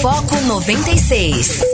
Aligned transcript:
Foco 0.00 0.40
96. 0.42 1.64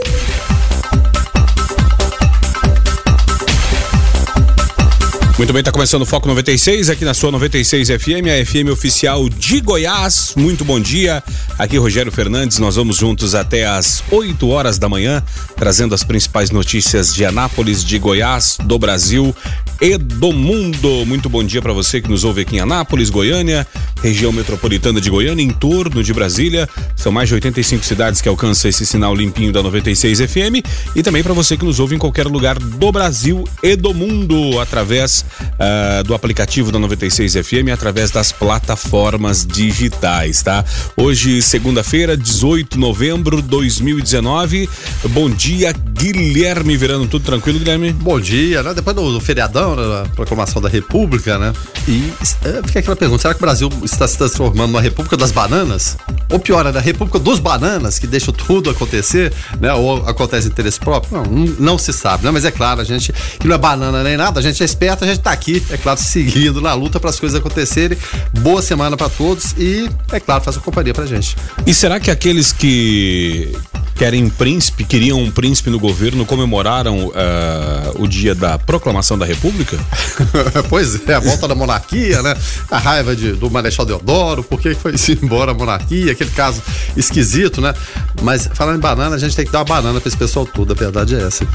Muito 5.43 5.53
bem, 5.53 5.59
está 5.59 5.73
começando 5.73 6.03
o 6.03 6.07
Foco 6.07 6.29
96 6.29 6.89
aqui 6.89 7.05
na 7.05 7.13
sua 7.15 7.33
96 7.33 7.89
FM, 7.89 8.29
a 8.31 8.47
FM 8.47 8.71
oficial 8.71 9.29
de 9.29 9.61
Goiás. 9.61 10.35
Muito 10.37 10.65
bom 10.65 10.79
dia. 10.79 11.21
Aqui 11.59 11.77
Rogério 11.77 12.13
Fernandes, 12.13 12.61
nós 12.61 12.77
vamos 12.77 12.97
juntos 12.97 13.35
até 13.35 13.67
às 13.67 14.05
8 14.13 14.49
horas 14.49 14.79
da 14.79 14.89
manhã, 14.89 15.21
trazendo 15.57 15.97
as 15.97 16.05
principais 16.05 16.53
notícias 16.53 17.13
de 17.13 17.25
Anápolis, 17.25 17.85
de 17.85 17.99
Goiás, 17.99 18.57
do 18.63 18.79
Brasil 18.79 19.35
e 19.81 19.99
do 19.99 20.33
mundo. 20.33 21.05
Muito 21.05 21.29
bom 21.29 21.43
dia 21.43 21.61
para 21.61 21.73
você 21.73 22.01
que 22.01 22.09
nos 22.09 22.23
ouve 22.23 22.43
aqui 22.43 22.57
em 22.57 22.61
Anápolis, 22.61 23.11
Goiânia, 23.11 23.67
região 24.01 24.31
metropolitana 24.31 25.01
de 25.01 25.11
Goiânia, 25.11 25.43
em 25.43 25.51
torno 25.51 26.05
de 26.05 26.15
Brasília. 26.15 26.69
São 26.95 27.11
mais 27.11 27.29
de 27.29 27.35
85 27.35 27.85
cidades 27.85 28.21
que 28.21 28.29
alcançam 28.29 28.69
esse 28.69 28.87
sinal 28.87 29.13
limpinho 29.13 29.53
da 29.53 29.61
96 29.61 30.21
FM 30.21 30.65
e 30.95 31.03
também 31.03 31.25
para 31.25 31.33
você 31.33 31.57
que 31.57 31.65
nos 31.65 31.81
ouve 31.81 31.97
em 31.97 31.99
qualquer 31.99 32.29
lugar 32.29 32.61
do 32.61 32.93
Brasil 32.93 33.43
e 33.61 33.75
do 33.75 33.93
mundo 33.93 34.61
através 34.61 35.25
uh, 35.41 36.03
do 36.05 36.15
aplicativo 36.15 36.71
da 36.73 36.79
96 36.79 37.35
FM 37.35 37.73
através 37.73 38.11
das 38.11 38.33
plataformas 38.33 39.47
digitais, 39.47 40.43
tá? 40.43 40.65
Hoje, 40.97 41.41
segunda-feira, 41.43 42.17
18 42.17 42.75
de 42.75 42.79
novembro 42.79 43.43
de 43.43 43.49
2019. 43.49 44.69
Bom 45.11 45.31
dia, 45.31 45.73
Guilherme 45.73 46.77
Verano. 46.77 47.07
Tudo 47.07 47.25
tranquilo, 47.25 47.59
Guilherme? 47.59 47.93
Bom 47.93 48.21
dia, 48.21 48.63
né? 48.63 48.75
Depois 48.75 48.97
do, 48.97 49.13
do 49.13 49.21
feriadão, 49.21 49.77
né? 49.77 50.05
proclamação 50.15 50.61
da 50.61 50.69
República, 50.69 51.39
né? 51.39 51.53
E 51.87 52.13
é, 52.45 52.63
fica 52.67 52.81
aquela 52.81 52.97
pergunta: 52.97 53.23
será 53.23 53.35
que 53.35 53.41
o 53.41 53.47
Brasil 53.47 53.71
está 53.85 54.07
se 54.07 54.17
transformando 54.17 54.73
numa 54.73 54.81
República 54.81 55.17
das 55.17 55.33
Bananas? 55.33 55.97
Ou 56.31 56.39
pior, 56.39 56.65
é 56.67 56.73
da 56.73 56.81
República 56.81 57.19
dos 57.19 57.39
Bananas, 57.39 57.99
que 57.99 58.07
deixa 58.07 58.33
tudo 58.33 58.71
acontecer, 58.71 59.33
né? 59.61 59.73
Ou 59.75 60.09
acontece 60.09 60.49
interesse 60.49 60.81
próprio? 60.81 61.19
Não, 61.19 61.25
não, 61.25 61.55
não 61.59 61.79
se 61.79 61.93
sabe, 61.93 62.25
né? 62.25 62.31
Mas 62.31 62.45
é 62.45 62.51
claro, 62.51 62.81
a 62.81 62.85
gente 62.85 63.13
que 63.39 63.47
não 63.47 63.55
é 63.55 63.59
banana 63.59 64.03
nem 64.03 64.17
nada, 64.17 64.41
a 64.41 64.43
gente 64.43 64.63
é 64.63 64.67
esperto, 64.67 65.05
a 65.05 65.07
gente 65.07 65.21
tá 65.23 65.33
aqui, 65.33 65.63
é 65.71 65.77
claro, 65.77 65.99
seguindo 66.01 66.61
na 66.61 66.75
luta 66.75 67.01
para 67.01 67.11
as 67.11 67.19
coisas 67.19 67.39
acontecerem. 67.39 67.97
Boa 68.41 68.61
semana 68.61 68.97
para 68.97 69.09
todos 69.09 69.55
e, 69.59 69.89
é 70.11 70.21
claro, 70.21 70.43
faça 70.43 70.61
companhia 70.61 70.93
pra 70.93 71.07
gente. 71.07 71.37
E 71.67 71.73
será 71.73 72.01
que 72.01 72.11
aqueles 72.11 72.53
que 72.53 73.53
querem 73.95 74.29
príncipe, 74.29 74.85
queriam 74.85 75.21
um 75.21 75.31
príncipe 75.31 75.71
no 75.71 75.79
governo, 75.79 76.27
comemoraram 76.27 77.07
uh, 77.07 78.03
o 78.03 78.09
dia 78.09 78.35
da 78.35 78.59
proclamação 78.59 79.19
da 79.19 79.25
República? 79.25 79.79
pois 80.69 81.07
é, 81.07 81.15
a 81.15 81.21
volta 81.21 81.47
da 81.47 81.55
monarquia, 81.55 82.21
né? 82.23 82.35
A 82.71 82.79
raiva 82.79 83.15
de, 83.15 83.33
do 83.33 83.51
Marechal 83.51 83.85
Deodoro, 83.85 84.43
por 84.43 84.59
que 84.61 84.75
foi-se 84.75 85.19
embora 85.23 85.53
a 85.53 85.55
monarquia, 85.55 86.13
aquele 86.13 86.31
caso 86.31 86.63
esquisito, 86.97 87.61
né? 87.61 87.75
Mas 88.23 88.49
falando 88.55 88.79
em 88.79 88.81
banana, 88.81 89.17
a 89.17 89.19
gente 89.19 89.37
tem 89.37 89.45
que 89.45 89.53
dar 89.53 89.59
uma 89.61 89.67
banana 89.67 90.01
para 90.01 90.09
esse 90.09 90.17
pessoal 90.17 90.47
todo, 90.47 90.73
a 90.73 90.75
verdade 90.75 91.15
é 91.15 91.23
essa. 91.23 91.47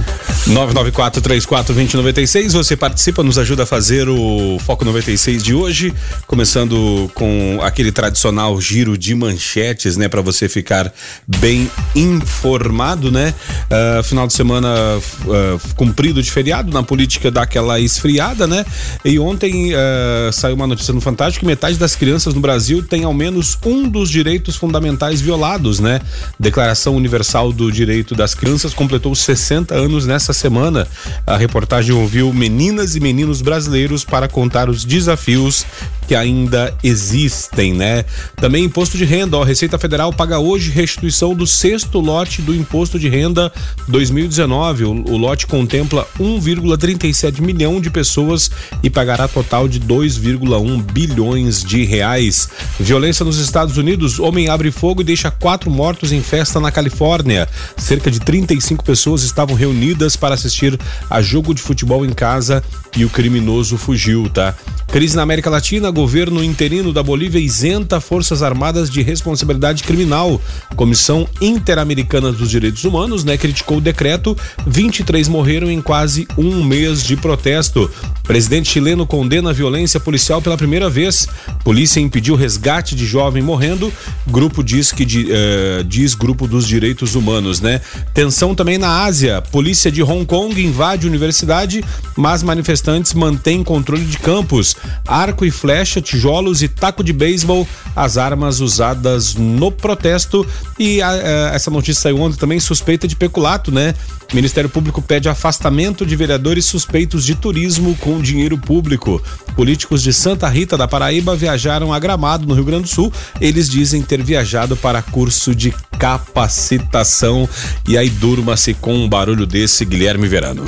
994-34-2096, 0.47 2.51
você 2.51 2.77
participa, 2.77 3.23
nos 3.23 3.37
ajuda 3.37 3.46
a 3.53 3.65
fazer 3.65 4.09
o 4.09 4.57
Foco 4.65 4.83
96 4.83 5.41
de 5.41 5.53
hoje, 5.53 5.93
começando 6.25 7.09
com 7.13 7.59
aquele 7.61 7.91
tradicional 7.91 8.59
giro 8.59 8.97
de 8.97 9.15
manchetes, 9.15 9.95
né? 9.95 10.07
para 10.07 10.21
você 10.21 10.49
ficar 10.49 10.91
bem 11.27 11.69
informado, 11.95 13.11
né? 13.11 13.33
Uh, 13.69 14.03
final 14.03 14.25
de 14.25 14.33
semana 14.33 14.67
uh, 14.67 15.75
cumprido 15.75 16.21
de 16.21 16.31
feriado, 16.31 16.71
na 16.71 16.81
política 16.81 17.29
daquela 17.29 17.79
esfriada, 17.79 18.47
né? 18.47 18.65
E 19.05 19.19
ontem 19.19 19.73
uh, 19.73 20.33
saiu 20.33 20.55
uma 20.55 20.65
notícia 20.65 20.93
no 20.93 21.01
Fantástico 21.01 21.41
que 21.41 21.45
metade 21.45 21.77
das 21.77 21.95
crianças 21.95 22.33
no 22.33 22.41
Brasil 22.41 22.81
tem 22.81 23.03
ao 23.03 23.13
menos 23.13 23.57
um 23.63 23.87
dos 23.87 24.09
direitos 24.09 24.55
fundamentais 24.55 25.21
violados, 25.21 25.79
né? 25.79 26.01
Declaração 26.39 26.95
Universal 26.95 27.53
do 27.53 27.71
Direito 27.71 28.15
das 28.15 28.33
Crianças 28.33 28.73
completou 28.73 29.13
60 29.13 29.75
anos 29.75 30.05
nessa 30.05 30.33
semana. 30.33 30.87
A 31.25 31.37
reportagem 31.37 31.93
ouviu 31.93 32.33
meninas 32.33 32.95
e 32.95 32.99
meninos 32.99 33.36
brasileiros 33.41 34.03
para 34.03 34.27
contar 34.27 34.69
os 34.69 34.83
desafios 34.83 35.65
que 36.07 36.15
ainda 36.15 36.73
existem, 36.81 37.73
né? 37.73 38.05
Também 38.37 38.63
imposto 38.63 38.97
de 38.97 39.03
renda, 39.03 39.37
ó, 39.37 39.43
a 39.43 39.45
Receita 39.45 39.77
Federal 39.77 40.13
paga 40.13 40.39
hoje 40.39 40.71
restituição 40.71 41.35
do 41.35 41.45
sexto 41.45 41.99
lote 41.99 42.41
do 42.41 42.55
imposto 42.55 42.97
de 42.97 43.09
renda 43.09 43.51
2019. 43.89 44.85
O, 44.85 44.91
o 44.91 45.17
lote 45.17 45.45
contempla 45.45 46.07
1,37 46.17 47.41
milhão 47.41 47.81
de 47.81 47.89
pessoas 47.89 48.49
e 48.81 48.89
pagará 48.89 49.27
total 49.27 49.67
de 49.67 49.81
2,1 49.81 50.81
bilhões 50.93 51.61
de 51.61 51.83
reais. 51.83 52.47
Violência 52.79 53.25
nos 53.25 53.37
Estados 53.37 53.75
Unidos, 53.75 54.17
homem 54.17 54.47
abre 54.47 54.71
fogo 54.71 55.01
e 55.01 55.03
deixa 55.03 55.29
quatro 55.29 55.69
mortos 55.69 56.13
em 56.13 56.21
festa 56.21 56.59
na 56.59 56.71
Califórnia. 56.71 57.49
Cerca 57.75 58.09
de 58.09 58.21
35 58.21 58.83
pessoas 58.83 59.23
estavam 59.23 59.55
reunidas 59.55 60.15
para 60.15 60.35
assistir 60.35 60.79
a 61.09 61.21
jogo 61.21 61.53
de 61.53 61.61
futebol 61.61 62.05
em 62.05 62.13
casa 62.13 62.63
e 62.95 63.03
o 63.03 63.09
criminoso 63.27 63.77
fugiu, 63.77 64.29
tá? 64.29 64.55
Crise 64.87 65.17
na 65.17 65.21
América 65.21 65.49
Latina, 65.49 65.91
governo 65.91 66.41
interino 66.41 66.93
da 66.93 67.03
Bolívia 67.03 67.39
isenta 67.39 67.99
Forças 67.99 68.41
Armadas 68.41 68.89
de 68.89 69.01
responsabilidade 69.01 69.83
criminal. 69.83 70.41
Comissão 70.77 71.27
Interamericana 71.41 72.31
dos 72.31 72.49
Direitos 72.49 72.85
Humanos, 72.85 73.25
né, 73.25 73.37
criticou 73.37 73.77
o 73.77 73.81
decreto. 73.81 74.35
23 74.65 75.27
morreram 75.27 75.69
em 75.69 75.81
quase 75.81 76.25
um 76.37 76.63
mês 76.63 77.03
de 77.03 77.17
protesto. 77.17 77.91
Presidente 78.23 78.69
chileno 78.69 79.05
condena 79.05 79.49
a 79.49 79.53
violência 79.53 79.99
policial 79.99 80.41
pela 80.41 80.57
primeira 80.57 80.89
vez. 80.89 81.27
Polícia 81.65 81.99
impediu 81.99 82.35
resgate 82.35 82.95
de 82.95 83.05
jovem 83.05 83.43
morrendo. 83.43 83.91
Grupo 84.25 84.63
diz 84.63 84.93
que 84.93 85.03
uh, 85.03 85.83
diz 85.83 86.13
grupo 86.13 86.47
dos 86.47 86.65
direitos 86.65 87.13
humanos, 87.13 87.59
né? 87.59 87.81
Tensão 88.13 88.55
também 88.55 88.77
na 88.77 89.03
Ásia. 89.03 89.41
Polícia 89.41 89.91
de 89.91 90.01
Hong 90.01 90.25
Kong 90.25 90.61
invade 90.61 91.07
universidade, 91.07 91.83
mas 92.15 92.41
manifestantes 92.41 93.13
mantêm 93.17 93.63
controle 93.63 94.05
de 94.05 94.17
campos 94.17 94.75
arco 95.07 95.45
e 95.45 95.51
flecha, 95.51 96.01
tijolos 96.01 96.61
e 96.61 96.67
taco 96.67 97.03
de 97.03 97.11
beisebol, 97.11 97.67
as 97.95 98.17
armas 98.17 98.59
usadas 98.59 99.35
no 99.35 99.71
protesto. 99.71 100.45
E 100.77 101.01
a, 101.01 101.09
a, 101.09 101.15
essa 101.55 101.71
notícia 101.71 102.01
saiu 102.01 102.21
ontem 102.21 102.37
também, 102.37 102.59
suspeita 102.59 103.07
de 103.07 103.15
peculato, 103.15 103.71
né? 103.71 103.93
O 104.31 104.35
Ministério 104.35 104.69
Público 104.69 105.01
pede 105.01 105.29
afastamento 105.29 106.05
de 106.05 106.15
vereadores 106.15 106.65
suspeitos 106.65 107.25
de 107.25 107.33
turismo 107.33 107.95
com 107.95 108.21
dinheiro 108.21 108.57
público. 108.57 109.21
Políticos 109.55 110.03
de 110.03 110.11
Santa 110.11 110.49
Rita 110.49 110.77
da 110.77 110.87
Paraíba 110.87 111.35
viajaram 111.35 111.93
a 111.93 111.99
Gramado, 111.99 112.45
no 112.45 112.53
Rio 112.53 112.65
Grande 112.65 112.83
do 112.83 112.89
Sul. 112.89 113.11
Eles 113.39 113.69
dizem 113.69 114.01
ter 114.01 114.21
viajado 114.21 114.75
para 114.75 115.01
curso 115.01 115.55
de 115.55 115.73
capacitação. 115.97 117.47
E 117.87 117.97
aí 117.97 118.09
durma-se 118.09 118.73
com 118.73 118.93
um 118.93 119.07
barulho 119.07 119.45
desse, 119.45 119.85
Guilherme 119.85 120.27
Verano. 120.27 120.65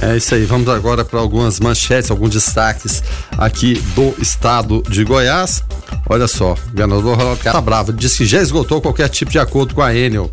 É 0.00 0.16
isso 0.16 0.34
aí, 0.34 0.44
vamos 0.44 0.68
agora 0.68 1.04
para 1.04 1.20
algumas 1.20 1.60
manchetes, 1.60 2.10
alguns 2.10 2.30
destaques 2.30 3.02
aqui 3.38 3.74
do 3.94 4.14
estado 4.20 4.82
de 4.88 5.04
Goiás. 5.04 5.62
Olha 6.08 6.26
só, 6.26 6.54
o 6.54 6.70
governador 6.70 7.16
Ronaldo 7.16 7.40
Caiado 7.40 7.58
tá 7.58 7.60
bravo, 7.60 7.92
disse 7.92 8.18
que 8.18 8.26
já 8.26 8.42
esgotou 8.42 8.80
qualquer 8.80 9.08
tipo 9.08 9.30
de 9.30 9.38
acordo 9.38 9.74
com 9.74 9.82
a 9.82 9.94
Enel. 9.94 10.30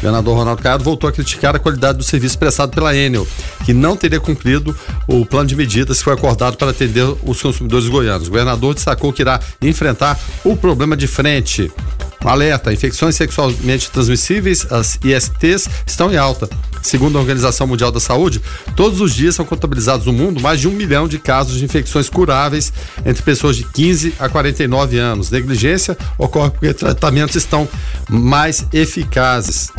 Governador 0.00 0.36
Ronaldo 0.36 0.62
Caiado 0.62 0.82
voltou 0.82 1.08
a 1.08 1.12
criticar 1.12 1.54
a 1.54 1.58
qualidade 1.58 1.98
do 1.98 2.04
serviço 2.04 2.38
prestado 2.38 2.70
pela 2.70 2.96
Enel, 2.96 3.26
que 3.64 3.74
não 3.74 3.96
teria 3.96 4.18
cumprido 4.18 4.74
o 5.06 5.26
plano 5.26 5.48
de 5.48 5.54
medidas 5.54 5.98
que 5.98 6.04
foi 6.04 6.14
acordado 6.14 6.56
para 6.56 6.70
atender 6.70 7.04
os 7.22 7.40
consumidores 7.40 7.86
goianos. 7.86 8.28
O 8.28 8.30
governador 8.30 8.74
destacou 8.74 9.12
que 9.12 9.22
irá 9.22 9.38
enfrentar 9.60 10.18
o 10.42 10.56
problema 10.56 10.96
de 10.96 11.06
frente. 11.06 11.70
Alerta: 12.24 12.72
infecções 12.72 13.16
sexualmente 13.16 13.90
transmissíveis, 13.90 14.66
as 14.70 14.98
ISTs, 15.02 15.68
estão 15.86 16.12
em 16.12 16.16
alta. 16.16 16.48
Segundo 16.82 17.18
a 17.18 17.20
Organização 17.20 17.66
Mundial 17.66 17.92
da 17.92 18.00
Saúde, 18.00 18.40
todos 18.74 19.00
os 19.00 19.14
dias 19.14 19.34
são 19.34 19.44
contabilizados 19.44 20.06
no 20.06 20.12
mundo 20.12 20.40
mais 20.40 20.60
de 20.60 20.68
um 20.68 20.72
milhão 20.72 21.06
de 21.06 21.18
casos 21.18 21.58
de 21.58 21.64
infecções 21.64 22.08
curáveis 22.08 22.72
entre 23.04 23.22
pessoas 23.22 23.56
de 23.56 23.64
15 23.64 24.14
a 24.18 24.28
49 24.28 24.98
anos. 24.98 25.30
Negligência 25.30 25.96
ocorre 26.16 26.50
porque 26.50 26.72
tratamentos 26.72 27.36
estão 27.36 27.68
mais 28.08 28.66
eficazes. 28.72 29.70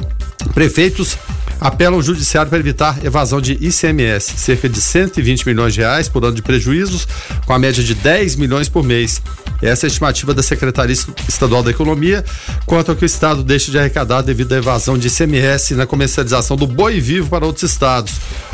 Prefeitos 0.54 1.18
apelam 1.62 1.94
ao 1.94 2.02
judiciário 2.02 2.50
para 2.50 2.60
evitar 2.60 3.06
evasão 3.06 3.40
de 3.40 3.54
ICMS, 3.54 4.34
cerca 4.38 4.68
de 4.68 4.82
120 4.82 5.46
milhões 5.46 5.76
de 5.76 5.82
reais 5.82 6.10
por 6.10 6.26
ano 6.26 6.36
de 6.36 6.42
prejuízos, 6.42 7.08
com 7.46 7.54
a 7.54 7.60
média 7.60 7.84
de 7.84 7.94
10 7.94 8.36
milhões 8.36 8.68
por 8.68 8.84
mês. 8.84 9.22
Essa 9.62 9.86
é 9.86 9.88
a 9.88 9.90
estimativa 9.90 10.34
da 10.34 10.42
Secretaria 10.42 10.96
Estadual 11.30 11.62
da 11.62 11.70
Economia 11.70 12.26
quanto 12.66 12.90
ao 12.90 12.98
que 12.98 13.04
o 13.04 13.06
Estado 13.06 13.44
deixa 13.44 13.70
de 13.70 13.78
arrecadar 13.78 14.24
devido 14.24 14.54
à 14.54 14.58
evasão 14.58 14.98
de 14.98 15.08
ICMS 15.08 15.76
na 15.76 15.86
comercialização 15.86 16.58
do 16.58 16.66
boi 16.66 17.00
vivo 17.00 17.30
para 17.30 17.46
outros 17.46 17.70
estados. 17.70 18.14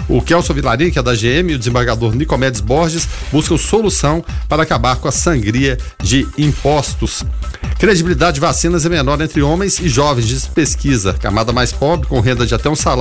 O 0.10 0.22
Kelson 0.22 0.54
Vilarim, 0.54 0.92
que 0.92 1.00
é 1.00 1.04
da 1.04 1.14
GM, 1.14 1.52
e 1.52 1.56
o 1.56 1.58
desembargador 1.58 2.14
Nicomedes 2.14 2.60
Borges 2.60 3.08
buscam 3.32 3.58
solução 3.58 4.24
para 4.50 4.64
acabar 4.64 4.98
com 4.98 5.08
a 5.08 5.12
sangria 5.12 5.78
de 6.04 6.28
impostos. 6.38 7.24
Credibilidade 7.80 8.36
de 8.36 8.42
vacinas 8.42 8.86
é 8.86 8.90
menor 8.90 9.22
entre 9.22 9.42
homens 9.42 9.80
e 9.80 9.88
jovens, 9.88 10.28
diz 10.28 10.48
pesquisa. 10.48 11.14
Camada 11.14 11.54
mais 11.54 11.72
pobre, 11.72 12.08
com 12.08 12.20
renda 12.20 12.46
de 12.46 12.56
até 12.56 12.70
um 12.70 12.76
salário, 12.76 12.97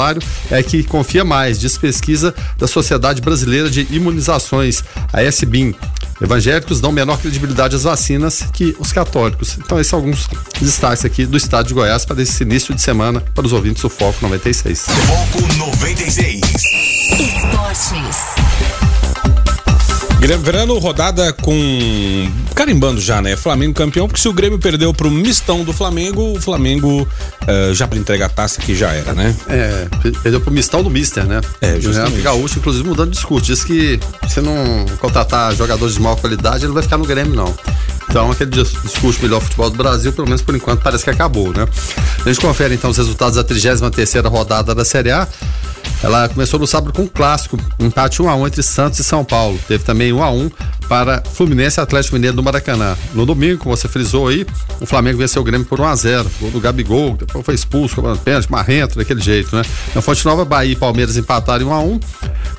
é 0.50 0.62
que 0.62 0.82
confia 0.82 1.24
mais, 1.24 1.58
diz 1.58 1.76
pesquisa 1.78 2.34
da 2.58 2.66
Sociedade 2.66 3.20
Brasileira 3.20 3.70
de 3.70 3.86
Imunizações, 3.90 4.84
a 5.12 5.22
SBIM. 5.22 5.74
evangélicos 6.20 6.80
dão 6.80 6.92
menor 6.92 7.18
credibilidade 7.18 7.74
às 7.76 7.82
vacinas 7.82 8.44
que 8.52 8.76
os 8.78 8.92
católicos. 8.92 9.56
Então, 9.58 9.80
esses 9.80 9.90
são 9.90 9.98
alguns 9.98 10.28
destaques 10.60 11.04
aqui 11.04 11.26
do 11.26 11.36
estado 11.36 11.68
de 11.68 11.74
Goiás 11.74 12.04
para 12.04 12.22
esse 12.22 12.42
início 12.42 12.74
de 12.74 12.80
semana 12.80 13.20
para 13.34 13.46
os 13.46 13.52
ouvintes 13.52 13.82
do 13.82 13.88
Foco 13.88 14.18
96. 14.22 14.86
Foco 14.86 15.56
96. 15.58 16.40
Esportes. 17.18 18.85
Guilherme 20.18 20.44
Verano, 20.44 20.78
rodada 20.78 21.32
com. 21.32 22.30
carimbando 22.54 23.00
já, 23.00 23.20
né? 23.20 23.36
Flamengo 23.36 23.74
campeão, 23.74 24.08
porque 24.08 24.20
se 24.20 24.28
o 24.28 24.32
Grêmio 24.32 24.58
perdeu 24.58 24.92
pro 24.92 25.10
mistão 25.10 25.62
do 25.62 25.72
Flamengo, 25.72 26.32
o 26.36 26.40
Flamengo 26.40 27.02
uh, 27.02 27.74
já 27.74 27.86
para 27.86 27.98
entregar 27.98 28.26
a 28.26 28.28
taça 28.30 28.60
que 28.60 28.74
já 28.74 28.92
era, 28.92 29.12
né? 29.12 29.34
É, 29.48 29.86
perdeu 30.22 30.40
pro 30.40 30.50
mistão 30.50 30.82
do 30.82 30.90
Mister, 30.90 31.24
né? 31.26 31.40
É, 31.60 31.78
justamente. 31.78 32.20
O 32.20 32.22
Gaúcho, 32.22 32.58
inclusive, 32.58 32.88
mudando 32.88 33.10
de 33.10 33.16
discurso. 33.16 33.46
Diz 33.46 33.62
que 33.62 34.00
se 34.28 34.40
não 34.40 34.86
contratar 34.98 35.54
jogadores 35.54 35.94
de 35.94 36.00
maior 36.00 36.16
qualidade, 36.16 36.58
ele 36.58 36.68
não 36.68 36.74
vai 36.74 36.82
ficar 36.82 36.96
no 36.96 37.04
Grêmio, 37.04 37.34
não. 37.34 37.54
Então, 38.08 38.30
aquele 38.30 38.50
discurso 38.50 39.20
melhor 39.22 39.40
futebol 39.40 39.68
do 39.70 39.76
Brasil, 39.76 40.12
pelo 40.12 40.26
menos 40.26 40.42
por 40.42 40.54
enquanto, 40.54 40.82
parece 40.82 41.04
que 41.04 41.10
acabou, 41.10 41.52
né? 41.52 41.66
A 42.24 42.28
gente 42.28 42.40
confere 42.40 42.74
então 42.74 42.90
os 42.90 42.96
resultados 42.96 43.36
da 43.36 43.44
33 43.44 44.24
rodada 44.24 44.74
da 44.74 44.84
Série 44.84 45.10
A. 45.10 45.26
Ela 46.02 46.28
começou 46.28 46.60
no 46.60 46.66
sábado 46.66 46.92
com 46.92 47.02
um 47.02 47.06
clássico, 47.06 47.58
empate 47.78 48.20
1 48.20 48.28
a 48.28 48.34
1 48.36 48.46
entre 48.46 48.62
Santos 48.62 48.98
e 48.98 49.04
São 49.04 49.24
Paulo. 49.24 49.58
Teve 49.66 49.82
também 49.82 50.12
1 50.12 50.22
a 50.22 50.30
1 50.30 50.50
para 50.88 51.22
Fluminense 51.22 51.80
e 51.80 51.82
Atlético 51.82 52.14
Mineiro 52.14 52.36
do 52.36 52.42
Maracanã. 52.42 52.96
No 53.14 53.24
domingo, 53.24 53.58
como 53.58 53.76
você 53.76 53.88
frisou 53.88 54.28
aí, 54.28 54.46
o 54.80 54.86
Flamengo 54.86 55.18
venceu 55.18 55.42
o 55.42 55.44
Grêmio 55.44 55.66
por 55.66 55.80
1 55.80 55.84
a 55.84 55.96
0. 55.96 56.30
Gol 56.40 56.50
do 56.50 56.60
Gabigol, 56.60 57.16
depois 57.16 57.44
foi 57.44 57.54
expulso, 57.54 57.94
cobrando 57.94 58.18
pênalti, 58.18 58.50
marrento, 58.50 58.96
daquele 58.96 59.20
jeito, 59.20 59.56
né? 59.56 59.62
Na 59.94 60.02
Fonte 60.02 60.24
Nova, 60.24 60.44
Bahia 60.44 60.72
e 60.72 60.76
Palmeiras 60.76 61.16
empataram 61.16 61.68
1 61.68 61.72
a 61.72 61.80
1. 61.80 62.00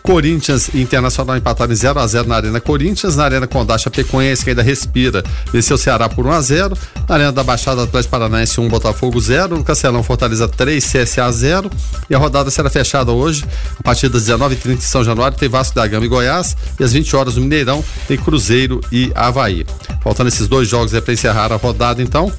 Corinthians 0.08 0.70
e 0.74 0.82
Internacional 0.82 1.36
empataram 1.36 1.74
em 1.74 1.76
0 1.76 2.00
a 2.00 2.08
0 2.08 2.30
na 2.30 2.38
Arena 2.38 2.62
Corinthians, 2.62 3.18
na 3.18 3.26
Arena 3.26 3.46
Condá 3.46 3.78
Chapecoense, 3.78 4.42
que 4.42 4.52
ainda 4.52 4.64
respira, 4.64 5.22
venceu 5.52 5.76
o 5.76 5.78
Ceará 5.78 6.08
por 6.08 6.26
1 6.26 6.32
a 6.32 6.42
0. 6.42 6.78
Na 7.10 7.16
Arena 7.16 7.32
da 7.34 7.44
Baixada 7.44 7.84
Atlético 7.84 8.12
Paranaense 8.12 8.58
1 8.62 8.70
Botafogo 8.70 9.20
0, 9.20 9.58
no 9.58 9.66
Castelão 9.66 10.02
Fortaleza 10.02 10.48
3 10.48 10.82
CSA 10.82 11.30
0. 11.30 11.70
E 12.10 12.16
a 12.16 12.18
rodada 12.18 12.50
será 12.50 12.70
fechada 12.70 13.12
hoje, 13.12 13.44
a 13.78 13.84
partir 13.84 14.08
das 14.08 14.24
19h30 14.24 14.78
em 14.78 14.80
São 14.80 15.04
Januário, 15.04 15.38
tem 15.38 15.50
Vasco 15.50 15.76
da 15.76 15.86
Gama 15.86 16.06
e 16.06 16.08
Goiás, 16.08 16.56
e 16.80 16.86
às 16.86 16.94
20 16.94 17.14
horas 17.14 17.36
no 17.36 17.42
Mineirão 17.42 17.84
tem 18.08 18.18
Cruzeiro 18.18 18.80
e 18.90 19.12
Havaí. 19.14 19.66
Faltando 20.02 20.30
esses 20.30 20.48
dois 20.48 20.70
jogos 20.70 20.94
é 20.94 21.02
para 21.02 21.14
encerrar 21.14 21.52
a 21.52 21.58
rodada, 21.58 22.02
então. 22.02 22.32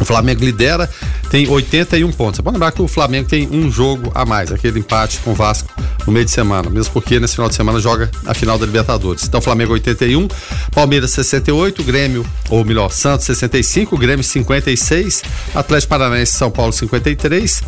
O 0.00 0.04
Flamengo 0.04 0.44
lidera, 0.44 0.88
tem 1.30 1.48
81 1.48 2.10
pontos. 2.12 2.40
É 2.40 2.42
bom 2.42 2.50
lembrar 2.50 2.72
que 2.72 2.82
o 2.82 2.88
Flamengo 2.88 3.28
tem 3.28 3.48
um 3.50 3.70
jogo 3.70 4.10
a 4.14 4.24
mais, 4.24 4.50
aquele 4.50 4.80
empate 4.80 5.18
com 5.18 5.32
o 5.32 5.34
Vasco 5.34 5.70
no 6.06 6.12
meio 6.12 6.24
de 6.24 6.30
semana, 6.30 6.70
mesmo 6.70 6.92
porque 6.92 7.20
nesse 7.20 7.34
final 7.34 7.48
de 7.48 7.54
semana 7.54 7.78
joga 7.78 8.10
a 8.26 8.34
final 8.34 8.58
da 8.58 8.66
Libertadores. 8.66 9.24
Então, 9.24 9.40
Flamengo 9.40 9.72
81, 9.74 10.26
Palmeiras 10.72 11.10
68, 11.10 11.82
Grêmio, 11.84 12.26
ou 12.48 12.64
melhor, 12.64 12.90
Santos 12.90 13.26
65, 13.26 13.96
Grêmio 13.98 14.24
56, 14.24 15.22
Atlético 15.54 15.90
Paranaense 15.90 16.32
São 16.32 16.50
Paulo 16.50 16.72
53. 16.72 17.62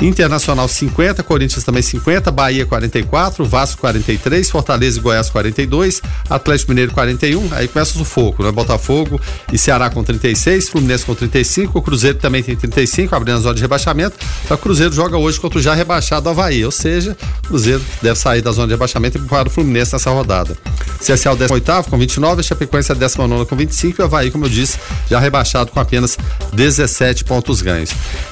Internacional 0.00 0.66
50, 0.68 1.22
Corinthians 1.22 1.64
também 1.64 1.82
50, 1.82 2.30
Bahia 2.30 2.66
44, 2.66 3.44
Vasco 3.44 3.80
43, 3.80 4.50
Fortaleza 4.50 4.98
e 4.98 5.00
Goiás 5.00 5.30
42, 5.30 6.02
Atlético 6.28 6.72
Mineiro 6.72 6.92
41, 6.92 7.48
aí 7.52 7.68
começa 7.68 7.98
o 7.98 8.04
foco, 8.04 8.42
né? 8.42 8.50
Botafogo 8.50 9.20
e 9.52 9.56
Ceará 9.56 9.88
com 9.90 10.02
36, 10.02 10.68
Fluminense 10.68 11.04
com 11.04 11.14
35, 11.14 11.63
o 11.72 11.82
Cruzeiro 11.82 12.18
também 12.18 12.42
tem 12.42 12.56
35, 12.56 13.14
abrindo 13.14 13.36
a 13.36 13.40
zona 13.40 13.54
de 13.54 13.62
rebaixamento. 13.62 14.16
O 14.50 14.56
Cruzeiro 14.56 14.92
joga 14.92 15.16
hoje 15.16 15.40
contra 15.40 15.58
o 15.58 15.62
já 15.62 15.74
rebaixado 15.74 16.28
Havaí, 16.28 16.64
ou 16.64 16.70
seja, 16.70 17.16
o 17.44 17.48
Cruzeiro 17.48 17.82
deve 18.02 18.18
sair 18.18 18.42
da 18.42 18.52
zona 18.52 18.68
de 18.68 18.74
rebaixamento 18.74 19.18
e 19.18 19.20
empurrar 19.20 19.46
o 19.46 19.50
Fluminense 19.50 19.92
nessa 19.92 20.10
rodada. 20.10 20.56
CSA 21.00 21.28
é 21.28 21.32
o 21.32 21.36
18 21.36 21.90
com 21.90 21.98
29, 21.98 22.42
Chapecoense 22.42 22.92
é 22.92 22.94
a 22.94 22.98
19 22.98 23.46
com 23.46 23.56
25 23.56 24.00
e 24.00 24.02
o 24.02 24.04
Havaí, 24.06 24.30
como 24.30 24.46
eu 24.46 24.48
disse, 24.48 24.78
já 25.10 25.18
rebaixado 25.18 25.70
com 25.70 25.80
apenas 25.80 26.16
17 26.52 27.24
pontos 27.24 27.60
ganhos. 27.60 27.90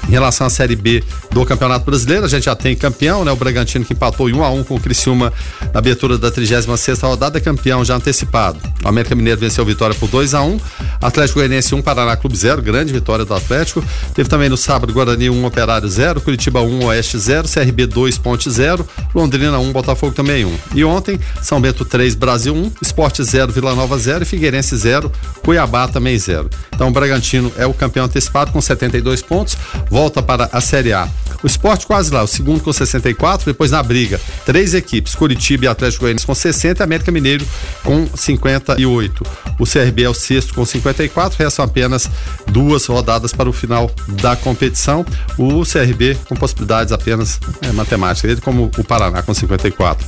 Em 0.08 0.10
relação 0.12 0.46
à 0.46 0.50
Série 0.50 0.76
B 0.76 1.02
do 1.30 1.44
Campeonato 1.44 1.84
Brasileiro, 1.84 2.24
a 2.24 2.28
gente 2.28 2.44
já 2.44 2.54
tem 2.54 2.74
campeão, 2.74 3.24
né? 3.24 3.32
O 3.32 3.36
Bragantino 3.36 3.84
que 3.84 3.92
empatou 3.92 4.28
em 4.28 4.32
1 4.32 4.44
a 4.44 4.50
1 4.50 4.64
com 4.64 4.74
o 4.76 4.80
Criciúma 4.80 5.32
na 5.72 5.78
abertura 5.78 6.16
da 6.16 6.30
36 6.30 6.66
rodada, 7.02 7.38
é 7.38 7.40
campeão 7.40 7.84
já 7.84 7.96
antecipado. 7.96 8.58
O 8.82 8.88
América 8.88 9.14
Mineiro 9.14 9.40
venceu 9.40 9.64
a 9.64 9.66
vitória 9.66 9.94
por 9.94 10.08
2 10.08 10.34
a 10.34 10.42
1 10.42 10.60
Atlético 11.00 11.40
Goianiense 11.40 11.74
1, 11.74 11.82
Paraná 11.82 12.16
Clube 12.16 12.36
0, 12.36 12.62
grande 12.62 12.92
vitória 12.92 13.21
do 13.24 13.34
Atlético. 13.34 13.84
Teve 14.14 14.28
também 14.28 14.48
no 14.48 14.56
sábado 14.56 14.92
Guarani 14.92 15.30
1, 15.30 15.44
Operário 15.44 15.88
0, 15.88 16.20
Curitiba 16.20 16.60
1, 16.60 16.84
Oeste 16.86 17.18
0, 17.18 17.48
CRB 17.48 17.86
2, 17.86 18.18
Ponte 18.18 18.50
0, 18.50 18.86
Londrina 19.14 19.58
1, 19.58 19.72
Botafogo 19.72 20.12
também 20.12 20.44
1. 20.44 20.58
E 20.74 20.84
ontem, 20.84 21.18
São 21.40 21.60
Bento 21.60 21.84
3, 21.84 22.14
Brasil 22.14 22.54
1, 22.54 22.72
Esporte 22.80 23.22
0, 23.22 23.52
Vila 23.52 23.74
Nova 23.74 23.98
0 23.98 24.22
e 24.22 24.26
Figueirense 24.26 24.76
0, 24.76 25.10
Cuiabá 25.44 25.88
também 25.88 26.18
0. 26.18 26.48
Então 26.74 26.88
o 26.88 26.90
Bragantino 26.92 27.52
é 27.56 27.66
o 27.66 27.74
campeão 27.74 28.06
antecipado 28.06 28.52
com 28.52 28.60
72 28.60 29.22
pontos, 29.22 29.56
volta 29.90 30.22
para 30.22 30.48
a 30.52 30.60
Série 30.60 30.92
A. 30.92 31.08
O 31.42 31.46
esporte 31.46 31.86
quase 31.86 32.12
lá, 32.12 32.22
o 32.22 32.26
segundo 32.26 32.62
com 32.62 32.72
64, 32.72 33.44
depois 33.46 33.72
na 33.72 33.82
briga, 33.82 34.20
três 34.46 34.74
equipes, 34.74 35.14
Curitiba 35.14 35.64
e 35.64 35.68
Atlético 35.68 36.02
Goianiense 36.02 36.24
com 36.24 36.34
60 36.34 36.82
e 36.82 36.84
América 36.84 37.10
Mineiro 37.10 37.44
com 37.82 38.06
58. 38.14 39.24
O 39.58 39.66
CRB 39.66 40.04
é 40.04 40.08
o 40.08 40.14
sexto 40.14 40.54
com 40.54 40.64
54, 40.64 41.38
restam 41.38 41.64
apenas 41.64 42.08
duas 42.46 42.86
rodadas 42.86 43.11
para 43.32 43.48
o 43.48 43.52
final 43.52 43.90
da 44.20 44.34
competição. 44.34 45.04
O 45.38 45.62
CRB 45.64 46.16
com 46.28 46.34
possibilidades 46.34 46.92
apenas 46.92 47.38
é, 47.60 47.72
matemáticas, 47.72 48.30
ele 48.30 48.40
como 48.40 48.70
o 48.78 48.84
Paraná 48.84 49.22
com 49.22 49.34
54. 49.34 50.06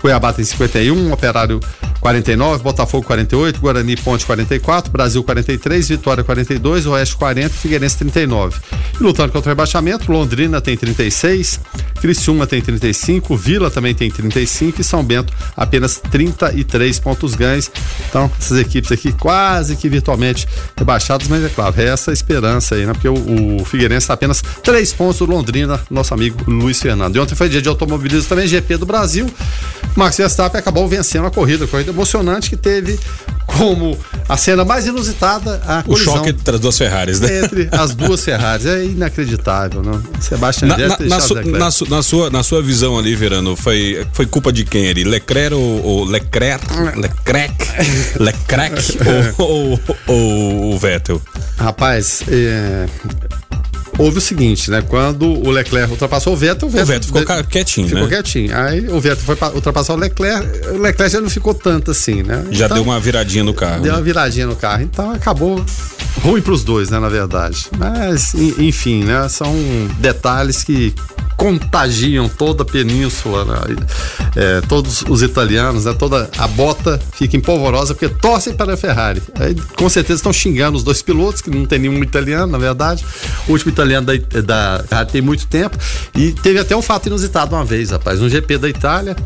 Cuiabá 0.00 0.32
tem 0.32 0.44
51, 0.44 1.12
Operário 1.12 1.60
49, 2.00 2.62
Botafogo 2.62 3.04
48, 3.04 3.60
Guarani 3.60 3.96
Ponte 3.96 4.24
44, 4.24 4.92
Brasil 4.92 5.22
43, 5.24 5.88
Vitória 5.88 6.22
42, 6.22 6.86
Oeste 6.86 7.16
40, 7.16 7.50
Figueirense 7.50 7.98
39. 7.98 8.58
E 8.98 9.02
lutando 9.02 9.32
contra 9.32 9.48
o 9.48 9.52
rebaixamento, 9.52 10.10
Londrina 10.12 10.60
tem 10.60 10.76
36, 10.76 11.60
Criciúma 12.00 12.46
tem 12.46 12.60
35, 12.60 13.36
Vila 13.36 13.70
também 13.70 13.94
tem 13.94 14.10
35 14.10 14.80
e 14.80 14.84
São 14.84 15.02
Bento 15.02 15.32
apenas 15.56 16.00
33 16.10 16.98
pontos 17.00 17.34
ganhos. 17.34 17.70
Então, 18.08 18.30
essas 18.38 18.58
equipes 18.58 18.92
aqui 18.92 19.12
quase 19.12 19.74
que 19.76 19.88
virtualmente 19.88 20.46
rebaixadas, 20.76 21.26
mas 21.28 21.44
é 21.44 21.48
claro, 21.48 21.74
é 21.78 21.86
essa 21.86 22.12
esperança 22.12 22.35
aí, 22.74 22.86
né? 22.86 22.92
Porque 22.92 23.08
o, 23.08 23.60
o 23.60 23.64
Figueirense 23.64 24.04
está 24.04 24.14
apenas 24.14 24.42
3 24.62 24.92
pontos 24.92 25.18
do 25.18 25.26
Londrina, 25.26 25.80
nosso 25.90 26.12
amigo 26.14 26.38
Luiz 26.46 26.80
Fernando. 26.80 27.16
E 27.16 27.18
ontem 27.18 27.34
foi 27.34 27.48
dia 27.48 27.62
de 27.62 27.68
automobilismo 27.68 28.28
também, 28.28 28.46
GP 28.46 28.76
do 28.78 28.86
Brasil. 28.86 29.26
Max 29.94 30.16
Verstappen 30.16 30.58
acabou 30.58 30.86
vencendo 30.88 31.26
a 31.26 31.30
corrida, 31.30 31.66
corrida 31.66 31.90
emocionante 31.90 32.50
que 32.50 32.56
teve 32.56 32.98
como 33.56 33.96
a 34.28 34.36
cena 34.36 34.64
mais 34.64 34.86
inusitada 34.86 35.60
a 35.66 35.84
o 35.86 35.96
choque 35.96 36.30
entre 36.30 36.54
as 36.54 36.60
duas 36.60 36.78
Ferraris, 36.78 37.20
né? 37.20 37.44
Entre 37.44 37.68
as 37.72 37.94
duas 37.94 38.24
Ferraris. 38.24 38.66
É 38.66 38.84
inacreditável, 38.84 39.82
né? 39.82 40.00
Sebastian 40.20 40.68
na, 40.68 40.76
na, 40.76 40.98
na, 40.98 41.20
su, 41.20 41.34
na, 41.34 41.70
su, 41.70 41.88
na, 41.88 42.02
sua, 42.02 42.30
na 42.30 42.42
sua 42.42 42.62
visão 42.62 42.98
ali, 42.98 43.14
Verano, 43.14 43.56
foi, 43.56 44.06
foi 44.12 44.26
culpa 44.26 44.52
de 44.52 44.64
quem 44.64 44.88
ali? 44.88 45.04
Leclerc 45.04 45.54
ou, 45.54 45.84
ou 45.84 46.04
Leclerc? 46.04 46.64
Leclerc? 46.96 47.54
Leclerc 48.18 48.98
ou, 49.38 49.48
ou, 49.48 49.80
ou, 50.06 50.74
o 50.74 50.78
Vettel? 50.78 51.20
Rapaz, 51.56 52.22
é, 52.28 52.86
houve 53.98 54.18
o 54.18 54.20
seguinte, 54.20 54.70
né? 54.70 54.82
Quando 54.82 55.26
o 55.26 55.50
Leclerc 55.50 55.90
ultrapassou 55.90 56.32
o 56.32 56.36
Vettel, 56.36 56.68
o 56.68 56.70
Vettel, 56.70 56.84
o 56.84 56.86
Vettel 56.86 57.24
ficou 57.24 57.44
quietinho, 57.44 57.88
ficou 57.88 58.02
né? 58.04 58.08
quietinho. 58.08 58.56
Aí 58.56 58.88
o 58.88 59.00
Vettel 59.00 59.24
foi 59.24 59.36
ultrapassar 59.54 59.94
o 59.94 59.96
Leclerc, 59.96 60.68
o 60.68 60.78
Leclerc 60.78 61.12
já 61.12 61.20
não 61.20 61.30
ficou 61.30 61.54
tanto 61.54 61.90
assim, 61.90 62.22
né? 62.22 62.44
Já 62.50 62.66
então, 62.66 62.76
deu 62.76 62.84
uma 62.84 63.00
viradinha 63.00 63.44
no 63.44 63.54
carro. 63.54 63.82
Deu 63.82 63.92
né? 63.92 63.98
uma 63.98 64.04
viradinha 64.04 64.46
no 64.46 64.56
carro, 64.56 64.82
então 64.82 65.10
acabou 65.10 65.64
ruim 66.22 66.42
para 66.42 66.52
os 66.52 66.64
dois, 66.64 66.90
né, 66.90 66.98
na 66.98 67.08
verdade. 67.08 67.68
Mas 67.78 68.34
enfim, 68.34 69.04
né, 69.04 69.28
são 69.28 69.54
detalhes 69.98 70.64
que 70.64 70.94
contagiam 71.36 72.28
toda 72.28 72.62
a 72.62 72.66
península, 72.66 73.44
né? 73.44 73.76
é, 74.34 74.60
todos 74.62 75.02
os 75.02 75.22
italianos, 75.22 75.84
né? 75.84 75.92
toda 75.92 76.30
a 76.38 76.48
bota 76.48 76.98
fica 77.12 77.36
empolvorosa 77.36 77.94
porque 77.94 78.08
torcem 78.08 78.54
para 78.54 78.74
a 78.74 78.76
Ferrari. 78.76 79.22
Aí, 79.38 79.54
com 79.76 79.88
certeza 79.88 80.18
estão 80.18 80.32
xingando 80.32 80.76
os 80.76 80.82
dois 80.82 81.02
pilotos, 81.02 81.42
que 81.42 81.50
não 81.50 81.66
tem 81.66 81.78
nenhum 81.78 82.02
italiano, 82.02 82.50
na 82.50 82.58
verdade. 82.58 83.04
O 83.46 83.52
último 83.52 83.70
italiano 83.70 84.06
da, 84.06 84.40
da 84.40 84.84
Ferrari 84.88 85.10
tem 85.10 85.22
muito 85.22 85.46
tempo. 85.46 85.76
E 86.14 86.32
teve 86.32 86.58
até 86.58 86.74
um 86.74 86.82
fato 86.82 87.06
inusitado 87.06 87.54
uma 87.54 87.64
vez, 87.64 87.90
rapaz. 87.90 88.20
Um 88.20 88.28
GP 88.28 88.58
da 88.58 88.68
Itália. 88.68 89.16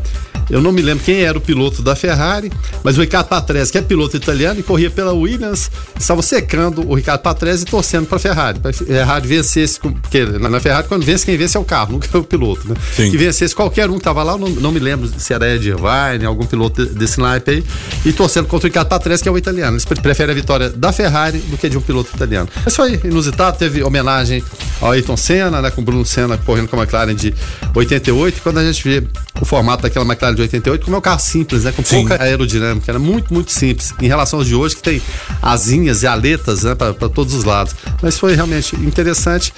Eu 0.51 0.61
não 0.61 0.71
me 0.71 0.81
lembro 0.81 1.03
quem 1.03 1.21
era 1.21 1.37
o 1.37 1.41
piloto 1.41 1.81
da 1.81 1.95
Ferrari, 1.95 2.51
mas 2.83 2.97
o 2.97 3.01
Ricardo 3.01 3.27
Patrese, 3.27 3.71
que 3.71 3.77
é 3.77 3.81
piloto 3.81 4.17
italiano 4.17 4.59
e 4.59 4.63
corria 4.63 4.89
pela 4.89 5.13
Williams, 5.13 5.71
estava 5.97 6.21
secando 6.21 6.87
o 6.87 6.93
Ricardo 6.93 7.21
Patrese 7.21 7.63
e 7.63 7.65
torcendo 7.65 8.05
para 8.05 8.17
a 8.17 8.19
Ferrari. 8.19 8.59
Para 8.59 8.71
a 8.71 8.73
Ferrari 8.73 9.27
vencesse, 9.27 9.79
porque 9.79 10.25
na 10.25 10.59
Ferrari, 10.59 10.87
quando 10.87 11.03
vence, 11.03 11.25
quem 11.25 11.37
vence 11.37 11.55
é 11.55 11.59
o 11.59 11.63
carro, 11.63 11.93
nunca 11.93 12.07
é 12.13 12.17
o 12.17 12.23
piloto, 12.23 12.67
né? 12.67 12.75
Sim. 12.95 13.09
Que 13.09 13.17
vencesse 13.17 13.55
qualquer 13.55 13.89
um 13.89 13.93
que 13.93 13.99
estava 13.99 14.23
lá, 14.23 14.37
não, 14.37 14.49
não 14.49 14.71
me 14.71 14.79
lembro 14.79 15.09
se 15.17 15.33
era 15.33 15.55
Ed 15.55 15.67
Irvine, 15.67 16.25
algum 16.25 16.45
piloto 16.45 16.85
desse 16.85 17.19
naipe 17.19 17.51
aí, 17.51 17.63
e 18.05 18.11
torcendo 18.11 18.47
contra 18.47 18.67
o 18.67 18.69
Ricardo 18.69 18.89
Patrese, 18.89 19.23
que 19.23 19.29
é 19.29 19.31
o 19.31 19.37
italiano. 19.37 19.73
Eles 19.73 19.85
preferem 19.85 20.33
a 20.33 20.35
vitória 20.35 20.69
da 20.69 20.91
Ferrari 20.91 21.37
do 21.39 21.57
que 21.57 21.69
de 21.69 21.77
um 21.77 21.81
piloto 21.81 22.09
italiano. 22.13 22.49
Mas 22.63 22.75
foi 22.75 22.99
inusitado, 23.03 23.57
teve 23.57 23.83
homenagem 23.83 24.43
ao 24.81 24.91
Ayrton 24.91 25.15
Senna, 25.15 25.61
né? 25.61 25.71
Com 25.71 25.81
o 25.81 25.83
Bruno 25.83 26.05
Senna 26.05 26.37
correndo 26.37 26.67
com 26.67 26.75
a 26.75 26.83
McLaren 26.83 27.15
de 27.15 27.33
88. 27.73 28.41
Quando 28.41 28.59
a 28.59 28.65
gente 28.65 28.83
vê 28.83 29.03
o 29.39 29.45
formato 29.45 29.83
daquela 29.83 30.05
McLaren 30.05 30.35
de 30.35 30.40
88, 30.41 30.85
como 30.85 30.95
é 30.95 30.99
um 30.99 31.01
carro 31.01 31.19
simples, 31.19 31.63
né? 31.63 31.71
Com 31.71 31.83
Sim. 31.83 32.07
pouca 32.07 32.21
aerodinâmica, 32.21 32.91
era 32.91 32.99
muito, 32.99 33.33
muito 33.33 33.51
simples. 33.51 33.93
Em 34.01 34.07
relação 34.07 34.39
aos 34.39 34.47
de 34.47 34.55
hoje, 34.55 34.75
que 34.75 34.81
tem 34.81 35.01
asinhas 35.41 36.03
e 36.03 36.07
aletas, 36.07 36.63
né? 36.63 36.75
Para 36.75 36.93
todos 36.93 37.33
os 37.33 37.43
lados. 37.43 37.75
Mas 38.01 38.17
foi 38.17 38.35
realmente 38.35 38.75
interessante. 38.75 39.53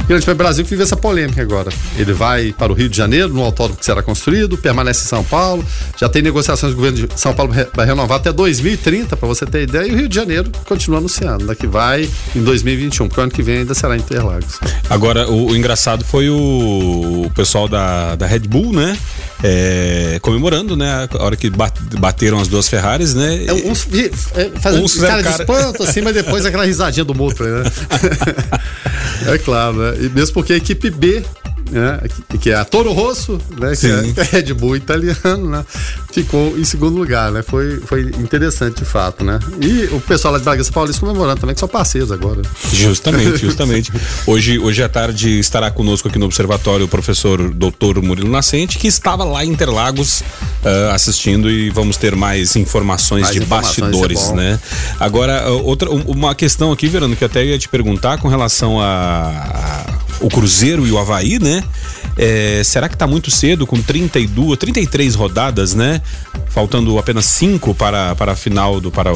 O 0.00 0.06
Grande 0.06 0.24
Prêmio 0.24 0.38
Brasil 0.38 0.64
que 0.64 0.70
vive 0.70 0.82
essa 0.82 0.96
polêmica 0.96 1.42
agora. 1.42 1.70
Ele 1.96 2.12
vai 2.12 2.52
para 2.52 2.72
o 2.72 2.74
Rio 2.74 2.88
de 2.88 2.96
Janeiro, 2.96 3.28
no 3.28 3.42
autódromo 3.42 3.78
que 3.78 3.84
será 3.84 4.02
construído, 4.02 4.56
permanece 4.56 5.04
em 5.04 5.08
São 5.08 5.24
Paulo. 5.24 5.64
Já 5.96 6.08
tem 6.08 6.22
negociações 6.22 6.72
do 6.72 6.76
governo 6.76 7.06
de 7.06 7.20
São 7.20 7.34
Paulo 7.34 7.52
vai 7.74 7.86
renovar 7.86 8.18
até 8.18 8.32
2030, 8.32 9.16
para 9.16 9.28
você 9.28 9.44
ter 9.44 9.62
ideia. 9.62 9.86
E 9.86 9.92
o 9.92 9.96
Rio 9.96 10.08
de 10.08 10.14
Janeiro 10.14 10.50
continua 10.66 10.98
anunciando, 10.98 11.46
daqui 11.46 11.66
vai 11.66 12.08
em 12.34 12.42
2021, 12.42 13.08
porque 13.08 13.20
o 13.20 13.22
ano 13.24 13.32
que 13.32 13.42
vem 13.42 13.58
ainda 13.58 13.74
será 13.74 13.96
em 13.96 14.00
Interlagos. 14.00 14.58
Agora, 14.88 15.28
o, 15.28 15.50
o 15.50 15.56
engraçado 15.56 16.04
foi 16.04 16.30
o, 16.30 17.24
o 17.26 17.30
pessoal 17.34 17.68
da, 17.68 18.16
da 18.16 18.26
Red 18.26 18.40
Bull, 18.40 18.72
né? 18.72 18.96
É, 19.42 20.18
comemorando, 20.20 20.76
né? 20.76 21.08
A 21.12 21.22
hora 21.22 21.36
que 21.36 21.48
bat- 21.48 21.78
bateram 21.98 22.40
as 22.40 22.48
duas 22.48 22.68
Ferraris, 22.68 23.14
né? 23.14 23.44
É, 23.46 23.52
uns 23.52 23.86
é, 24.34 24.50
fazendo 24.60 24.84
Uns 24.84 24.92
fizeram 24.94 25.22
cara, 25.22 25.22
de 25.22 25.28
cara- 25.28 25.42
espanto, 25.42 25.82
assim, 25.84 26.00
mas 26.00 26.14
depois 26.14 26.44
aquela 26.46 26.64
risadinha 26.64 27.04
do 27.04 27.14
motor, 27.14 27.46
né? 27.64 27.70
é 29.32 29.38
claro, 29.38 29.76
né? 29.76 29.94
E 30.00 30.08
mesmo 30.08 30.34
porque 30.34 30.52
a 30.54 30.56
equipe 30.56 30.90
B, 30.90 31.22
né? 31.70 32.00
Que, 32.30 32.38
que 32.38 32.50
é 32.50 32.54
a 32.56 32.64
Toro 32.64 32.92
Rosso, 32.92 33.38
né? 33.58 33.70
Que 33.70 33.76
Sim. 33.76 34.10
é, 34.10 34.12
que 34.12 34.20
é 34.20 34.24
Red 34.24 34.54
Bull 34.54 34.76
italiano, 34.76 35.48
né? 35.50 35.64
Ficou 36.12 36.58
em 36.58 36.64
segundo 36.64 36.96
lugar, 36.98 37.30
né? 37.30 37.42
Foi, 37.42 37.80
foi 37.80 38.02
interessante 38.18 38.78
de 38.78 38.84
fato, 38.84 39.24
né? 39.24 39.38
E 39.60 39.84
o 39.94 40.00
pessoal 40.00 40.32
lá 40.32 40.38
de 40.38 40.44
Bragança 40.44 40.72
Paulista 40.72 41.00
comemorando 41.00 41.40
também, 41.40 41.54
que 41.54 41.60
são 41.60 41.68
parceiros 41.68 42.10
agora. 42.12 42.42
Justamente, 42.72 43.36
justamente. 43.44 43.92
Hoje, 44.26 44.58
hoje 44.58 44.82
à 44.82 44.88
tarde 44.88 45.38
estará 45.38 45.70
conosco 45.70 46.08
aqui 46.08 46.18
no 46.18 46.26
Observatório 46.26 46.86
o 46.86 46.88
professor 46.88 47.50
Dr. 47.50 48.00
Murilo 48.02 48.30
Nascente, 48.30 48.78
que 48.78 48.86
estava 48.88 49.24
lá 49.24 49.44
em 49.44 49.50
Interlagos 49.50 50.22
ah, 50.64 50.92
assistindo 50.94 51.50
e 51.50 51.70
vamos 51.70 51.96
ter 51.96 52.14
mais 52.16 52.56
informações 52.56 53.22
Mais 53.22 53.34
de 53.34 53.42
informações, 53.42 53.78
bastidores, 53.90 54.20
isso 54.20 54.32
é 54.32 54.34
né? 54.36 54.60
Agora, 54.98 55.42
ah, 55.44 55.50
outra, 55.50 55.90
um- 55.90 56.02
uma 56.02 56.34
questão 56.34 56.72
aqui, 56.72 56.88
Verano, 56.88 57.14
que 57.16 57.24
eu 57.24 57.26
até 57.26 57.44
ia 57.44 57.58
te 57.58 57.68
perguntar 57.68 58.18
com 58.18 58.28
relação 58.28 58.80
a, 58.80 58.86
a- 58.86 59.86
o 60.20 60.28
Cruzeiro 60.28 60.86
e 60.86 60.90
o 60.90 60.98
Havaí, 60.98 61.38
né? 61.38 61.57
né? 61.60 61.64
É, 62.18 62.62
será 62.64 62.88
que 62.88 62.96
tá 62.96 63.06
muito 63.06 63.30
cedo 63.30 63.64
com 63.66 63.80
32, 63.80 64.58
33 64.58 65.14
rodadas, 65.14 65.72
né? 65.74 66.02
Faltando 66.48 66.98
apenas 66.98 67.26
cinco 67.26 67.72
para, 67.72 68.14
para 68.16 68.32
a 68.32 68.36
final 68.36 68.80
do 68.80 68.90
para 68.90 69.12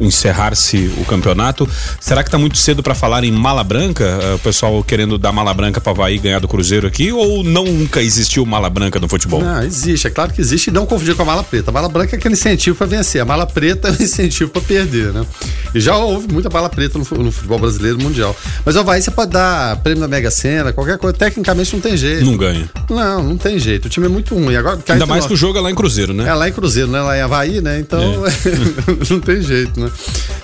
encerrar-se 0.00 0.92
o 0.98 1.04
campeonato. 1.04 1.68
Será 2.00 2.22
que 2.22 2.30
tá 2.30 2.38
muito 2.38 2.56
cedo 2.56 2.82
para 2.82 2.94
falar 2.94 3.24
em 3.24 3.32
mala 3.32 3.64
branca? 3.64 4.18
Ah, 4.22 4.34
O 4.36 4.38
pessoal 4.38 4.82
querendo 4.84 5.18
dar 5.18 5.32
mala 5.32 5.52
branca 5.52 5.80
para 5.80 5.92
Havaí 5.92 6.18
ganhar 6.18 6.38
do 6.38 6.48
Cruzeiro 6.48 6.86
aqui 6.86 7.12
ou 7.12 7.42
não 7.42 7.64
nunca 7.64 8.02
existiu 8.02 8.46
mala 8.46 8.70
branca 8.70 9.00
no 9.00 9.08
futebol? 9.08 9.42
Não, 9.42 9.62
existe, 9.62 10.06
é 10.06 10.10
claro 10.10 10.32
que 10.32 10.40
existe 10.40 10.70
não 10.70 10.86
confundir 10.86 11.14
com 11.14 11.22
a 11.22 11.24
mala 11.24 11.42
preta. 11.42 11.70
A 11.70 11.74
mala 11.74 11.88
branca 11.88 12.14
é 12.14 12.18
aquele 12.18 12.34
incentivo 12.34 12.76
para 12.76 12.86
vencer, 12.86 13.20
a 13.20 13.24
mala 13.24 13.46
preta 13.46 13.88
é 13.88 13.90
o 13.90 13.94
incentivo 14.02 14.50
para 14.50 14.62
perder, 14.62 15.12
né? 15.12 15.26
E 15.74 15.80
já 15.80 15.96
houve 15.96 16.32
muita 16.32 16.48
mala 16.48 16.68
preta 16.68 16.98
no, 16.98 17.04
no 17.22 17.32
futebol 17.32 17.58
brasileiro 17.58 18.00
mundial. 18.00 18.36
Mas 18.64 18.76
o 18.76 18.80
Havaí 18.80 19.02
você 19.02 19.10
pode 19.10 19.32
dar 19.32 19.76
prêmio 19.78 20.00
da 20.00 20.08
Mega 20.08 20.30
Sena, 20.30 20.72
qualquer 20.72 20.98
coisa, 20.98 21.16
tecnicamente 21.16 21.72
não 21.74 21.80
tem 21.80 21.96
jeito. 21.96 22.19
Não 22.24 22.36
ganha. 22.36 22.68
Não, 22.88 23.22
não 23.22 23.36
tem 23.36 23.58
jeito. 23.58 23.86
O 23.86 23.88
time 23.88 24.06
é 24.06 24.08
muito 24.08 24.34
ruim. 24.34 24.54
Agora, 24.56 24.78
Ainda 24.88 25.06
mais 25.06 25.20
nós- 25.22 25.28
que 25.28 25.34
o 25.34 25.36
jogo 25.36 25.58
é 25.58 25.60
lá 25.60 25.70
em 25.70 25.74
Cruzeiro, 25.74 26.12
né? 26.12 26.28
É 26.28 26.34
lá 26.34 26.48
em 26.48 26.52
Cruzeiro, 26.52 26.90
né? 26.90 27.00
Lá 27.00 27.16
em 27.16 27.20
Havaí, 27.20 27.60
né? 27.60 27.78
Então 27.80 28.00
É. 28.26 28.30
não 29.10 29.20
tem 29.20 29.40
jeito, 29.42 29.78
né? 29.80 29.90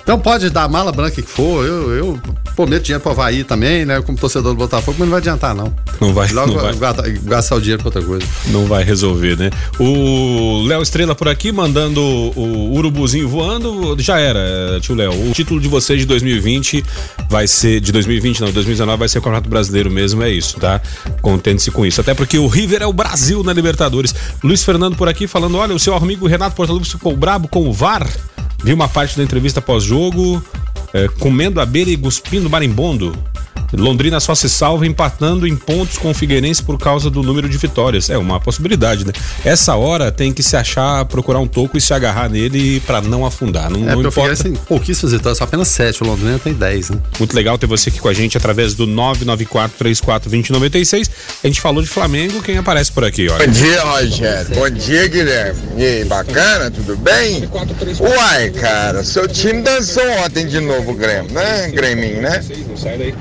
Então 0.01 0.17
pode 0.19 0.49
dar 0.49 0.63
a 0.63 0.67
mala 0.67 0.91
branca 0.91 1.21
que 1.21 1.29
for. 1.29 1.65
Eu, 1.65 1.91
eu 1.91 2.19
prometo 2.55 2.83
dinheiro 2.83 3.01
pro 3.01 3.11
Havaí 3.11 3.43
também, 3.43 3.85
né? 3.85 4.01
Como 4.01 4.17
torcedor 4.17 4.53
do 4.53 4.57
Botafogo, 4.57 4.95
mas 4.99 5.07
não 5.07 5.11
vai 5.11 5.19
adiantar, 5.19 5.53
não. 5.55 5.73
Não 5.99 6.13
vai, 6.13 6.31
Logo 6.31 6.53
não 6.53 6.61
vai. 6.61 6.73
gasta- 6.75 7.03
gastar 7.23 7.55
o 7.55 7.59
dinheiro 7.61 7.81
pra 7.83 7.87
outra 7.89 8.01
coisa. 8.01 8.25
Não 8.47 8.65
vai 8.65 8.83
resolver, 8.83 9.37
né? 9.37 9.49
O 9.79 10.63
Léo 10.65 10.81
Estrela 10.81 11.13
por 11.15 11.27
aqui 11.27 11.51
mandando 11.51 12.01
o 12.01 12.73
urubuzinho 12.75 13.27
voando. 13.27 13.95
Já 13.99 14.19
era, 14.19 14.79
tio 14.81 14.95
Léo. 14.95 15.11
O 15.29 15.31
título 15.33 15.59
de 15.59 15.67
vocês 15.67 15.99
de 15.99 16.05
2020 16.05 16.83
vai 17.29 17.47
ser. 17.47 17.79
De 17.81 17.91
2020, 17.91 18.41
não, 18.41 18.51
2019 18.51 18.97
vai 18.99 19.09
ser 19.09 19.17
o 19.19 19.21
Campeonato 19.21 19.49
Brasileiro 19.49 19.89
mesmo, 19.91 20.21
é 20.23 20.29
isso, 20.29 20.57
tá? 20.59 20.81
Com 21.71 21.85
isso. 21.85 22.01
Até 22.01 22.13
porque 22.13 22.37
o 22.37 22.47
River 22.47 22.81
é 22.81 22.87
o 22.87 22.93
Brasil 22.93 23.43
na 23.43 23.53
Libertadores. 23.53 24.13
Luiz 24.43 24.63
Fernando 24.63 24.95
por 24.95 25.07
aqui 25.07 25.27
falando: 25.27 25.57
olha, 25.57 25.75
o 25.75 25.79
seu 25.79 25.95
amigo 25.95 26.27
Renato 26.27 26.55
Portaluppi 26.55 26.87
ficou 26.87 27.15
brabo 27.15 27.47
com 27.47 27.67
o 27.67 27.73
VAR. 27.73 28.07
Vi 28.63 28.73
uma 28.73 28.87
parte 28.87 29.15
da 29.15 29.23
entrevista 29.23 29.61
pós-jogo, 29.61 30.43
é, 30.93 31.07
comendo 31.19 31.61
abelha 31.61 31.91
e 31.91 31.97
cuspindo 31.97 32.49
marimbondo. 32.49 33.15
Londrina 33.73 34.19
só 34.19 34.33
se 34.35 34.49
salva 34.49 34.85
empatando 34.87 35.47
em 35.47 35.55
pontos 35.55 35.97
com 35.97 36.11
o 36.11 36.13
Figueirense 36.13 36.61
por 36.63 36.77
causa 36.79 37.09
do 37.09 37.21
número 37.23 37.49
de 37.49 37.57
vitórias. 37.57 38.09
É 38.09 38.17
uma 38.17 38.39
possibilidade, 38.39 39.05
né? 39.05 39.11
Essa 39.43 39.75
hora 39.75 40.11
tem 40.11 40.31
que 40.31 40.41
se 40.43 40.55
achar, 40.55 41.03
procurar 41.05 41.39
um 41.39 41.47
toco 41.47 41.77
e 41.77 41.81
se 41.81 41.93
agarrar 41.93 42.29
nele 42.29 42.79
pra 42.81 43.01
não 43.01 43.25
afundar. 43.25 43.69
Não, 43.69 43.79
É, 43.89 43.93
não 43.93 44.01
importa. 44.01 44.11
Figueirense 44.11 44.43
tem 44.43 44.53
pouquíssimas 44.53 45.13
vitórias, 45.13 45.37
só 45.37 45.43
apenas 45.43 45.67
sete. 45.67 46.03
O 46.03 46.07
Londrina 46.07 46.39
tem 46.39 46.53
dez, 46.53 46.89
né? 46.89 46.97
Muito 47.19 47.35
legal 47.35 47.57
ter 47.57 47.67
você 47.67 47.89
aqui 47.89 47.99
com 47.99 48.07
a 48.07 48.13
gente 48.13 48.37
através 48.37 48.73
do 48.73 48.87
994-34-2096. 48.87 51.09
A 51.43 51.47
gente 51.47 51.61
falou 51.61 51.81
de 51.81 51.89
Flamengo, 51.89 52.41
quem 52.41 52.57
aparece 52.57 52.91
por 52.91 53.03
aqui, 53.03 53.27
olha. 53.29 53.45
Bom 53.45 53.51
dia, 53.51 53.81
Rogério. 53.83 54.55
Bom 54.55 54.69
dia, 54.69 55.07
Guilherme. 55.07 55.59
E 55.77 55.85
aí, 55.85 56.05
bacana? 56.05 56.71
Tudo 56.71 56.95
bem? 56.97 57.47
Uai, 57.99 58.49
cara, 58.51 59.03
seu 59.03 59.27
time 59.27 59.61
dançou 59.61 60.03
ontem 60.25 60.47
de 60.47 60.59
novo 60.59 60.91
o 60.91 60.95
Grêmio, 60.95 61.31
né? 61.31 61.69
Grêmio, 61.69 62.21
né? 62.21 62.43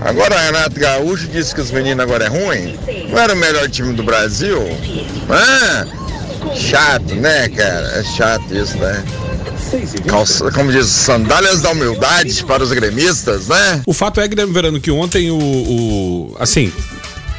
Agora 0.01 0.36
Renato 0.41 0.79
Gaúcho 0.79 1.27
disse 1.29 1.55
que 1.55 1.61
os 1.61 1.71
meninos 1.71 2.01
agora 2.01 2.25
é 2.25 2.29
ruim. 2.29 2.77
Não 3.11 3.19
era 3.19 3.35
o 3.35 3.37
melhor 3.37 3.69
time 3.69 3.93
do 3.95 4.03
Brasil? 4.03 4.59
Ah, 5.31 5.87
chato, 6.55 7.15
né, 7.15 7.49
cara? 7.49 7.87
É 7.99 8.05
chato 8.05 8.55
isso, 8.55 8.77
né? 8.79 9.05
Calça- 10.07 10.51
como 10.53 10.71
diz, 10.71 10.87
sandálias 10.87 11.61
da 11.63 11.71
humildade 11.71 12.45
para 12.45 12.63
os 12.63 12.73
gremistas, 12.73 13.49
né? 13.49 13.83
O 13.87 13.93
fato 13.93 14.21
é, 14.21 14.29
Guilherme 14.29 14.53
Verano, 14.53 14.81
que 14.81 14.91
ontem 14.91 15.31
o. 15.31 15.37
o- 15.37 16.37
assim, 16.39 16.73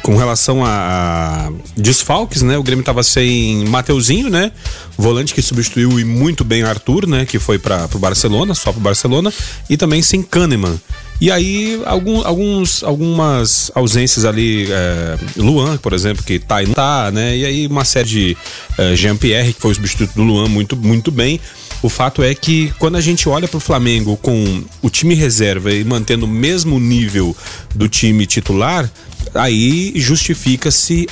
com 0.02 0.16
relação 0.16 0.64
a, 0.64 1.50
desfalques, 1.76 2.42
né? 2.42 2.56
O 2.56 2.62
Grêmio 2.62 2.84
tava 2.84 3.02
sem 3.02 3.64
Mateuzinho, 3.66 4.30
né? 4.30 4.52
Volante 4.96 5.34
que 5.34 5.42
substituiu 5.42 5.98
e 5.98 6.04
muito 6.04 6.44
bem 6.44 6.62
Arthur, 6.62 7.06
né? 7.06 7.24
Que 7.26 7.38
foi 7.38 7.58
para 7.58 7.88
pro 7.88 7.98
Barcelona, 7.98 8.54
só 8.54 8.72
pro 8.72 8.80
Barcelona, 8.80 9.32
e 9.68 9.76
também 9.76 10.02
sem 10.02 10.22
Kahneman. 10.22 10.78
E 11.20 11.32
aí, 11.32 11.80
algum, 11.84 12.24
alguns, 12.24 12.84
algumas 12.84 13.72
ausências 13.74 14.24
ali, 14.24 14.68
é, 14.70 15.18
Luan, 15.36 15.76
por 15.76 15.92
exemplo, 15.92 16.22
que 16.22 16.38
tá 16.38 16.62
e 16.62 16.66
não 16.66 16.74
tá, 16.74 17.10
né? 17.10 17.36
E 17.36 17.44
aí 17.44 17.66
uma 17.66 17.84
série 17.84 18.08
de 18.08 18.36
é, 18.78 18.94
Jean-Pierre, 18.94 19.52
que 19.52 19.60
foi 19.60 19.72
o 19.72 19.74
substituto 19.74 20.14
do 20.14 20.22
Luan 20.22 20.46
muito, 20.48 20.76
muito 20.76 21.10
bem. 21.10 21.40
O 21.82 21.88
fato 21.88 22.22
é 22.22 22.34
que 22.34 22.72
quando 22.78 22.96
a 22.96 23.00
gente 23.00 23.28
olha 23.28 23.48
pro 23.48 23.58
Flamengo 23.60 24.16
com 24.16 24.62
o 24.80 24.90
time 24.90 25.14
reserva 25.14 25.72
e 25.72 25.84
mantendo 25.84 26.24
o 26.24 26.28
mesmo 26.28 26.78
nível 26.78 27.36
do 27.74 27.88
time 27.88 28.24
titular, 28.26 28.88
aí 29.34 29.92
justifica-se 29.96 31.06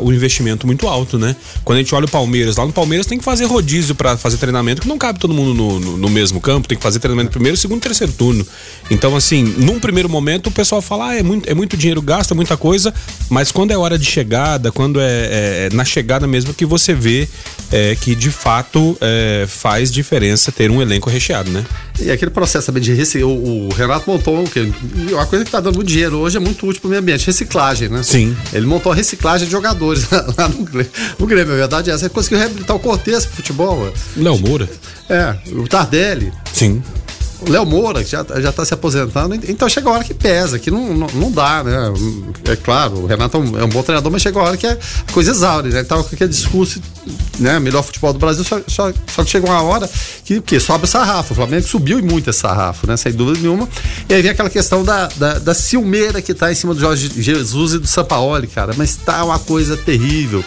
o 0.00 0.12
investimento 0.12 0.66
muito 0.66 0.86
alto, 0.88 1.18
né? 1.18 1.34
Quando 1.64 1.78
a 1.78 1.80
gente 1.82 1.94
olha 1.94 2.06
o 2.06 2.10
Palmeiras, 2.10 2.56
lá 2.56 2.66
no 2.66 2.72
Palmeiras 2.72 3.06
tem 3.06 3.18
que 3.18 3.24
fazer 3.24 3.44
rodízio 3.44 3.94
para 3.94 4.16
fazer 4.16 4.36
treinamento, 4.36 4.82
que 4.82 4.88
não 4.88 4.98
cabe 4.98 5.18
todo 5.18 5.32
mundo 5.34 5.54
no, 5.54 5.80
no- 5.80 5.96
no 5.98 6.08
mesmo 6.08 6.40
campo, 6.40 6.66
tem 6.68 6.76
que 6.76 6.82
fazer 6.82 6.98
treinamento 6.98 7.30
primeiro, 7.30 7.56
segundo, 7.56 7.80
terceiro 7.80 8.12
turno. 8.12 8.46
Então, 8.90 9.16
assim, 9.16 9.42
num 9.58 9.78
primeiro 9.78 10.08
momento 10.08 10.48
o 10.48 10.50
pessoal 10.50 10.80
fala, 10.82 11.10
ah, 11.10 11.14
é 11.16 11.22
muito, 11.22 11.48
é 11.48 11.54
muito 11.54 11.76
dinheiro 11.76 12.00
gasto, 12.02 12.32
é 12.32 12.34
muita 12.34 12.56
coisa, 12.56 12.92
mas 13.28 13.50
quando 13.52 13.70
é 13.70 13.76
hora 13.78 13.98
de 13.98 14.04
chegada, 14.04 14.70
quando 14.72 15.00
é, 15.00 15.04
é- 15.04 15.68
é 15.72 15.74
na 15.74 15.84
chegada 15.84 16.26
mesmo 16.26 16.52
que 16.54 16.64
você 16.66 16.94
vê 16.94 17.28
é, 17.72 17.96
que 17.96 18.14
de 18.14 18.30
fato 18.30 18.96
é, 19.00 19.46
faz 19.48 19.90
diferença 19.90 20.52
ter 20.52 20.70
um 20.70 20.80
elenco 20.82 21.08
recheado, 21.10 21.50
né? 21.50 21.64
E 22.00 22.10
aquele 22.10 22.30
processo 22.30 22.66
também 22.66 22.82
de 22.82 22.92
reciclar. 22.92 23.28
O, 23.30 23.68
o 23.68 23.74
Renato 23.74 24.08
montou 24.10 24.42
o 24.42 24.48
quê? 24.50 24.68
E 25.08 25.12
Uma 25.14 25.26
coisa 25.26 25.44
que 25.44 25.50
tá 25.50 25.60
dando 25.60 25.76
muito 25.76 25.88
dinheiro 25.88 26.16
hoje 26.18 26.36
é 26.36 26.40
muito 26.40 26.66
útil 26.66 26.80
pro 26.80 26.90
meio 26.90 27.00
ambiente, 27.00 27.24
reciclagem, 27.54 27.88
né? 27.88 28.02
Sim. 28.02 28.36
Ele 28.52 28.66
montou 28.66 28.90
a 28.92 28.94
reciclagem 28.94 29.46
de 29.46 29.52
jogadores 29.52 30.06
lá 30.36 30.48
no 30.48 30.64
Grêmio. 30.64 30.90
No 31.18 31.26
Grêmio, 31.26 31.52
a 31.52 31.56
verdade 31.56 31.90
é 31.90 31.94
essa. 31.94 32.04
Ele 32.06 32.14
conseguiu 32.14 32.38
reabilitar 32.38 32.76
o 32.76 32.80
Cortez 32.80 33.24
pro 33.24 33.36
futebol. 33.36 33.92
Léo 34.16 34.38
Moura. 34.38 34.68
É, 35.08 35.36
o 35.52 35.68
Tardelli. 35.68 36.32
Sim. 36.52 36.82
Léo 37.48 37.66
Moura, 37.66 38.02
que 38.02 38.10
já, 38.10 38.24
já 38.40 38.52
tá 38.52 38.64
se 38.64 38.74
aposentando, 38.74 39.34
então 39.34 39.68
chega 39.68 39.88
a 39.88 39.92
hora 39.92 40.04
que 40.04 40.14
pesa, 40.14 40.58
que 40.58 40.70
não, 40.70 40.94
não, 40.94 41.06
não 41.14 41.30
dá, 41.30 41.62
né? 41.62 41.92
É 42.48 42.56
claro, 42.56 43.00
o 43.00 43.06
Renato 43.06 43.36
é 43.36 43.40
um, 43.40 43.58
é 43.60 43.64
um 43.64 43.68
bom 43.68 43.82
treinador, 43.82 44.10
mas 44.10 44.22
chega 44.22 44.38
a 44.38 44.42
hora 44.42 44.56
que 44.56 44.66
é 44.66 44.72
a 44.72 45.12
coisa 45.12 45.30
exaure, 45.30 45.70
né? 45.70 45.84
Com 45.84 45.94
aquele 45.94 46.30
discurso, 46.30 46.80
né? 47.38 47.58
Melhor 47.58 47.82
futebol 47.82 48.12
do 48.12 48.18
Brasil, 48.18 48.44
só, 48.44 48.60
só, 48.66 48.92
só 49.06 49.24
que 49.24 49.30
chegou 49.30 49.50
uma 49.50 49.62
hora 49.62 49.88
que, 50.24 50.40
que 50.40 50.58
sobe 50.60 50.84
o 50.84 50.86
sarrafo. 50.86 51.32
O 51.32 51.36
Flamengo 51.36 51.66
subiu 51.66 51.98
e 51.98 52.02
muito 52.02 52.30
esse 52.30 52.40
sarrafo, 52.40 52.86
né? 52.86 52.96
Sem 52.96 53.12
dúvida 53.12 53.38
nenhuma. 53.40 53.68
E 54.08 54.14
aí 54.14 54.22
vem 54.22 54.30
aquela 54.30 54.50
questão 54.50 54.84
da, 54.84 55.08
da, 55.16 55.38
da 55.38 55.54
ciumeira 55.54 56.22
que 56.22 56.34
tá 56.34 56.50
em 56.50 56.54
cima 56.54 56.74
do 56.74 56.80
Jorge 56.80 57.10
Jesus 57.16 57.74
e 57.74 57.78
do 57.78 57.86
Sampaoli, 57.86 58.46
cara. 58.46 58.72
Mas 58.76 58.96
tá 58.96 59.24
uma 59.24 59.38
coisa 59.38 59.76
terrível. 59.76 60.44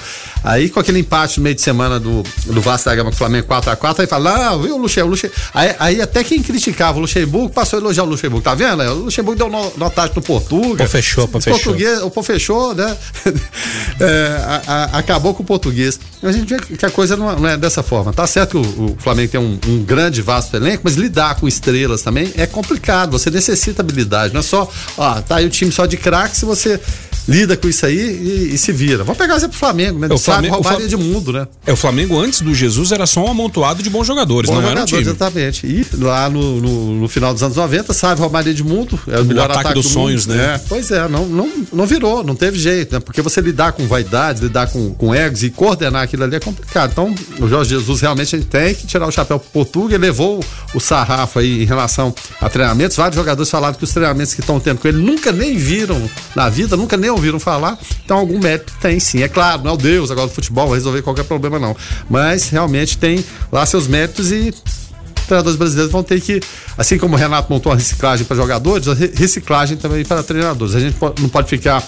Aí 0.47 0.69
com 0.69 0.79
aquele 0.79 0.99
empate 0.99 1.39
no 1.39 1.43
meio 1.43 1.55
de 1.55 1.61
semana 1.61 1.99
do, 1.99 2.23
do 2.45 2.61
Vasco 2.61 2.89
da 2.89 2.95
Gama 2.95 3.09
com 3.09 3.15
o 3.15 3.17
Flamengo 3.17 3.47
4x4, 3.47 3.99
aí 3.99 4.07
fala, 4.07 4.37
não, 4.37 4.61
viu, 4.61 4.77
Luxem, 4.77 5.03
Luxem. 5.03 5.29
Aí, 5.53 5.75
aí 5.77 6.01
até 6.01 6.23
quem 6.23 6.41
criticava 6.41 6.86
criticava 6.87 6.97
o 6.97 7.01
Luxemburgo, 7.01 7.49
passou 7.49 7.79
a 7.79 7.81
elogiar 7.81 8.03
o 8.03 8.07
Luxemburgo, 8.07 8.43
tá 8.43 8.55
vendo? 8.55 8.81
O 8.83 9.03
Luxemburgo 9.05 9.37
deu 9.37 9.49
notagem 9.77 10.13
no 10.15 10.21
Portugal. 10.21 10.77
Pô, 10.77 10.87
fechou, 10.87 11.27
pô, 11.27 11.41
fechou. 11.41 11.59
Português, 11.59 12.01
o 12.01 12.09
pô 12.09 12.23
fechou, 12.23 12.73
né? 12.73 12.97
é, 13.99 14.41
a, 14.45 14.73
a, 14.73 14.83
acabou 14.97 15.33
com 15.33 15.43
o 15.43 15.45
português. 15.45 15.99
A 16.23 16.31
gente 16.31 16.47
vê 16.47 16.59
que 16.59 16.85
a 16.85 16.89
coisa 16.89 17.15
não, 17.15 17.39
não 17.39 17.49
é 17.49 17.57
dessa 17.57 17.83
forma. 17.83 18.13
Tá 18.13 18.25
certo 18.25 18.51
que 18.51 18.57
o, 18.57 18.85
o 18.85 18.97
Flamengo 18.99 19.31
tem 19.31 19.39
um, 19.39 19.59
um, 19.67 19.83
grande, 19.83 20.21
vasto 20.21 20.55
elenco, 20.55 20.81
mas 20.83 20.95
lidar 20.95 21.35
com 21.35 21.47
estrelas 21.47 22.01
também 22.01 22.31
é 22.37 22.45
complicado. 22.45 23.11
Você 23.11 23.29
necessita 23.29 23.81
habilidade. 23.81 24.33
Não 24.33 24.39
é 24.39 24.43
só, 24.43 24.69
ó, 24.97 25.21
tá 25.21 25.37
aí 25.37 25.45
o 25.45 25.49
time 25.49 25.71
só 25.71 25.85
de 25.85 25.97
craque 25.97 26.35
se 26.35 26.45
você 26.45 26.79
lida 27.27 27.57
com 27.57 27.67
isso 27.67 27.85
aí 27.85 27.97
e, 27.97 28.53
e 28.53 28.57
se 28.57 28.71
vira. 28.71 29.03
Vamos 29.03 29.17
pegar 29.17 29.35
exemplo 29.35 29.55
do 29.55 29.59
Flamengo, 29.59 29.99
né? 29.99 30.07
É, 30.09 30.13
o 30.13 30.17
Flamengo 30.17 30.55
roubaria 30.55 30.87
de 30.87 30.97
mundo, 30.97 31.33
né? 31.33 31.47
É, 31.65 31.73
o 31.73 31.75
Flamengo 31.75 32.19
antes 32.19 32.41
do 32.41 32.53
Jesus 32.53 32.91
era 32.91 33.05
só 33.05 33.25
um 33.25 33.29
amontoado 33.29 33.83
de 33.83 33.89
bons 33.89 34.07
jogadores, 34.07 34.49
não 34.49 34.57
jogadores, 34.57 34.77
era 34.77 34.83
um 34.83 34.85
time. 34.85 35.01
Exatamente. 35.01 35.67
E 35.67 35.85
lá 35.97 36.29
no, 36.29 36.61
no, 36.61 36.95
no, 37.01 37.07
final 37.07 37.33
dos 37.33 37.43
anos 37.43 37.57
90, 37.57 37.93
sabe, 37.93 38.21
roubaria 38.21 38.53
de 38.53 38.63
mundo. 38.63 38.99
É 39.07 39.19
o, 39.19 39.25
melhor 39.25 39.45
ataque, 39.45 39.59
ataque 39.59 39.75
dos 39.75 39.85
do 39.85 39.91
sonhos, 39.91 40.25
mundo. 40.25 40.37
né? 40.37 40.55
É, 40.55 40.61
pois 40.67 40.89
é, 40.91 41.07
não, 41.07 41.25
não, 41.25 41.51
não 41.71 41.85
virou, 41.85 42.23
não 42.23 42.35
teve 42.35 42.57
jeito, 42.57 42.93
né? 42.93 42.99
Porque 42.99 43.21
você 43.21 43.41
lidar 43.41 43.73
com 43.73 43.85
vaidade, 43.87 44.41
lidar 44.41 44.67
com, 44.67 44.93
com 44.93 45.13
egos 45.13 45.43
e 45.43 45.49
coordenar 45.49 46.03
aquilo 46.03 46.23
ali 46.23 46.35
é 46.35 46.39
complicado. 46.39 46.91
Então, 46.91 47.13
o 47.39 47.47
Jorge 47.47 47.71
Jesus 47.71 48.01
realmente 48.01 48.35
a 48.35 48.39
gente 48.39 48.49
tem 48.49 48.73
que 48.73 48.87
tirar 48.87 49.07
o 49.07 49.11
chapéu 49.11 49.39
pro 49.39 49.49
Portuga 49.49 49.95
e 49.95 49.97
levou 49.97 50.43
o 50.73 50.79
sarrafo 50.79 51.39
aí 51.39 51.63
em 51.63 51.65
relação 51.65 52.13
a 52.39 52.49
treinamentos. 52.49 52.95
Vários 52.95 53.15
jogadores 53.15 53.49
falaram 53.49 53.75
que 53.75 53.83
os 53.83 53.91
treinamentos 53.91 54.33
que 54.33 54.41
estão 54.41 54.59
tendo 54.59 54.79
com 54.79 54.87
ele 54.87 54.97
nunca 54.97 55.31
nem 55.31 55.57
viram 55.57 56.09
na 56.35 56.49
vida, 56.49 56.77
nunca 56.77 56.95
nem 56.95 57.09
ouviram 57.17 57.39
falar. 57.39 57.77
Então, 58.03 58.17
algum 58.17 58.39
mérito 58.39 58.73
tem 58.81 58.99
sim. 58.99 59.21
É 59.21 59.27
claro, 59.27 59.63
não 59.63 59.71
é 59.71 59.73
o 59.73 59.77
Deus 59.77 60.09
agora 60.09 60.27
do 60.27 60.33
futebol, 60.33 60.67
vai 60.67 60.77
resolver 60.77 61.01
qualquer 61.01 61.23
problema, 61.23 61.59
não. 61.59 61.75
Mas 62.09 62.49
realmente 62.49 62.97
tem 62.97 63.23
lá 63.51 63.65
seus 63.65 63.87
méritos 63.87 64.31
e 64.31 64.53
treinadores 65.27 65.57
brasileiros 65.57 65.91
vão 65.91 66.01
ter 66.01 66.21
que, 66.21 66.41
assim 66.77 66.97
como 66.97 67.15
o 67.15 67.17
Renato 67.17 67.51
montou 67.51 67.71
a 67.71 67.75
reciclagem 67.75 68.25
para 68.25 68.37
jogadores, 68.37 68.87
a 68.87 68.93
reciclagem 68.93 69.77
também 69.77 70.05
para 70.05 70.23
treinadores. 70.23 70.73
A 70.73 70.79
gente 70.79 70.97
não 71.19 71.29
pode 71.29 71.49
ficar 71.49 71.83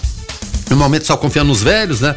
no 0.69 0.75
momento 0.75 1.05
só 1.05 1.17
confiando 1.17 1.47
nos 1.47 1.63
velhos, 1.63 2.01
né? 2.01 2.15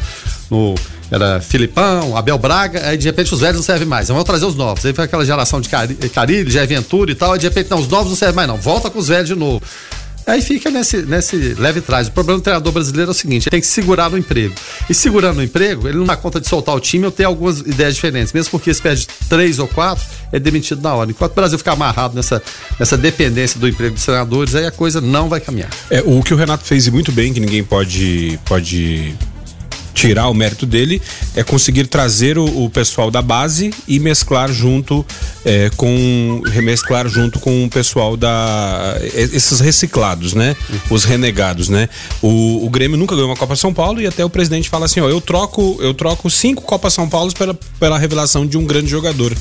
No, 0.51 0.75
era 1.09 1.39
Filipão, 1.41 2.17
Abel 2.17 2.37
Braga, 2.37 2.87
aí 2.87 2.97
de 2.97 3.05
repente 3.05 3.33
os 3.33 3.39
velhos 3.39 3.57
não 3.57 3.63
servem 3.63 3.87
mais. 3.87 4.07
Vamos 4.07 4.23
trazer 4.23 4.45
os 4.45 4.55
novos. 4.55 4.85
Aí 4.85 4.93
foi 4.93 5.05
aquela 5.05 5.25
geração 5.25 5.61
de 5.61 5.69
Carilho, 5.69 6.49
de 6.49 6.65
Ventura 6.65 7.11
e 7.11 7.15
tal, 7.15 7.33
aí 7.33 7.39
de 7.39 7.47
repente 7.47 7.69
não, 7.71 7.79
os 7.79 7.87
novos 7.87 8.09
não 8.09 8.15
servem 8.15 8.35
mais 8.35 8.47
não. 8.47 8.57
Volta 8.57 8.89
com 8.89 8.99
os 8.99 9.07
velhos 9.07 9.27
de 9.27 9.35
novo. 9.35 9.61
Aí 10.25 10.41
fica 10.41 10.69
nesse, 10.69 10.97
nesse 11.03 11.35
leve 11.55 11.81
trás. 11.81 12.07
O 12.07 12.11
problema 12.11 12.39
do 12.39 12.43
treinador 12.43 12.71
brasileiro 12.71 13.11
é 13.11 13.13
o 13.13 13.15
seguinte: 13.15 13.43
ele 13.43 13.51
tem 13.51 13.61
que 13.61 13.67
segurar 13.67 14.09
no 14.09 14.17
emprego. 14.17 14.53
E 14.89 14.93
segurando 14.93 15.39
o 15.39 15.43
emprego, 15.43 15.87
ele 15.87 15.97
não 15.97 16.05
dá 16.05 16.15
conta 16.15 16.39
de 16.39 16.47
soltar 16.47 16.75
o 16.75 16.79
time 16.79 17.05
ou 17.05 17.11
ter 17.11 17.25
algumas 17.25 17.59
ideias 17.59 17.95
diferentes. 17.95 18.33
Mesmo 18.33 18.51
porque 18.51 18.73
se 18.73 18.81
perde 18.81 19.07
três 19.27 19.59
ou 19.59 19.67
quatro, 19.67 20.03
é 20.31 20.39
demitido 20.39 20.81
na 20.81 20.93
hora. 20.93 21.09
Enquanto 21.09 21.31
o 21.31 21.35
Brasil 21.35 21.57
ficar 21.57 21.73
amarrado 21.73 22.15
nessa, 22.15 22.41
nessa 22.79 22.97
dependência 22.97 23.59
do 23.59 23.67
emprego 23.67 23.95
dos 23.95 24.05
treinadores, 24.05 24.55
aí 24.55 24.65
a 24.65 24.71
coisa 24.71 25.01
não 25.01 25.27
vai 25.27 25.39
caminhar. 25.39 25.69
É, 25.89 26.01
o 26.05 26.21
que 26.23 26.33
o 26.33 26.37
Renato 26.37 26.63
fez 26.65 26.87
muito 26.87 27.11
bem, 27.11 27.33
que 27.33 27.39
ninguém 27.39 27.63
pode, 27.63 28.39
pode 28.45 29.15
tirar 29.93 30.27
o 30.29 30.33
mérito 30.33 30.65
dele 30.65 31.01
é 31.35 31.43
conseguir 31.43 31.87
trazer 31.87 32.37
o, 32.37 32.65
o 32.65 32.69
pessoal 32.69 33.11
da 33.11 33.21
base 33.21 33.71
e 33.87 33.99
mesclar 33.99 34.51
junto 34.51 35.05
é, 35.45 35.69
com 35.75 36.41
remesclar 36.45 37.07
junto 37.07 37.39
com 37.39 37.65
o 37.65 37.69
pessoal 37.69 38.17
da 38.17 38.97
esses 39.13 39.59
reciclados, 39.59 40.33
né? 40.33 40.55
Os 40.89 41.03
renegados, 41.03 41.69
né? 41.69 41.87
O, 42.21 42.65
o 42.65 42.69
Grêmio 42.69 42.97
nunca 42.97 43.15
ganhou 43.15 43.29
uma 43.29 43.37
Copa 43.37 43.55
São 43.55 43.73
Paulo 43.73 44.01
e 44.01 44.07
até 44.07 44.23
o 44.23 44.29
presidente 44.29 44.69
fala 44.69 44.85
assim, 44.85 44.99
ó, 44.99 45.09
eu 45.09 45.21
troco 45.21 45.77
eu 45.79 45.93
troco 45.93 46.29
cinco 46.29 46.63
Copa 46.63 46.89
São 46.89 47.07
Paulo 47.07 47.31
pela, 47.33 47.53
pela 47.79 47.97
revelação 47.97 48.45
de 48.45 48.57
um 48.57 48.65
grande 48.65 48.89
jogador. 48.89 49.35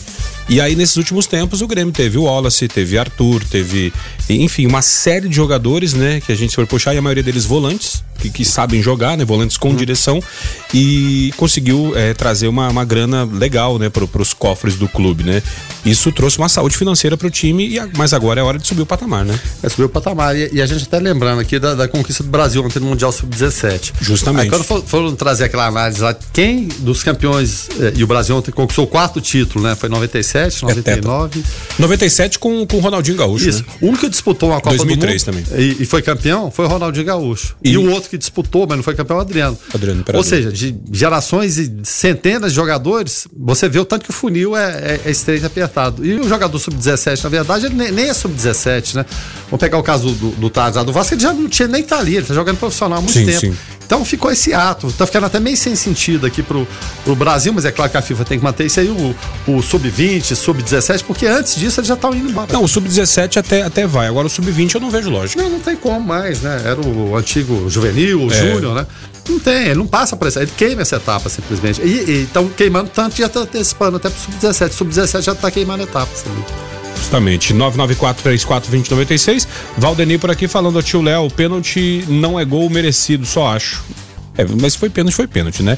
E 0.48 0.60
aí, 0.60 0.74
nesses 0.74 0.96
últimos 0.96 1.26
tempos, 1.26 1.62
o 1.62 1.66
Grêmio 1.66 1.92
teve 1.92 2.18
o 2.18 2.24
Wallace, 2.24 2.66
teve 2.68 2.98
Arthur, 2.98 3.42
teve, 3.44 3.92
enfim, 4.28 4.66
uma 4.66 4.82
série 4.82 5.28
de 5.28 5.34
jogadores, 5.34 5.92
né? 5.94 6.20
Que 6.20 6.32
a 6.32 6.34
gente 6.34 6.54
for 6.54 6.66
puxar, 6.66 6.94
e 6.94 6.98
a 6.98 7.02
maioria 7.02 7.22
deles 7.22 7.44
volantes, 7.44 8.02
que, 8.18 8.30
que 8.30 8.44
sabem 8.44 8.82
jogar, 8.82 9.16
né? 9.16 9.24
Volantes 9.24 9.56
com 9.56 9.68
uhum. 9.68 9.76
direção, 9.76 10.22
e 10.72 11.32
conseguiu 11.36 11.92
é, 11.96 12.14
trazer 12.14 12.48
uma, 12.48 12.68
uma 12.68 12.84
grana 12.84 13.24
legal, 13.24 13.78
né? 13.78 13.88
Para 13.88 14.22
os 14.22 14.32
cofres 14.32 14.76
do 14.76 14.88
clube, 14.88 15.24
né? 15.24 15.42
Isso 15.84 16.12
trouxe 16.12 16.38
uma 16.38 16.48
saúde 16.48 16.76
financeira 16.76 17.16
para 17.16 17.26
o 17.26 17.30
time, 17.30 17.76
e, 17.76 17.80
mas 17.96 18.12
agora 18.12 18.40
é 18.40 18.42
hora 18.42 18.58
de 18.58 18.66
subir 18.66 18.82
o 18.82 18.86
patamar, 18.86 19.24
né? 19.24 19.38
É 19.62 19.68
subir 19.68 19.84
o 19.84 19.88
patamar. 19.88 20.36
E, 20.36 20.50
e 20.52 20.62
a 20.62 20.66
gente 20.66 20.84
até 20.84 20.98
lembrando 20.98 21.40
aqui 21.40 21.58
da, 21.58 21.74
da 21.74 21.88
conquista 21.88 22.22
do 22.22 22.30
Brasil 22.30 22.64
ontem 22.64 22.78
no 22.78 22.86
Mundial 22.86 23.12
Sub-17. 23.12 23.92
Justamente. 24.00 24.44
Aí 24.44 24.50
quando 24.50 24.64
foram 24.64 24.82
for 24.82 25.12
trazer 25.16 25.44
aquela 25.44 25.66
análise 25.66 26.00
lá, 26.00 26.14
quem 26.32 26.68
dos 26.78 27.02
campeões, 27.02 27.68
eh, 27.80 27.92
e 27.96 28.04
o 28.04 28.06
Brasil 28.06 28.36
ontem 28.36 28.50
conquistou 28.50 28.84
o 28.84 28.88
quarto 28.88 29.20
título, 29.20 29.64
né? 29.64 29.74
Foi 29.74 29.88
97, 29.88 30.62
99. 30.62 31.40
É 31.40 31.82
97 31.82 32.38
com, 32.38 32.66
com 32.66 32.76
o 32.76 32.80
Ronaldinho 32.80 33.16
Gaúcho. 33.16 33.48
Isso. 33.48 33.60
Né? 33.60 33.66
O 33.80 33.88
único 33.88 34.08
disputou 34.12 34.50
uma 34.50 34.60
Copa 34.60 34.76
2003 34.76 35.24
do 35.24 35.32
Mundo 35.32 35.44
também. 35.44 35.60
E, 35.60 35.82
e, 35.82 35.86
foi 35.86 36.02
campeão 36.02 36.50
foi 36.50 36.66
o 36.66 36.68
Ronaldinho 36.68 37.04
Gaúcho. 37.04 37.56
E, 37.62 37.72
e 37.72 37.78
o 37.78 37.90
outro 37.90 38.08
que 38.08 38.16
disputou, 38.16 38.66
mas 38.68 38.76
não 38.76 38.84
foi 38.84 38.94
campeão, 38.94 39.18
o 39.18 39.20
Adriano. 39.20 39.58
Adriano 39.74 40.04
Ou 40.14 40.22
seja, 40.22 40.52
de 40.52 40.74
gerações 40.92 41.58
e 41.58 41.72
centenas 41.82 42.52
de 42.52 42.56
jogadores, 42.56 43.26
você 43.36 43.68
vê 43.68 43.78
o 43.78 43.84
tanto 43.84 44.04
que 44.04 44.10
o 44.10 44.12
funil 44.12 44.56
é, 44.56 44.70
é, 44.70 45.00
é 45.06 45.10
estreito 45.10 45.44
e 45.44 45.46
apertado. 45.46 46.04
E 46.04 46.14
o 46.14 46.28
jogador 46.28 46.52
do 46.52 46.58
Sub-17, 46.58 47.24
na 47.24 47.30
verdade, 47.30 47.66
ele 47.66 47.74
nem, 47.74 47.90
nem 47.90 48.08
é 48.08 48.14
Sub-17, 48.14 48.94
né? 48.94 49.06
Vamos 49.46 49.60
pegar 49.60 49.78
o 49.78 49.82
caso 49.82 50.10
do, 50.12 50.30
do 50.30 50.50
Tarzan 50.50 50.84
do 50.84 50.92
Vasco, 50.92 51.14
ele 51.14 51.22
já 51.22 51.32
não 51.32 51.48
tinha 51.48 51.68
nem 51.68 51.82
tá 51.82 51.98
ali, 51.98 52.16
ele 52.16 52.26
tá 52.26 52.34
jogando 52.34 52.58
profissional 52.58 52.98
há 52.98 53.02
muito 53.02 53.18
sim, 53.18 53.26
tempo. 53.26 53.40
Sim. 53.40 53.56
Então 53.84 54.04
ficou 54.06 54.30
esse 54.30 54.54
ato, 54.54 54.90
tá 54.92 55.04
ficando 55.04 55.26
até 55.26 55.38
meio 55.38 55.56
sem 55.56 55.76
sentido 55.76 56.26
aqui 56.26 56.42
pro, 56.42 56.66
pro 57.04 57.14
Brasil, 57.14 57.52
mas 57.52 57.66
é 57.66 57.70
claro 57.70 57.90
que 57.90 57.96
a 57.98 58.00
FIFA 58.00 58.24
tem 58.24 58.38
que 58.38 58.44
manter 58.44 58.64
isso 58.64 58.80
aí, 58.80 58.88
o, 58.88 59.14
o 59.46 59.62
Sub-20, 59.62 60.34
Sub-17, 60.34 61.04
porque 61.04 61.26
antes 61.26 61.56
disso 61.56 61.80
eles 61.80 61.88
já 61.88 61.94
estavam 61.94 62.16
indo 62.16 62.30
embora. 62.30 62.50
Não, 62.50 62.64
o 62.64 62.68
Sub-17 62.68 63.36
até, 63.36 63.62
até 63.62 63.86
vai, 63.86 64.01
agora 64.08 64.26
o 64.26 64.30
Sub-20 64.30 64.74
eu 64.74 64.80
não 64.80 64.90
vejo 64.90 65.10
lógico. 65.10 65.42
Não, 65.42 65.50
não 65.50 65.60
tem 65.60 65.76
como 65.76 66.00
mais, 66.00 66.40
né? 66.40 66.62
Era 66.64 66.80
o 66.80 67.16
antigo 67.16 67.68
juvenil, 67.68 68.22
o 68.22 68.32
é. 68.32 68.34
júnior, 68.34 68.74
né? 68.74 68.86
Não 69.28 69.38
tem, 69.38 69.66
ele 69.66 69.74
não 69.76 69.86
passa 69.86 70.16
por 70.16 70.26
essa, 70.26 70.42
ele 70.42 70.50
queima 70.56 70.82
essa 70.82 70.96
etapa 70.96 71.28
simplesmente. 71.28 71.80
E 71.82 72.22
estão 72.22 72.48
queimando 72.48 72.90
tanto, 72.90 73.16
já 73.16 73.28
tá 73.28 73.40
antecipando 73.40 73.96
até 73.96 74.10
pro 74.10 74.18
Sub-17. 74.18 74.72
Sub-17 74.72 75.22
já 75.22 75.34
tá 75.34 75.50
queimando 75.50 75.82
etapas 75.82 76.24
ali. 76.26 76.44
Justamente, 76.96 77.52
994-34-2096. 77.54 79.46
Valdeni 79.76 80.18
por 80.18 80.30
aqui 80.30 80.46
falando 80.46 80.82
tio 80.82 81.02
Léo, 81.02 81.26
o 81.26 81.30
pênalti 81.30 82.04
não 82.08 82.38
é 82.38 82.44
gol 82.44 82.70
merecido, 82.70 83.26
só 83.26 83.48
acho. 83.48 83.82
É, 84.36 84.46
mas 84.60 84.74
foi 84.74 84.88
pênalti, 84.88 85.14
foi 85.14 85.26
pênalti, 85.26 85.62
né? 85.62 85.76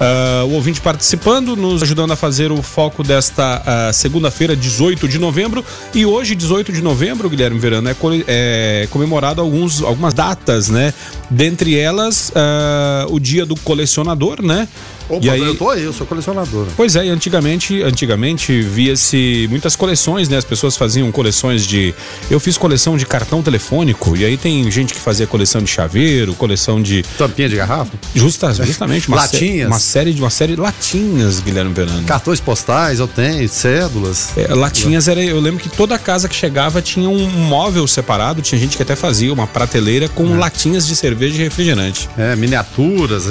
Uh, 0.00 0.46
o 0.46 0.52
ouvinte 0.52 0.80
participando, 0.80 1.56
nos 1.56 1.82
ajudando 1.82 2.12
a 2.12 2.16
fazer 2.16 2.52
o 2.52 2.62
foco 2.62 3.02
desta 3.02 3.62
uh, 3.62 3.92
segunda-feira, 3.92 4.54
18 4.54 5.08
de 5.08 5.18
novembro. 5.18 5.64
E 5.92 6.06
hoje, 6.06 6.36
18 6.36 6.72
de 6.72 6.82
novembro, 6.82 7.28
Guilherme 7.28 7.58
Verano, 7.58 7.88
é, 7.88 7.96
é 8.28 8.88
comemorado 8.90 9.40
alguns, 9.40 9.82
algumas 9.82 10.14
datas, 10.14 10.68
né? 10.68 10.94
Dentre 11.28 11.76
elas, 11.76 12.30
uh, 12.30 13.12
o 13.12 13.18
dia 13.18 13.44
do 13.44 13.56
colecionador, 13.56 14.40
né? 14.40 14.68
Opa, 15.08 15.24
e 15.24 15.30
aí, 15.30 15.40
eu 15.40 15.54
tô 15.54 15.70
aí, 15.70 15.82
eu 15.82 15.92
sou 15.92 16.06
colecionador. 16.06 16.66
Pois 16.76 16.96
é, 16.96 17.06
e 17.06 17.10
antigamente, 17.10 17.82
antigamente 17.82 18.60
via-se 18.60 19.46
muitas 19.48 19.76
coleções, 19.76 20.28
né? 20.28 20.36
As 20.36 20.44
pessoas 20.44 20.76
faziam 20.76 21.10
coleções 21.12 21.66
de. 21.66 21.94
Eu 22.30 22.40
fiz 22.40 22.58
coleção 22.58 22.96
de 22.96 23.06
cartão 23.06 23.42
telefônico, 23.42 24.16
e 24.16 24.24
aí 24.24 24.36
tem 24.36 24.68
gente 24.70 24.92
que 24.92 25.00
fazia 25.00 25.26
coleção 25.26 25.62
de 25.62 25.68
chaveiro, 25.68 26.34
coleção 26.34 26.82
de. 26.82 27.04
Tampinha 27.16 27.48
de 27.48 27.56
garrafa? 27.56 27.92
Justa, 28.14 28.52
justamente. 28.52 29.08
Uma 29.08 29.18
latinhas. 29.18 29.68
uma 29.68 29.78
série 29.78 30.12
de 30.12 30.20
uma 30.20 30.30
série 30.30 30.54
de 30.54 30.60
latinhas, 30.60 31.40
Guilherme 31.40 31.74
Fernando. 31.74 32.04
Cartões 32.04 32.40
postais, 32.40 32.98
eu 32.98 33.06
tenho, 33.06 33.48
cédulas. 33.48 34.30
É, 34.36 34.52
latinhas 34.54 35.06
era. 35.06 35.22
Eu 35.22 35.40
lembro 35.40 35.60
que 35.60 35.68
toda 35.68 35.98
casa 35.98 36.28
que 36.28 36.34
chegava 36.34 36.82
tinha 36.82 37.08
um 37.08 37.28
móvel 37.28 37.86
separado, 37.86 38.42
tinha 38.42 38.60
gente 38.60 38.76
que 38.76 38.82
até 38.82 38.96
fazia 38.96 39.32
uma 39.32 39.46
prateleira 39.46 40.08
com 40.08 40.34
é. 40.34 40.38
latinhas 40.38 40.86
de 40.86 40.96
cerveja 40.96 41.36
e 41.36 41.38
refrigerante. 41.44 42.08
É, 42.18 42.34
miniaturas, 42.34 43.24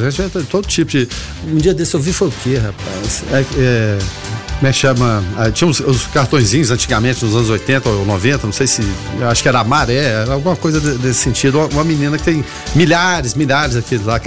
todo 0.50 0.68
tipo 0.68 0.92
de. 0.92 1.08
Um 1.66 1.70
dia 1.70 1.74
desse 1.74 1.96
eu 1.96 2.00
vi 2.00 2.14
foi 2.14 2.28
o 2.28 2.34
quê, 2.44 2.58
rapaz? 2.58 3.24
É, 3.32 3.44
é, 3.58 3.98
como 4.60 4.68
é 4.68 4.72
que 4.72 4.78
chama? 4.78 5.24
Ah, 5.36 5.50
tinha 5.50 5.68
os, 5.68 5.80
os, 5.80 6.06
cartõezinhos 6.06 6.70
antigamente, 6.70 7.26
nos 7.26 7.36
anos 7.36 7.50
80 7.50 7.90
ou 7.90 8.06
90, 8.06 8.46
não 8.46 8.54
sei 8.54 8.68
se. 8.68 8.84
Acho 9.28 9.42
que 9.42 9.50
era 9.50 9.64
Maré, 9.64 9.96
era 9.96 10.34
alguma 10.34 10.56
coisa 10.56 10.80
de, 10.80 10.96
desse 11.00 11.22
sentido. 11.22 11.58
Uma, 11.58 11.68
uma, 11.70 11.84
menina 11.84 12.20
que 12.20 12.24
tem 12.24 12.46
milhares, 12.76 13.34
milhares 13.34 13.76
aqui 13.76 13.98
lá. 13.98 14.22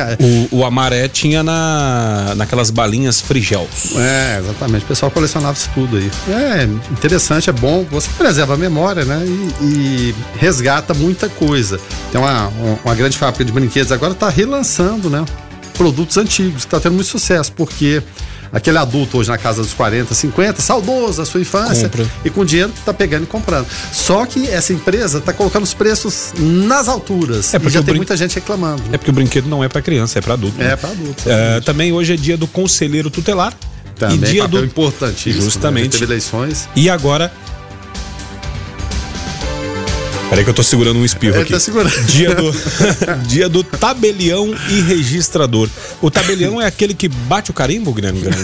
O, 0.51 0.57
o 0.57 0.65
Amaré 0.65 1.07
tinha 1.07 1.45
na, 1.45 2.35
naquelas 2.37 2.73
balinhas 2.73 3.21
frigels. 3.21 3.97
É, 3.97 4.41
exatamente. 4.41 4.85
O 4.85 4.89
pessoal 4.89 5.09
colecionava 5.09 5.57
isso 5.57 5.71
tudo 5.73 5.97
aí. 5.97 6.11
É 6.29 6.65
interessante, 6.91 7.49
é 7.49 7.53
bom. 7.53 7.87
Você 7.89 8.09
preserva 8.19 8.55
a 8.55 8.57
memória, 8.57 9.05
né? 9.05 9.25
E, 9.25 9.65
e 9.65 10.15
resgata 10.39 10.93
muita 10.93 11.29
coisa. 11.29 11.79
Tem 12.11 12.21
uma, 12.21 12.51
uma 12.85 12.95
grande 12.97 13.17
fábrica 13.17 13.45
de 13.45 13.53
brinquedos 13.53 13.93
agora 13.93 14.13
está 14.13 14.29
relançando, 14.29 15.09
né? 15.09 15.25
Produtos 15.79 16.19
antigos, 16.19 16.65
que 16.65 16.67
está 16.67 16.81
tendo 16.81 16.95
muito 16.95 17.07
sucesso, 17.07 17.53
porque 17.53 18.03
aquele 18.53 18.79
adulto 18.79 19.19
hoje 19.19 19.31
na 19.31 19.39
casa 19.39 19.63
dos 19.63 19.73
40, 19.73 20.15
50, 20.15 20.61
saudoso 20.61 21.19
da 21.19 21.25
sua 21.25 21.41
infância, 21.41 21.89
Compra. 21.89 22.07
e 22.25 22.31
com 22.31 22.45
dinheiro 22.45 22.73
tá 22.85 22.93
pegando 22.93 23.23
e 23.23 23.27
comprando. 23.27 23.67
Só 23.93 24.27
que 24.27 24.49
essa 24.49 24.73
empresa 24.73 25.21
tá 25.21 25.33
colocando 25.33 25.63
os 25.63 25.73
preços 25.73 26.33
nas 26.37 26.89
alturas. 26.89 27.55
É 27.55 27.59
porque 27.59 27.75
já 27.75 27.81
tem 27.81 27.93
brin... 27.93 27.99
muita 27.99 28.17
gente 28.17 28.35
reclamando. 28.35 28.83
É 28.93 28.99
porque 28.99 29.11
o 29.11 29.15
brinquedo 29.15 29.49
não 29.49 29.63
é 29.63 29.69
para 29.69 29.81
criança, 29.81 30.19
é 30.19 30.23
para 30.23 30.35
adulto. 30.35 30.59
Né? 30.59 30.73
É 30.73 30.77
para 30.77 30.91
adulto. 30.91 31.23
É, 31.27 31.61
também 31.61 31.93
hoje 31.93 32.15
é 32.15 32.17
dia 32.17 32.37
do 32.37 32.47
conselheiro 32.47 33.09
tutelar. 33.09 33.55
Também, 33.97 34.17
e 34.17 34.33
dia 34.33 34.47
do 34.47 34.65
importantíssimo. 34.65 35.43
Justamente. 35.43 35.99
Né? 35.99 36.05
Eleições. 36.05 36.69
E 36.77 36.89
agora 36.89 37.33
Peraí 40.29 40.45
que 40.45 40.51
eu 40.51 40.55
tô 40.55 40.63
segurando 40.63 40.99
um 40.99 41.05
espirro 41.05 41.37
É, 41.39 41.41
aqui. 41.41 41.53
tá 41.53 41.61
segurando. 41.61 41.91
Dia 42.07 42.35
do, 42.35 42.53
dia 43.27 43.49
do 43.49 43.65
tabelião 43.65 44.55
e 44.69 44.81
registrador. 44.83 45.69
O 46.03 46.11
tabelião 46.11 46.61
é 46.61 46.67
aquele 46.67 46.93
que 46.93 47.09
bate 47.09 47.51
o 47.51 47.55
carimbo, 47.55 47.93
Guilherme 47.95 48.21
Grande? 48.21 48.39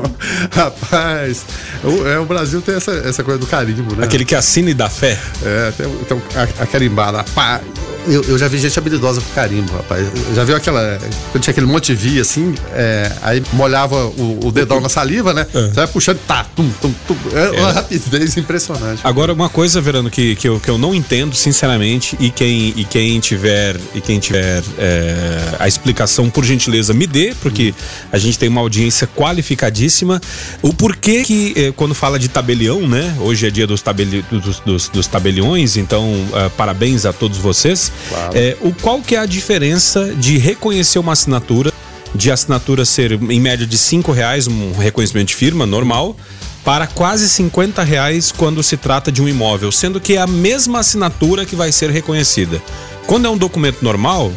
Rapaz, 0.50 1.44
o, 1.84 2.06
é, 2.08 2.18
o 2.18 2.24
Brasil 2.24 2.62
tem 2.62 2.76
essa, 2.76 2.92
essa 2.92 3.22
coisa 3.22 3.38
do 3.38 3.46
carimbo, 3.46 3.94
né? 3.94 4.04
Aquele 4.04 4.24
que 4.24 4.34
assina 4.34 4.70
e 4.70 4.74
dá 4.74 4.88
fé. 4.88 5.18
É, 5.44 5.70
tem, 5.72 5.86
tem 6.08 6.22
a, 6.34 6.62
a 6.62 6.66
carimbada. 6.66 7.22
Pá. 7.34 7.60
Eu, 8.06 8.22
eu 8.22 8.38
já 8.38 8.48
vi 8.48 8.56
gente 8.56 8.78
habilidosa 8.78 9.20
com 9.20 9.28
carimbo, 9.34 9.70
rapaz. 9.70 10.06
Eu 10.30 10.34
já 10.34 10.42
viu 10.42 10.56
aquela. 10.56 10.98
Quando 11.30 11.42
tinha 11.42 11.50
aquele 11.52 11.66
monte 11.66 11.94
de 11.94 11.94
via 11.94 12.22
assim, 12.22 12.54
é, 12.72 13.12
aí 13.20 13.42
molhava 13.52 14.06
o, 14.06 14.46
o 14.46 14.50
dedão 14.52 14.80
na 14.80 14.88
saliva, 14.88 15.34
né? 15.34 15.46
Você 15.52 15.68
vai 15.74 15.86
puxando, 15.86 16.18
tá, 16.26 16.46
tum, 16.56 16.70
tum, 16.80 16.90
tum. 17.06 17.14
É 17.34 17.60
uma 17.60 17.70
rapidez 17.72 18.34
impressionante. 18.38 19.02
Agora, 19.04 19.34
uma 19.34 19.50
coisa, 19.50 19.78
Verano, 19.82 20.08
que, 20.08 20.36
que, 20.36 20.48
eu, 20.48 20.58
que 20.58 20.70
eu 20.70 20.78
não 20.78 20.94
entendo, 20.94 21.17
sinceramente, 21.32 22.16
e 22.20 22.30
quem, 22.30 22.72
e 22.76 22.84
quem 22.84 23.20
tiver, 23.20 23.76
e 23.94 24.00
quem 24.00 24.18
tiver 24.18 24.62
é, 24.78 25.56
a 25.58 25.68
explicação, 25.68 26.30
por 26.30 26.44
gentileza, 26.44 26.92
me 26.92 27.06
dê, 27.06 27.34
porque 27.40 27.74
a 28.10 28.18
gente 28.18 28.38
tem 28.38 28.48
uma 28.48 28.60
audiência 28.60 29.06
qualificadíssima. 29.06 30.20
O 30.62 30.72
porquê 30.72 31.22
que, 31.22 31.52
é, 31.56 31.72
quando 31.72 31.94
fala 31.94 32.18
de 32.18 32.28
tabelião, 32.28 32.86
né? 32.88 33.16
Hoje 33.20 33.46
é 33.46 33.50
dia 33.50 33.66
dos, 33.66 33.82
tabeli, 33.82 34.24
dos, 34.30 34.60
dos, 34.60 34.88
dos 34.88 35.06
tabeliões, 35.06 35.76
então 35.76 36.04
uh, 36.12 36.50
parabéns 36.56 37.04
a 37.04 37.12
todos 37.12 37.38
vocês. 37.38 37.92
Claro. 38.08 38.32
É, 38.36 38.56
o, 38.60 38.72
qual 38.72 39.00
que 39.00 39.14
é 39.14 39.18
a 39.18 39.26
diferença 39.26 40.14
de 40.14 40.38
reconhecer 40.38 40.98
uma 40.98 41.12
assinatura, 41.12 41.72
de 42.14 42.30
assinatura 42.30 42.84
ser 42.84 43.12
em 43.12 43.40
média 43.40 43.66
de 43.66 43.76
cinco 43.76 44.12
reais, 44.12 44.46
um 44.46 44.72
reconhecimento 44.72 45.28
de 45.28 45.34
firma 45.34 45.66
normal, 45.66 46.16
para 46.64 46.86
quase 46.86 47.28
50 47.28 47.82
reais 47.82 48.30
quando 48.32 48.62
se 48.62 48.76
trata 48.76 49.10
de 49.10 49.22
um 49.22 49.28
imóvel, 49.28 49.72
sendo 49.72 50.00
que 50.00 50.14
é 50.14 50.20
a 50.20 50.26
mesma 50.26 50.80
assinatura 50.80 51.44
que 51.46 51.56
vai 51.56 51.72
ser 51.72 51.90
reconhecida. 51.90 52.60
Quando 53.06 53.26
é 53.26 53.30
um 53.30 53.36
documento 53.38 53.82
normal, 53.82 54.30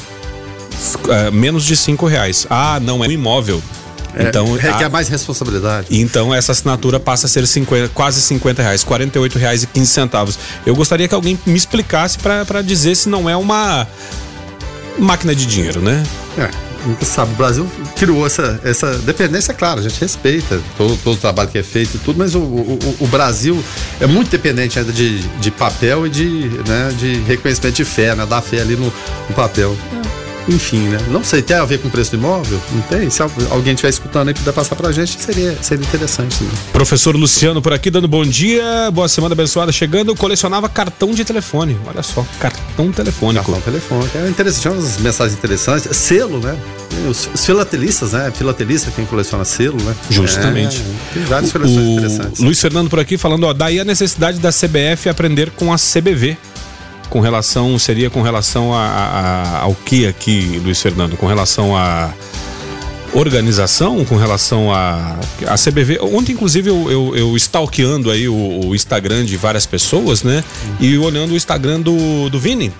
é, 1.10 1.30
menos 1.32 1.66
de 1.66 1.76
cinco 1.76 2.06
reais. 2.06 2.48
Ah, 2.50 2.80
não 2.82 3.04
é 3.04 3.08
um 3.08 3.12
imóvel. 3.12 3.62
É, 4.14 4.24
Então, 4.28 4.54
requer 4.56 4.86
a- 4.86 4.90
mais 4.90 5.08
responsabilidade. 5.08 5.88
então 5.90 6.34
essa 6.36 6.52
assinatura 6.52 7.00
passa 7.00 7.28
a 7.28 7.30
ser 7.30 7.48
50, 7.48 7.88
quase 7.94 8.22
50 8.22 8.62
reais, 8.62 8.84
48 8.84 9.40
reais 9.40 9.64
e 9.64 9.68
15 9.68 9.90
centavos. 9.92 10.38
Eu 10.66 10.76
gostaria 10.76 11.08
que 11.08 11.16
alguém 11.16 11.40
me 11.46 11.56
explicasse 11.56 12.18
para 12.20 12.62
dizer 12.62 12.96
se 12.96 13.08
não 13.08 13.30
é 13.30 13.38
uma 13.38 13.88
máquina 15.00 15.34
de 15.34 15.46
dinheiro, 15.46 15.82
né? 15.82 16.04
É, 16.38 16.50
sabe. 17.02 17.34
O 17.34 17.36
Brasil 17.36 17.70
criou 17.96 18.26
essa, 18.26 18.60
essa 18.64 18.94
dependência, 19.00 19.52
é 19.52 19.56
claro, 19.56 19.80
a 19.80 19.84
gente 19.84 20.00
respeita 20.00 20.60
todo, 20.78 20.98
todo 21.04 21.16
o 21.16 21.20
trabalho 21.20 21.50
que 21.50 21.58
é 21.58 21.64
feito 21.64 21.96
e 21.96 22.00
tudo, 22.00 22.18
mas 22.18 22.36
o, 22.36 22.40
o, 22.40 22.96
o 23.00 23.08
Brasil 23.08 23.62
é 24.00 24.08
muito 24.08 24.30
dependente 24.30 24.80
ainda 24.80 24.92
de, 24.92 25.20
de 25.20 25.52
papel 25.52 26.08
e 26.08 26.10
de, 26.10 26.50
né, 26.68 26.92
de 26.98 27.16
reconhecimento 27.22 27.76
de 27.76 27.86
fé, 27.86 28.16
né? 28.16 28.26
Dar 28.26 28.42
fé 28.42 28.62
ali 28.62 28.76
no, 28.76 28.86
no 28.86 29.36
papel. 29.36 29.76
Enfim, 30.52 30.80
né? 30.90 30.98
Não 31.10 31.24
sei, 31.24 31.42
tem 31.42 31.56
a 31.58 31.66
ver 31.66 31.80
com 31.80 31.88
o 31.88 31.92
preço 31.92 32.12
do 32.12 32.18
imóvel? 32.18 32.62
Não 32.72 32.82
tem? 32.84 33.10
Se 33.10 33.22
al- 33.22 33.32
alguém 33.50 33.74
estiver 33.74 33.90
escutando 33.90 34.28
aí 34.28 34.34
e 34.34 34.38
puder 34.38 34.54
passar 34.54 34.76
pra 34.76 34.92
gente, 34.92 35.18
seria, 35.22 35.58
seria 35.62 35.86
interessante. 35.86 36.44
Né? 36.44 36.50
Professor 36.74 37.16
Luciano 37.16 37.62
por 37.62 37.74
aqui 37.74 37.90
dando 37.90 38.08
bom 38.08 38.24
dia, 38.26 38.92
boa 38.92 39.08
semana 39.08 39.34
abençoada 39.34 39.72
chegando. 39.72 40.16
Colecionava 40.16 40.68
cartão 40.68 41.12
de 41.14 41.24
telefone. 41.24 41.78
Olha 41.88 42.04
só, 42.04 42.26
cartão 42.40 42.92
telefônico. 42.92 43.46
Cartão 43.52 43.62
telefônico. 43.62 44.18
É 44.18 44.28
interessante, 44.30 44.62
tinha 44.62 44.74
umas 44.74 44.98
mensagens 44.98 45.38
interessantes. 45.38 45.96
Selo, 45.96 46.40
né? 46.40 46.58
Os, 47.10 47.30
os 47.34 47.46
filatelistas, 47.46 48.12
né? 48.12 48.32
Filatelista, 48.36 48.92
quem 48.96 49.06
coleciona 49.06 49.46
selo, 49.46 49.78
né? 49.84 49.96
Justamente. 50.10 50.82
É, 50.82 51.14
tem 51.14 51.24
várias 51.24 51.52
coleções 51.52 51.88
interessantes. 51.88 52.40
Luiz 52.42 52.60
Fernando 52.60 52.90
por 52.90 53.00
aqui 53.00 53.18
falando, 53.18 53.46
ó, 53.46 53.54
daí 53.54 53.80
a 53.80 53.86
necessidade 53.86 54.40
da 54.40 54.50
CBF 54.52 55.08
aprender 55.10 55.52
com 55.52 55.72
a 55.72 55.78
CBV. 55.78 56.38
Com 57.12 57.20
relação, 57.20 57.78
seria 57.78 58.10
com 58.10 58.22
relação 58.24 58.74
a, 58.74 58.80
a- 58.88 59.60
ao 59.60 59.76
que 59.76 60.08
aqui, 60.08 60.60
Luiz 60.64 60.82
Fernando? 60.82 61.16
Com 61.18 61.28
relação 61.28 61.76
a 61.78 62.12
organização, 63.14 64.04
com 64.06 64.16
relação 64.16 64.74
a, 64.74 65.18
a 65.46 65.56
CBV. 65.58 66.00
Ontem, 66.02 66.32
inclusive, 66.32 66.70
eu, 66.70 66.90
eu, 66.90 67.14
eu 67.16 67.36
stalkeando 67.38 68.10
aí 68.10 68.30
o, 68.30 68.62
o 68.68 68.74
Instagram 68.74 69.26
de 69.26 69.36
várias 69.36 69.66
pessoas, 69.66 70.24
né? 70.24 70.42
E 70.80 70.98
olhando 70.98 71.34
o 71.34 71.36
Instagram 71.36 71.82
do, 71.82 72.30
do 72.30 72.40
Vini. 72.40 72.72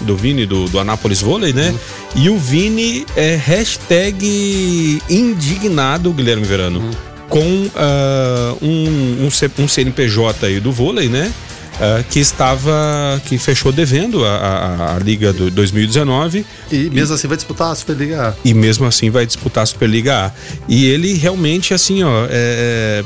Do 0.00 0.16
Vini, 0.16 0.44
do, 0.44 0.68
do 0.68 0.78
Anápolis 0.80 1.20
Vôlei, 1.22 1.52
né? 1.52 1.72
E 2.16 2.28
o 2.28 2.36
Vini 2.36 3.06
é 3.16 3.36
hashtag 3.36 5.00
indignado, 5.08 6.12
Guilherme 6.12 6.44
Verano, 6.44 6.90
com 7.28 7.68
ah, 7.76 8.54
um, 8.60 9.26
um, 9.26 9.30
C- 9.30 9.50
um 9.58 9.68
CNPJ 9.68 10.46
aí 10.46 10.58
do 10.60 10.72
vôlei, 10.72 11.08
né? 11.08 11.32
Ah, 11.80 12.02
que 12.08 12.18
estava, 12.20 13.20
que 13.26 13.36
fechou 13.38 13.70
devendo 13.70 14.24
a, 14.24 14.36
a, 14.36 14.96
a 14.96 14.98
Liga 14.98 15.32
do 15.32 15.50
2019 15.50 16.44
E 16.72 16.88
mesmo 16.90 17.14
assim 17.14 17.28
vai 17.28 17.36
disputar 17.36 17.70
a 17.70 17.74
Superliga 17.74 18.28
A. 18.28 18.34
e 18.44 18.54
mesmo 18.54 18.86
assim 18.86 19.10
vai 19.10 19.26
disputar 19.26 19.62
a 19.62 19.66
Superliga 19.66 20.26
A. 20.26 20.30
E 20.68 20.86
ele 20.86 21.12
realmente, 21.14 21.74
assim, 21.74 22.02
ó, 22.02 22.26
é, 22.30 23.04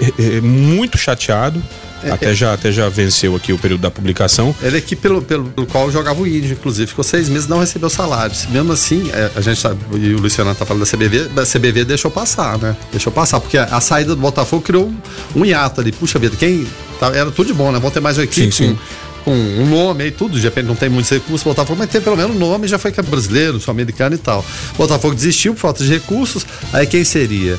é- 0.00 0.36
é 0.36 0.40
muito 0.40 0.98
chateado. 0.98 1.62
até, 2.10 2.34
já, 2.34 2.52
até 2.52 2.72
já 2.72 2.88
venceu 2.88 3.36
aqui 3.36 3.52
o 3.52 3.58
período 3.58 3.80
da 3.82 3.90
publicação. 3.90 4.52
Ele 4.60 4.74
é 4.76 4.78
aqui 4.78 4.96
pelo, 4.96 5.22
pelo, 5.22 5.44
pelo 5.44 5.66
qual 5.68 5.88
jogava 5.90 6.20
o 6.20 6.26
Índio, 6.26 6.52
inclusive. 6.52 6.88
Ficou 6.88 7.04
seis 7.04 7.28
meses 7.28 7.46
e 7.46 7.50
não 7.50 7.60
recebeu 7.60 7.88
salário. 7.88 8.34
Mesmo 8.50 8.72
assim, 8.72 9.08
é, 9.12 9.30
a 9.36 9.40
gente 9.40 9.60
sabe, 9.60 9.78
e 9.94 10.12
o 10.12 10.18
Luciano 10.18 10.52
tá 10.54 10.66
falando 10.66 10.84
da 10.84 10.90
CBV, 10.90 11.28
da 11.28 11.44
CBV 11.46 11.84
deixou 11.84 12.10
passar, 12.10 12.58
né? 12.58 12.76
Deixou 12.90 13.12
passar, 13.12 13.38
porque 13.40 13.56
a, 13.56 13.64
a 13.66 13.80
saída 13.80 14.16
do 14.16 14.20
Botafogo 14.20 14.62
criou 14.62 14.86
um, 14.88 14.96
um 15.40 15.44
hiato 15.44 15.80
ali. 15.80 15.92
Puxa 15.92 16.18
vida, 16.18 16.34
quem. 16.36 16.66
Era 17.06 17.30
tudo 17.30 17.46
de 17.46 17.54
bom, 17.54 17.72
né? 17.72 17.78
Vão 17.78 17.90
ter 17.90 18.00
mais 18.00 18.18
uma 18.18 18.24
equipe 18.24 18.52
Sim, 18.52 18.68
sim. 18.68 18.78
Com, 19.24 19.30
com 19.32 19.62
um 19.62 19.66
nome 19.68 20.04
aí, 20.04 20.10
tudo. 20.10 20.38
De 20.38 20.42
repente 20.42 20.66
não 20.66 20.74
tem 20.74 20.88
muitos 20.88 21.10
recursos, 21.10 21.42
o 21.42 21.48
Botafogo, 21.50 21.78
mas 21.78 21.90
tem 21.90 22.00
pelo 22.00 22.16
menos 22.16 22.34
um 22.34 22.38
nome, 22.38 22.66
já 22.66 22.78
foi 22.78 22.90
campeão 22.90 23.12
brasileiro, 23.12 23.60
sul-americano 23.60 24.14
e 24.14 24.18
tal. 24.18 24.44
Botafogo 24.76 25.14
desistiu 25.14 25.54
por 25.54 25.60
falta 25.60 25.84
de 25.84 25.90
recursos. 25.90 26.44
Aí 26.72 26.86
quem 26.86 27.04
seria? 27.04 27.58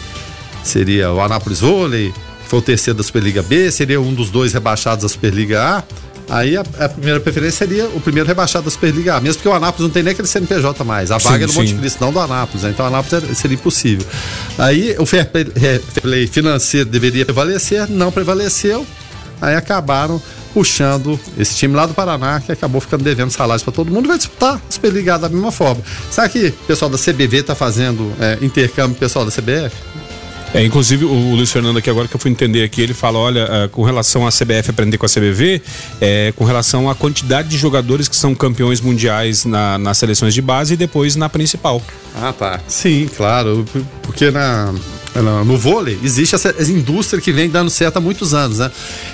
Seria 0.64 1.12
o 1.12 1.22
Anápolis 1.22 1.60
Vôlei, 1.60 2.12
que 2.44 2.50
foi 2.50 2.60
o 2.60 2.62
terceiro 2.62 2.98
da 2.98 3.04
Superliga 3.04 3.42
B, 3.42 3.72
seria 3.72 4.00
um 4.00 4.14
dos 4.14 4.30
dois 4.30 4.54
rebaixados 4.54 5.04
da 5.04 5.10
Superliga 5.10 5.62
A. 5.62 5.84
Aí 6.30 6.56
a, 6.56 6.62
a 6.80 6.90
primeira 6.90 7.20
preferência 7.20 7.68
seria 7.68 7.86
o 7.88 8.00
primeiro 8.00 8.28
rebaixado 8.28 8.66
da 8.66 8.72
Superliga 8.72 9.16
A, 9.16 9.22
mesmo 9.22 9.36
porque 9.36 9.50
o 9.50 9.54
Anápolis 9.54 9.84
não 9.84 9.90
tem 9.90 10.04
nem 10.04 10.14
aquele 10.14 10.28
CNPJ 10.28 10.84
mais. 10.84 11.12
A 11.12 11.20
Sim, 11.20 11.30
vaga 11.30 11.44
é 11.44 11.48
do 11.48 11.54
Monte. 11.54 11.74
Cristo, 11.76 12.02
não 12.02 12.14
do 12.14 12.20
Anápolis, 12.20 12.64
né? 12.64 12.70
Então 12.72 12.86
o 12.86 12.88
Anápolis 12.88 13.38
seria 13.38 13.56
impossível. 13.56 14.06
Aí 14.58 14.96
o 14.98 15.06
fair 15.06 15.30
play, 15.30 15.46
fair 15.46 15.82
play 16.02 16.28
financeiro 16.28 16.90
deveria 16.90 17.26
prevalecer, 17.26 17.90
não 17.90 18.12
prevaleceu. 18.12 18.86
Aí 19.44 19.56
acabaram 19.56 20.22
puxando 20.54 21.20
esse 21.38 21.56
time 21.56 21.76
lá 21.76 21.86
do 21.86 21.94
Paraná, 21.94 22.40
que 22.40 22.52
acabou 22.52 22.80
ficando 22.80 23.04
devendo 23.04 23.32
salários 23.32 23.64
para 23.64 23.74
todo 23.74 23.92
mundo, 23.92 24.08
vai 24.08 24.18
disputar 24.18 24.56
a 24.56 24.60
Superliga 24.72 25.16
A 25.16 25.18
da 25.18 25.30
mesma 25.30 25.52
forma. 25.52 25.82
Será 26.12 26.30
que 26.30 26.48
o 26.48 26.52
pessoal 26.68 26.90
da 26.90 26.98
CBV 26.98 27.38
está 27.38 27.56
fazendo 27.56 28.12
é, 28.20 28.38
intercâmbio 28.42 28.92
com 28.92 28.98
o 28.98 29.00
pessoal 29.00 29.26
da 29.26 29.32
CBF? 29.32 29.76
É, 30.54 30.64
inclusive, 30.64 31.04
o 31.04 31.34
Luiz 31.36 31.52
Fernando 31.52 31.78
aqui, 31.80 31.90
agora 31.90 32.08
que 32.08 32.16
eu 32.16 32.20
fui 32.20 32.30
entender 32.30 32.64
aqui, 32.64 32.80
ele 32.80 32.94
fala: 32.94 33.18
olha, 33.18 33.46
ah, 33.66 33.70
com 33.70 33.82
relação 33.82 34.28
à 34.28 34.30
CBF 34.32 34.70
aprender 34.70 35.00
com 35.00 35.06
a 35.08 35.10
CBV, 35.10 35.60
é, 36.00 36.32
com 36.36 36.46
relação 36.46 36.88
à 36.88 36.94
quantidade 36.94 37.50
de 37.50 37.58
jogadores 37.58 38.08
que 38.08 38.16
são 38.16 38.36
campeões 38.36 38.80
mundiais 38.80 39.46
na- 39.46 39.80
nas 39.80 39.98
seleções 39.98 40.32
de 40.32 40.44
base 40.44 40.76
e 40.76 40.78
depois 40.78 41.16
na 41.16 41.28
principal. 41.28 41.82
Ah, 42.22 42.32
tá. 42.32 42.60
Sim, 42.68 43.10
claro. 43.18 43.66
Porque 44.04 44.30
na- 44.30 44.72
no 45.22 45.58
vôlei 45.58 46.00
existe 46.04 46.34
essa, 46.34 46.56
indústria 46.64 47.22
que 47.22 47.32
vem 47.32 47.50
dando 47.50 47.70
certo 47.70 47.98
há 47.98 48.02
muitos 48.02 48.34
anos, 48.34 48.60
né? 48.60 48.72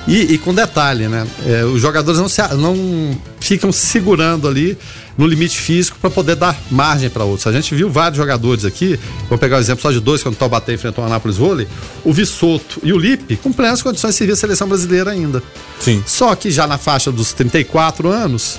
E, 0.07 0.33
e 0.33 0.38
com 0.38 0.53
detalhe, 0.53 1.07
né? 1.07 1.27
É, 1.45 1.65
os 1.65 1.81
jogadores 1.81 2.19
não, 2.19 2.29
se, 2.29 2.41
não 2.55 3.17
ficam 3.39 3.71
segurando 3.71 4.47
ali 4.47 4.77
no 5.17 5.27
limite 5.27 5.59
físico 5.59 5.97
para 5.99 6.09
poder 6.09 6.35
dar 6.35 6.57
margem 6.71 7.09
para 7.09 7.25
outros. 7.25 7.45
A 7.47 7.51
gente 7.51 7.75
viu 7.75 7.89
vários 7.89 8.17
jogadores 8.17 8.63
aqui, 8.63 8.97
vou 9.27 9.38
pegar 9.38 9.57
o 9.57 9.59
exemplo 9.59 9.81
só 9.81 9.91
de 9.91 9.99
dois, 9.99 10.23
quando 10.23 10.35
o 10.35 10.38
Taubaté 10.38 10.73
enfrentou 10.73 11.03
o 11.03 11.07
Anápolis 11.07 11.35
Vôlei, 11.35 11.67
o 12.05 12.13
Vissoto 12.13 12.79
e 12.81 12.93
o 12.93 12.97
Lipe, 12.97 13.35
com 13.35 13.51
plenas 13.51 13.81
condições 13.81 14.12
de 14.12 14.17
servir 14.17 14.33
a 14.33 14.38
seleção 14.38 14.67
brasileira 14.67 15.12
ainda. 15.12 15.43
Sim. 15.79 16.01
Só 16.07 16.33
que 16.35 16.49
já 16.49 16.65
na 16.65 16.77
faixa 16.77 17.12
dos 17.12 17.33
34 17.33 18.07
anos, 18.09 18.57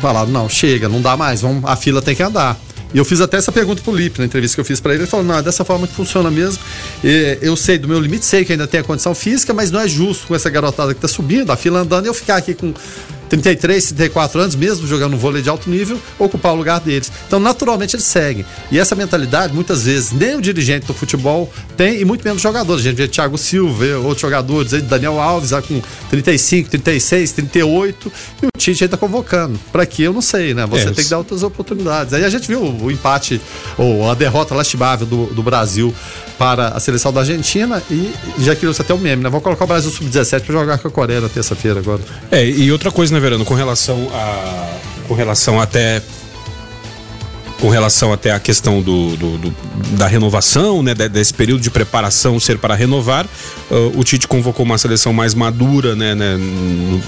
falaram, 0.00 0.30
não, 0.30 0.48
chega, 0.48 0.88
não 0.88 1.00
dá 1.00 1.16
mais, 1.16 1.40
vamos, 1.40 1.64
a 1.64 1.74
fila 1.76 2.02
tem 2.02 2.14
que 2.14 2.22
andar. 2.22 2.58
E 2.94 2.98
eu 2.98 3.04
fiz 3.04 3.20
até 3.20 3.36
essa 3.36 3.50
pergunta 3.50 3.82
pro 3.82 3.94
Lipe 3.94 4.20
na 4.20 4.24
entrevista 4.24 4.54
que 4.54 4.60
eu 4.60 4.64
fiz 4.64 4.78
para 4.78 4.94
ele. 4.94 5.02
Ele 5.02 5.10
falou: 5.10 5.26
não, 5.26 5.36
é 5.36 5.42
dessa 5.42 5.64
forma 5.64 5.86
que 5.86 5.92
funciona 5.92 6.30
mesmo. 6.30 6.62
E 7.02 7.38
eu 7.42 7.56
sei 7.56 7.76
do 7.76 7.88
meu 7.88 7.98
limite, 7.98 8.24
sei 8.24 8.44
que 8.44 8.52
ainda 8.52 8.68
tem 8.68 8.78
a 8.78 8.84
condição 8.84 9.14
física, 9.14 9.52
mas 9.52 9.72
não 9.72 9.80
é 9.80 9.88
justo 9.88 10.28
com 10.28 10.34
essa 10.34 10.48
garotada 10.48 10.94
que 10.94 11.00
tá 11.00 11.08
subindo, 11.08 11.50
a 11.50 11.56
fila 11.56 11.80
andando, 11.80 12.06
eu 12.06 12.14
ficar 12.14 12.36
aqui 12.36 12.54
com 12.54 12.72
33, 13.28 13.92
34 13.92 14.40
anos, 14.40 14.54
mesmo 14.54 14.86
jogando 14.86 15.16
vôlei 15.16 15.42
de 15.42 15.48
alto 15.48 15.68
nível, 15.70 15.98
ocupar 16.18 16.52
o 16.52 16.56
lugar 16.56 16.80
deles. 16.80 17.10
Então, 17.26 17.40
naturalmente, 17.40 17.96
eles 17.96 18.04
seguem. 18.04 18.44
E 18.70 18.78
essa 18.78 18.94
mentalidade, 18.94 19.52
muitas 19.54 19.84
vezes, 19.84 20.12
nem 20.12 20.36
o 20.36 20.40
dirigente 20.40 20.86
do 20.86 20.94
futebol 20.94 21.52
tem, 21.76 22.00
e 22.00 22.04
muito 22.04 22.22
menos 22.22 22.36
os 22.38 22.42
jogadores. 22.42 22.84
A 22.84 22.88
gente 22.88 22.96
vê 22.96 23.08
Thiago 23.08 23.36
Silva, 23.38 23.98
outros 23.98 24.20
jogadores 24.20 24.72
Daniel 24.82 25.20
Alves, 25.20 25.50
com 25.66 25.82
35, 26.10 26.70
36, 26.70 27.32
38, 27.32 28.12
e 28.42 28.46
o 28.46 28.48
Tite 28.56 28.86
tá 28.88 28.96
convocando. 28.96 29.58
Pra 29.72 29.84
quê? 29.86 30.02
Eu 30.04 30.12
não 30.12 30.22
sei, 30.22 30.54
né? 30.54 30.66
Você 30.66 30.88
É, 30.88 30.92
tem 30.92 31.04
que 31.04 31.10
dar 31.10 31.18
outras 31.18 31.42
oportunidades. 31.42 32.12
Aí 32.12 32.24
a 32.24 32.28
gente 32.30 32.46
viu 32.46 32.62
o 32.62 32.90
empate, 32.90 33.40
ou 33.76 34.08
a 34.08 34.14
derrota 34.14 34.54
lastimável 34.54 35.06
do, 35.06 35.26
do 35.26 35.42
Brasil 35.42 35.94
para 36.38 36.68
a 36.68 36.80
seleção 36.80 37.12
da 37.12 37.20
Argentina, 37.20 37.80
e 37.90 38.12
já 38.40 38.56
criou-se 38.56 38.80
até 38.80 38.92
o 38.92 38.98
meme, 38.98 39.22
né? 39.22 39.28
Vamos 39.30 39.44
colocar 39.44 39.64
o 39.64 39.68
Brasil 39.68 39.90
sub-17 39.90 40.40
pra 40.42 40.52
jogar 40.52 40.78
com 40.78 40.88
a 40.88 40.90
Coreia 40.90 41.20
na 41.20 41.28
terça-feira 41.28 41.78
agora. 41.78 42.00
É, 42.30 42.44
e 42.44 42.72
outra 42.72 42.90
coisa, 42.90 43.13
né, 43.14 43.20
Verano, 43.20 43.44
com 43.44 43.54
relação 43.54 44.08
a. 44.12 44.78
Com 45.08 45.14
relação 45.14 45.60
até 45.60 46.02
com 47.60 47.70
relação 47.70 48.12
até 48.12 48.30
à 48.30 48.38
questão 48.38 48.82
do, 48.82 49.16
do, 49.16 49.38
do, 49.38 49.56
da 49.96 50.06
renovação, 50.06 50.82
né, 50.82 50.94
desse 50.94 51.32
período 51.32 51.62
de 51.62 51.70
preparação 51.70 52.38
ser 52.38 52.58
para 52.58 52.74
renovar. 52.74 53.24
Uh, 53.70 53.98
o 53.98 54.04
Tite 54.04 54.28
convocou 54.28 54.66
uma 54.66 54.76
seleção 54.76 55.14
mais 55.14 55.34
madura, 55.34 55.96
né, 55.96 56.14
né 56.14 56.36
no, 56.36 57.00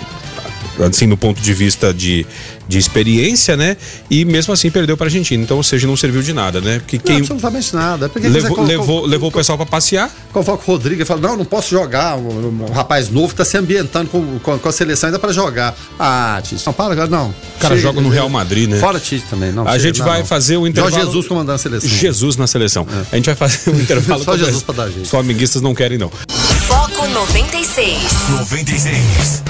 assim, 0.84 1.06
no 1.06 1.16
ponto 1.16 1.40
de 1.40 1.54
vista 1.54 1.92
de, 1.92 2.26
de 2.68 2.78
experiência, 2.78 3.56
né? 3.56 3.76
E 4.10 4.24
mesmo 4.24 4.52
assim 4.52 4.70
perdeu 4.70 4.96
para 4.96 5.06
a 5.06 5.08
Argentina. 5.08 5.42
Então, 5.42 5.56
ou 5.56 5.62
seja, 5.62 5.86
não 5.86 5.96
serviu 5.96 6.22
de 6.22 6.32
nada, 6.32 6.60
né? 6.60 6.78
Porque 6.78 6.98
quem. 6.98 7.16
Não, 7.16 7.20
absolutamente 7.22 7.74
nada. 7.74 8.08
Porque 8.08 8.28
levou, 8.28 8.62
levou, 8.62 9.06
levou 9.06 9.28
o 9.28 9.32
pessoal 9.32 9.56
para 9.56 9.66
passear. 9.66 10.10
Convoca 10.32 10.62
o 10.62 10.66
Rodrigo 10.66 11.02
e 11.02 11.04
fala: 11.04 11.20
não, 11.20 11.36
não 11.36 11.44
posso 11.44 11.70
jogar. 11.70 12.16
O, 12.16 12.66
o 12.68 12.72
rapaz 12.72 13.08
novo 13.08 13.32
está 13.32 13.44
se 13.44 13.56
ambientando 13.56 14.10
com, 14.10 14.38
com, 14.40 14.58
com, 14.58 14.68
a 14.68 14.72
seleção 14.72 15.08
ainda 15.08 15.18
para 15.18 15.32
jogar. 15.32 15.76
Ah, 15.98 16.40
Tite, 16.42 16.64
não 16.66 16.72
para, 16.72 17.06
não. 17.06 17.30
O 17.30 17.60
cara 17.60 17.76
joga 17.76 18.00
no 18.00 18.08
Real 18.08 18.28
Madrid, 18.28 18.68
né? 18.68 18.78
Fora 18.78 19.00
Tite 19.00 19.26
também, 19.28 19.52
não. 19.52 19.62
A 19.66 19.72
chega, 19.72 19.78
gente 19.80 19.98
não, 20.00 20.06
vai 20.06 20.18
não. 20.20 20.26
fazer 20.26 20.56
o 20.56 20.66
intervalo. 20.66 20.94
Só 20.94 21.00
Jesus 21.00 21.28
comandando 21.28 21.54
a 21.54 21.58
seleção. 21.58 21.90
Jesus 21.90 22.36
na 22.36 22.46
seleção. 22.46 22.86
É. 22.90 23.06
A 23.12 23.16
gente 23.16 23.26
vai 23.26 23.34
fazer 23.34 23.70
o 23.70 23.74
intervalo. 23.80 24.24
Só 24.24 24.36
Jesus 24.36 24.62
para 24.62 24.74
dar 24.74 24.90
jeito. 24.90 25.08
Só 25.08 25.20
amiguistas 25.20 25.62
não 25.62 25.74
querem, 25.74 25.98
não. 25.98 26.10
Foco 26.66 27.06
96. 27.06 28.02
96. 28.30 29.42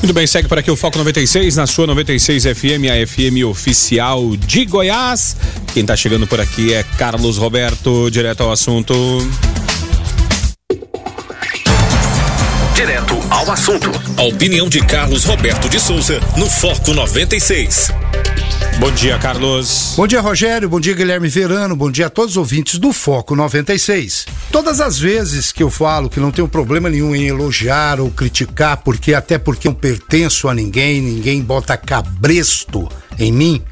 Muito 0.00 0.14
bem, 0.14 0.26
segue 0.26 0.46
por 0.48 0.58
aqui 0.58 0.70
o 0.70 0.76
Foco 0.76 0.96
96, 0.96 1.56
na 1.56 1.66
sua 1.66 1.86
96 1.86 2.44
FM, 2.44 2.86
a 2.90 3.06
FM 3.06 3.44
oficial 3.48 4.36
de 4.36 4.64
Goiás. 4.64 5.36
Quem 5.74 5.82
está 5.82 5.96
chegando 5.96 6.26
por 6.26 6.40
aqui 6.40 6.72
é 6.72 6.84
Carlos 6.96 7.36
Roberto, 7.36 8.08
direto 8.08 8.42
ao 8.42 8.52
assunto. 8.52 8.94
Direto 12.76 13.18
ao 13.28 13.50
assunto. 13.50 13.90
A 14.16 14.22
opinião 14.22 14.68
de 14.68 14.80
Carlos 14.86 15.24
Roberto 15.24 15.68
de 15.68 15.80
Souza 15.80 16.20
no 16.36 16.48
Foco 16.48 16.94
96. 16.94 17.92
Bom 18.78 18.92
dia, 18.92 19.18
Carlos. 19.18 19.94
Bom 19.96 20.06
dia, 20.06 20.20
Rogério. 20.20 20.68
Bom 20.68 20.78
dia, 20.78 20.94
Guilherme 20.94 21.28
Verano. 21.28 21.74
Bom 21.74 21.90
dia 21.90 22.06
a 22.06 22.10
todos 22.10 22.32
os 22.32 22.36
ouvintes 22.36 22.78
do 22.78 22.92
Foco 22.92 23.34
96. 23.34 24.26
Todas 24.52 24.80
as 24.80 24.98
vezes 24.98 25.50
que 25.50 25.62
eu 25.62 25.70
falo 25.70 26.08
que 26.08 26.20
não 26.20 26.30
tenho 26.30 26.48
problema 26.48 26.88
nenhum 26.88 27.14
em 27.14 27.26
elogiar 27.26 28.00
ou 28.00 28.10
criticar, 28.10 28.78
porque 28.78 29.14
até 29.14 29.36
porque 29.36 29.68
não 29.68 29.74
pertenço 29.74 30.48
a 30.48 30.54
ninguém, 30.54 31.00
ninguém 31.00 31.42
bota 31.42 31.76
cabresto 31.76 32.88
em 33.18 33.32
mim, 33.32 33.62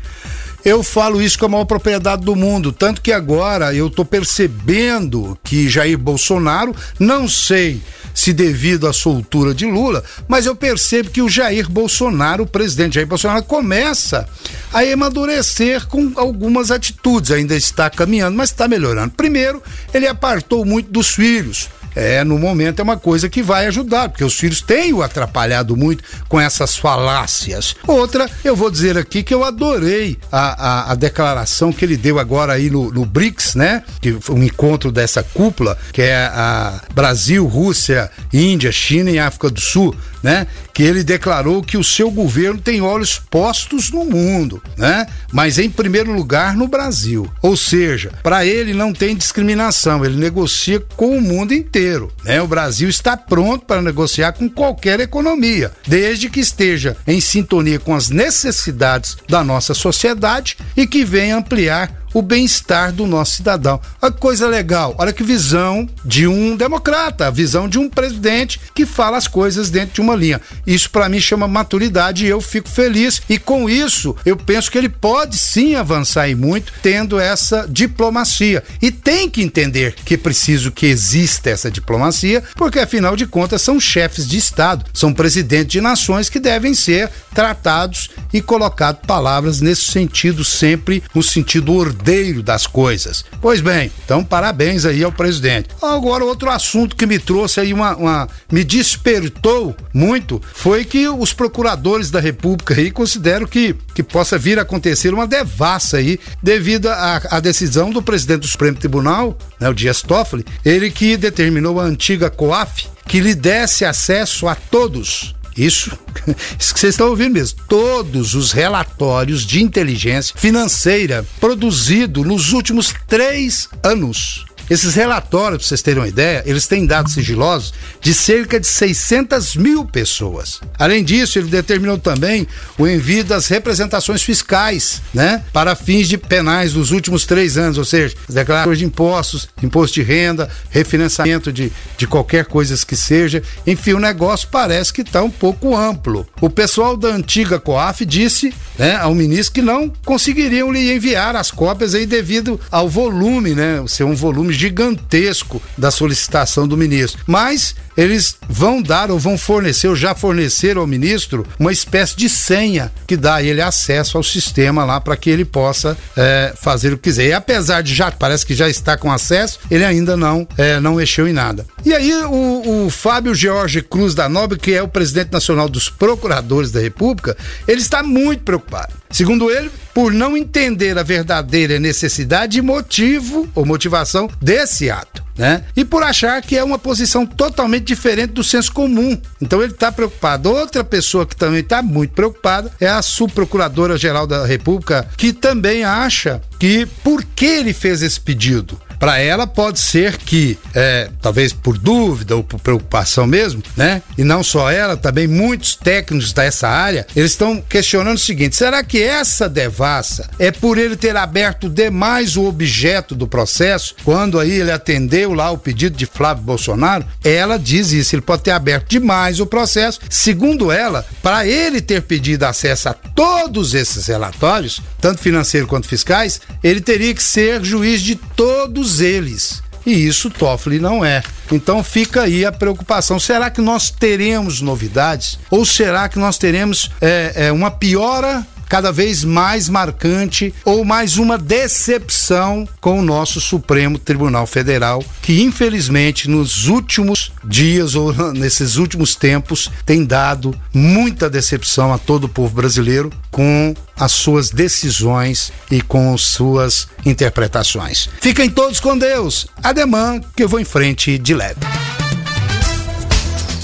eu 0.66 0.83
falo 0.83 1.22
isso 1.22 1.38
com 1.38 1.46
a 1.46 1.48
maior 1.48 1.64
propriedade 1.64 2.24
do 2.24 2.35
mundo, 2.35 2.72
tanto 2.72 3.00
que 3.00 3.12
agora 3.12 3.72
eu 3.72 3.87
estou 3.87 4.05
percebendo 4.05 5.38
que 5.44 5.68
Jair 5.68 5.96
Bolsonaro, 5.96 6.74
não 6.98 7.29
sei 7.29 7.81
se 8.12 8.33
devido 8.33 8.88
à 8.88 8.92
soltura 8.92 9.55
de 9.55 9.64
Lula, 9.64 10.02
mas 10.26 10.44
eu 10.44 10.57
percebo 10.57 11.11
que 11.11 11.22
o 11.22 11.29
Jair 11.29 11.70
Bolsonaro, 11.70 12.42
o 12.42 12.46
presidente 12.48 12.96
Jair 12.96 13.07
Bolsonaro, 13.07 13.44
começa 13.44 14.29
a 14.72 14.81
amadurecer 14.81 15.87
com 15.87 16.12
algumas 16.16 16.72
atitudes. 16.72 17.31
Ainda 17.31 17.55
está 17.55 17.88
caminhando, 17.88 18.37
mas 18.37 18.50
está 18.50 18.66
melhorando. 18.66 19.12
Primeiro, 19.16 19.62
ele 19.94 20.09
apartou 20.09 20.64
muito 20.64 20.90
dos 20.90 21.11
filhos 21.11 21.68
é, 21.96 22.22
no 22.22 22.38
momento 22.38 22.80
é 22.80 22.82
uma 22.82 22.98
coisa 22.98 23.28
que 23.28 23.42
vai 23.42 23.66
ajudar, 23.66 24.11
porque 24.11 24.22
os 24.22 24.35
filhos 24.35 24.61
têm 24.61 24.92
o 24.92 25.02
atrapalhado 25.02 25.74
muito 25.74 26.04
com 26.28 26.38
essas 26.38 26.76
falácias. 26.76 27.74
Outra, 27.87 28.30
eu 28.44 28.54
vou 28.54 28.70
dizer 28.70 28.98
aqui 28.98 29.22
que 29.22 29.32
eu 29.32 29.42
adorei 29.42 30.18
a, 30.30 30.90
a, 30.90 30.92
a 30.92 30.94
declaração 30.94 31.72
que 31.72 31.85
ele 31.85 31.96
deu 31.96 32.18
agora 32.18 32.52
aí 32.52 32.68
no, 32.68 32.92
no 32.92 33.06
BRICS, 33.06 33.54
né? 33.54 33.82
Que 34.00 34.16
um 34.28 34.42
encontro 34.42 34.92
dessa 34.92 35.22
cúpula, 35.22 35.78
que 35.90 36.02
é 36.02 36.16
a 36.16 36.82
Brasil, 36.94 37.46
Rússia, 37.46 38.11
Índia, 38.30 38.70
China 38.70 39.11
e 39.11 39.18
África 39.18 39.48
do 39.48 39.61
Sul, 39.61 39.96
né? 40.26 40.44
Que 40.74 40.82
ele 40.82 41.04
declarou 41.04 41.62
que 41.62 41.76
o 41.76 41.84
seu 41.84 42.10
governo 42.10 42.60
tem 42.60 42.80
olhos 42.80 43.16
postos 43.16 43.92
no 43.92 44.04
mundo, 44.04 44.60
né? 44.76 45.06
Mas 45.32 45.56
em 45.56 45.70
primeiro 45.70 46.12
lugar 46.12 46.56
no 46.56 46.66
Brasil. 46.66 47.30
Ou 47.40 47.56
seja, 47.56 48.10
para 48.24 48.44
ele 48.44 48.74
não 48.74 48.92
tem 48.92 49.14
discriminação, 49.14 50.04
ele 50.04 50.16
negocia 50.16 50.80
com 50.96 51.16
o 51.16 51.20
mundo 51.20 51.54
inteiro. 51.54 52.10
Né? 52.24 52.42
O 52.42 52.48
Brasil 52.48 52.88
está 52.88 53.16
pronto 53.16 53.66
para 53.66 53.80
negociar 53.80 54.32
com 54.32 54.50
qualquer 54.50 54.98
economia, 54.98 55.70
desde 55.86 56.28
que 56.28 56.40
esteja 56.40 56.96
em 57.06 57.20
sintonia 57.20 57.78
com 57.78 57.94
as 57.94 58.08
necessidades 58.08 59.16
da 59.28 59.44
nossa 59.44 59.74
sociedade 59.74 60.56
e 60.76 60.88
que 60.88 61.04
venha 61.04 61.36
ampliar 61.36 62.05
o 62.16 62.22
bem-estar 62.22 62.92
do 62.92 63.07
nosso 63.07 63.37
cidadão. 63.37 63.79
Olha 64.00 64.11
que 64.11 64.18
coisa 64.18 64.48
legal, 64.48 64.94
olha 64.96 65.12
que 65.12 65.22
visão 65.22 65.87
de 66.02 66.26
um 66.26 66.57
democrata, 66.57 67.31
visão 67.31 67.68
de 67.68 67.79
um 67.79 67.90
presidente 67.90 68.59
que 68.74 68.87
fala 68.87 69.18
as 69.18 69.29
coisas 69.29 69.68
dentro 69.68 69.96
de 69.96 70.00
uma 70.00 70.16
linha. 70.16 70.40
Isso 70.66 70.88
para 70.88 71.11
mim 71.11 71.20
chama 71.20 71.46
maturidade 71.46 72.24
e 72.24 72.29
eu 72.29 72.40
fico 72.40 72.70
feliz 72.70 73.20
e 73.29 73.38
com 73.38 73.68
isso 73.68 74.16
eu 74.24 74.35
penso 74.35 74.70
que 74.70 74.79
ele 74.79 74.88
pode 74.88 75.37
sim 75.37 75.74
avançar 75.74 76.26
e 76.26 76.35
muito 76.35 76.72
tendo 76.81 77.20
essa 77.20 77.66
diplomacia 77.68 78.64
e 78.81 78.90
tem 78.90 79.29
que 79.29 79.42
entender 79.42 79.94
que 80.02 80.14
é 80.14 80.16
preciso 80.16 80.72
que 80.72 80.87
exista 80.87 81.50
essa 81.50 81.70
diplomacia, 81.70 82.42
porque 82.55 82.79
afinal 82.79 83.14
de 83.14 83.26
contas 83.26 83.61
são 83.61 83.79
chefes 83.79 84.26
de 84.26 84.38
estado, 84.38 84.87
são 84.94 85.12
presidentes 85.12 85.72
de 85.72 85.83
nações 85.83 86.31
que 86.31 86.40
devem 86.40 86.72
ser 86.72 87.11
tratados 87.35 88.09
e 88.33 88.40
colocados 88.40 89.02
palavras 89.07 89.61
nesse 89.61 89.83
sentido 89.83 90.42
sempre 90.42 91.02
no 91.14 91.22
sentido 91.22 91.74
ordenado 91.74 92.05
herdeiro 92.06 92.42
das 92.42 92.66
coisas. 92.66 93.24
Pois 93.40 93.60
bem, 93.60 93.90
então 94.04 94.22
parabéns 94.22 94.84
aí 94.84 95.02
ao 95.02 95.10
presidente. 95.10 95.68
Agora, 95.82 96.24
outro 96.24 96.48
assunto 96.48 96.94
que 96.94 97.06
me 97.06 97.18
trouxe 97.18 97.60
aí 97.60 97.72
uma, 97.72 97.96
uma 97.96 98.28
me 98.50 98.62
despertou 98.62 99.74
muito 99.92 100.40
foi 100.54 100.84
que 100.84 101.08
os 101.08 101.32
procuradores 101.32 102.10
da 102.10 102.20
República 102.20 102.74
aí 102.74 102.90
consideram 102.90 103.46
que, 103.46 103.74
que 103.94 104.02
possa 104.02 104.38
vir 104.38 104.58
a 104.58 104.62
acontecer 104.62 105.12
uma 105.12 105.26
devassa 105.26 105.96
aí 105.96 106.18
devido 106.42 106.88
à 106.88 107.40
decisão 107.40 107.90
do 107.90 108.02
presidente 108.02 108.40
do 108.40 108.46
Supremo 108.46 108.78
Tribunal, 108.78 109.36
né, 109.58 109.68
o 109.68 109.74
Dias 109.74 110.02
Toffoli, 110.02 110.44
ele 110.64 110.90
que 110.90 111.16
determinou 111.16 111.80
a 111.80 111.84
antiga 111.84 112.30
COAF 112.30 112.88
que 113.06 113.20
lhe 113.20 113.34
desse 113.34 113.84
acesso 113.84 114.48
a 114.48 114.54
todos 114.54 115.36
isso, 115.56 115.96
isso 116.58 116.74
que 116.74 116.80
vocês 116.80 116.94
estão 116.94 117.08
ouvindo 117.08 117.34
mesmo. 117.34 117.58
Todos 117.68 118.34
os 118.34 118.52
relatórios 118.52 119.44
de 119.44 119.62
inteligência 119.62 120.34
financeira 120.36 121.26
produzidos 121.40 122.26
nos 122.26 122.52
últimos 122.52 122.94
três 123.06 123.68
anos 123.82 124.45
esses 124.68 124.94
relatórios, 124.94 125.59
para 125.59 125.68
vocês 125.68 125.83
terem 125.83 126.02
uma 126.02 126.09
ideia, 126.09 126.42
eles 126.46 126.66
têm 126.66 126.87
dados 126.87 127.14
sigilosos 127.14 127.72
de 128.00 128.12
cerca 128.12 128.59
de 128.59 128.66
600 128.66 129.57
mil 129.57 129.85
pessoas. 129.85 130.61
Além 130.79 131.05
disso, 131.05 131.38
ele 131.38 131.48
determinou 131.48 131.98
também 131.98 132.46
o 132.79 132.87
envio 132.87 133.24
das 133.24 133.46
representações 133.48 134.22
fiscais, 134.22 135.00
né, 135.14 135.42
para 135.52 135.74
fins 135.76 136.09
de 136.09 136.18
penais 136.18 136.72
dos 136.72 136.90
últimos 136.90 137.24
três 137.24 137.57
anos, 137.57 137.79
ou 137.79 137.85
seja, 137.85 138.14
declarações 138.29 138.79
de 138.79 138.85
impostos, 138.85 139.48
imposto 139.62 139.94
de 139.94 140.02
renda, 140.02 140.48
refinanciamento 140.70 141.52
de, 141.52 141.72
de 141.96 142.07
qualquer 142.07 142.44
coisa 142.46 142.76
que 142.85 142.96
seja. 142.96 143.42
Enfim, 143.66 143.92
o 143.92 144.00
negócio 144.00 144.48
parece 144.50 144.92
que 144.92 145.02
está 145.02 145.22
um 145.22 145.31
pouco 145.31 145.76
amplo. 145.76 146.26
O 146.40 146.50
pessoal 146.50 146.96
da 146.96 147.09
antiga 147.09 147.59
COAF 147.59 148.05
disse 148.05 148.52
né, 148.79 148.96
ao 148.96 149.14
ministro 149.14 149.55
que 149.55 149.62
não 149.62 149.90
conseguiriam 150.05 150.72
lhe 150.72 150.92
enviar 150.92 151.37
as 151.37 151.50
cópias 151.50 151.94
aí 151.94 152.07
devido 152.07 152.61
ao 152.70 152.88
volume, 152.88 153.55
né, 153.55 153.83
ser 153.87 154.05
um 154.05 154.14
volume 154.14 154.55
gigantesco 154.56 155.62
da 155.76 155.90
solicitação 155.90 156.66
do 156.66 156.76
ministro. 156.76 157.22
Mas 157.26 157.74
eles 157.96 158.36
vão 158.48 158.82
dar 158.82 159.10
ou 159.10 159.18
vão 159.18 159.38
fornecer 159.38 159.88
ou 159.88 159.96
já 159.96 160.14
forneceram 160.14 160.82
ao 160.82 160.86
ministro 160.86 161.46
uma 161.58 161.72
espécie 161.72 162.16
de 162.16 162.28
senha 162.28 162.92
que 163.06 163.16
dá 163.16 163.36
a 163.36 163.42
ele 163.42 163.62
acesso 163.62 164.16
ao 164.16 164.22
sistema 164.22 164.84
lá 164.84 165.00
para 165.00 165.16
que 165.16 165.30
ele 165.30 165.44
possa 165.44 165.96
é, 166.16 166.52
fazer 166.60 166.92
o 166.92 166.96
que 166.96 167.04
quiser. 167.04 167.28
E 167.28 167.32
apesar 167.32 167.82
de 167.82 167.94
já, 167.94 168.10
parece 168.10 168.44
que 168.44 168.54
já 168.54 168.68
está 168.68 168.96
com 168.96 169.10
acesso, 169.10 169.58
ele 169.70 169.84
ainda 169.84 170.16
não, 170.16 170.46
é, 170.58 170.78
não 170.80 170.96
mexeu 170.96 171.26
em 171.26 171.32
nada. 171.32 171.66
E 171.84 171.94
aí 171.94 172.12
o, 172.24 172.86
o 172.86 172.90
Fábio 172.90 173.34
George 173.34 173.80
Cruz 173.82 174.14
da 174.14 174.28
Nobre, 174.28 174.58
que 174.58 174.74
é 174.74 174.82
o 174.82 174.88
presidente 174.88 175.32
nacional 175.32 175.68
dos 175.68 175.88
procuradores 175.88 176.70
da 176.70 176.80
República, 176.80 177.36
ele 177.66 177.80
está 177.80 178.02
muito 178.02 178.42
preocupado. 178.42 178.92
Segundo 179.10 179.50
ele, 179.50 179.70
por 179.94 180.12
não 180.12 180.36
entender 180.36 180.98
a 180.98 181.02
verdadeira 181.02 181.78
necessidade 181.78 182.58
e 182.58 182.62
motivo 182.62 183.48
ou 183.54 183.64
motivação 183.64 184.28
desse 184.40 184.90
ato. 184.90 185.24
Né? 185.36 185.64
E 185.76 185.84
por 185.84 186.02
achar 186.02 186.40
que 186.40 186.56
é 186.56 186.64
uma 186.64 186.78
posição 186.78 187.26
totalmente 187.26 187.84
diferente 187.84 188.32
do 188.32 188.42
senso 188.42 188.72
comum. 188.72 189.20
Então 189.40 189.62
ele 189.62 189.72
está 189.72 189.92
preocupado. 189.92 190.50
Outra 190.50 190.82
pessoa 190.82 191.26
que 191.26 191.36
também 191.36 191.60
está 191.60 191.82
muito 191.82 192.12
preocupada 192.12 192.72
é 192.80 192.88
a 192.88 193.02
subprocuradora-geral 193.02 194.26
da 194.26 194.46
República, 194.46 195.06
que 195.16 195.32
também 195.32 195.84
acha 195.84 196.40
que 196.58 196.86
por 197.04 197.22
que 197.22 197.44
ele 197.44 197.74
fez 197.74 198.02
esse 198.02 198.18
pedido? 198.18 198.80
Para 198.98 199.18
ela 199.18 199.46
pode 199.46 199.78
ser 199.78 200.16
que, 200.16 200.59
é, 200.74 201.11
talvez 201.20 201.52
por 201.52 201.78
dúvida 201.78 202.37
ou 202.37 202.42
por 202.42 202.61
preocupação 202.61 203.26
mesmo, 203.26 203.62
né? 203.76 204.02
E 204.16 204.24
não 204.24 204.42
só 204.42 204.70
ela, 204.70 204.96
também 204.96 205.26
muitos 205.26 205.74
técnicos 205.74 206.32
dessa 206.32 206.68
área, 206.68 207.06
eles 207.14 207.32
estão 207.32 207.61
questionando 207.61 208.16
o 208.16 208.20
seguinte: 208.20 208.56
será 208.56 208.82
que 208.82 209.02
essa 209.02 209.48
devassa 209.48 210.28
é 210.38 210.50
por 210.50 210.78
ele 210.78 210.96
ter 210.96 211.16
aberto 211.16 211.68
demais 211.68 212.37
o 212.37 212.44
objeto 212.44 213.14
do 213.14 213.26
processo, 213.26 213.94
quando 214.04 214.38
aí 214.38 214.52
ele 214.52 214.70
atendeu 214.70 215.32
lá 215.35 215.50
o 215.50 215.59
pedido 215.59 215.96
de 215.96 216.06
Flávio 216.06 216.44
Bolsonaro? 216.44 217.04
Ela 217.22 217.59
diz 217.59 217.92
isso, 217.92 218.14
ele 218.14 218.22
pode 218.22 218.42
ter 218.42 218.52
aberto 218.52 218.88
demais 218.88 219.40
o 219.40 219.46
processo. 219.46 220.00
Segundo 220.09 220.70
ela, 220.70 221.04
para 221.22 221.46
ele 221.46 221.80
ter 221.80 222.02
pedido 222.02 222.44
acesso 222.44 222.88
a 222.88 222.94
todos 222.94 223.74
esses 223.74 224.06
relatórios, 224.06 224.80
tanto 225.00 225.20
financeiros 225.20 225.68
quanto 225.68 225.88
fiscais, 225.88 226.40
ele 226.62 226.80
teria 226.80 227.14
que 227.14 227.22
ser 227.22 227.64
juiz 227.64 228.00
de 228.00 228.14
todos 228.14 228.86
eles. 229.01 229.62
E 229.87 229.92
isso 229.92 230.29
Toffoli 230.29 230.81
não 230.81 231.05
é. 231.05 231.22
Então 231.51 231.83
fica 231.85 232.22
aí 232.22 232.44
a 232.44 232.51
preocupação. 232.51 233.20
Será 233.20 233.49
que 233.51 233.61
nós 233.61 233.88
teremos 233.88 234.61
novidades? 234.61 235.38
Ou 235.49 235.64
será 235.64 236.09
que 236.09 236.18
nós 236.18 236.37
teremos 236.37 236.90
é, 237.01 237.33
é, 237.37 237.53
uma 237.53 237.70
piora 237.70 238.44
cada 238.68 238.92
vez 238.92 239.24
mais 239.24 239.68
marcante 239.68 240.55
ou 240.64 240.85
mais 240.85 241.18
uma 241.18 241.38
decepção 241.38 242.68
com 242.81 242.98
o 242.98 243.02
nosso 243.02 243.40
Supremo 243.40 243.98
Tribunal 243.98 244.46
Federal, 244.46 245.05
que 245.22 245.42
infelizmente 245.42 246.29
nos 246.29 246.66
últimos 246.68 247.33
dias 247.44 247.94
ou 247.94 248.12
nesses 248.33 248.76
últimos 248.76 249.14
tempos 249.14 249.70
tem 249.85 250.05
dado 250.05 250.55
muita 250.72 251.31
decepção 251.31 251.92
a 251.92 251.98
todo 251.98 252.24
o 252.24 252.29
povo 252.29 252.55
brasileiro 252.55 253.11
com 253.31 253.74
as 253.98 254.12
suas 254.12 254.50
decisões 254.50 255.52
e 255.70 255.81
com 255.81 256.16
suas 256.18 256.88
interpretações. 257.05 258.09
Fiquem 258.20 258.50
todos 258.50 258.81
com 258.81 258.96
Deus. 258.96 259.46
Ademã 259.62 260.20
que 260.35 260.42
eu 260.42 260.48
vou 260.48 260.61
em 260.61 260.64
frente 260.64 261.18
de 261.18 261.35
leve. 261.35 261.61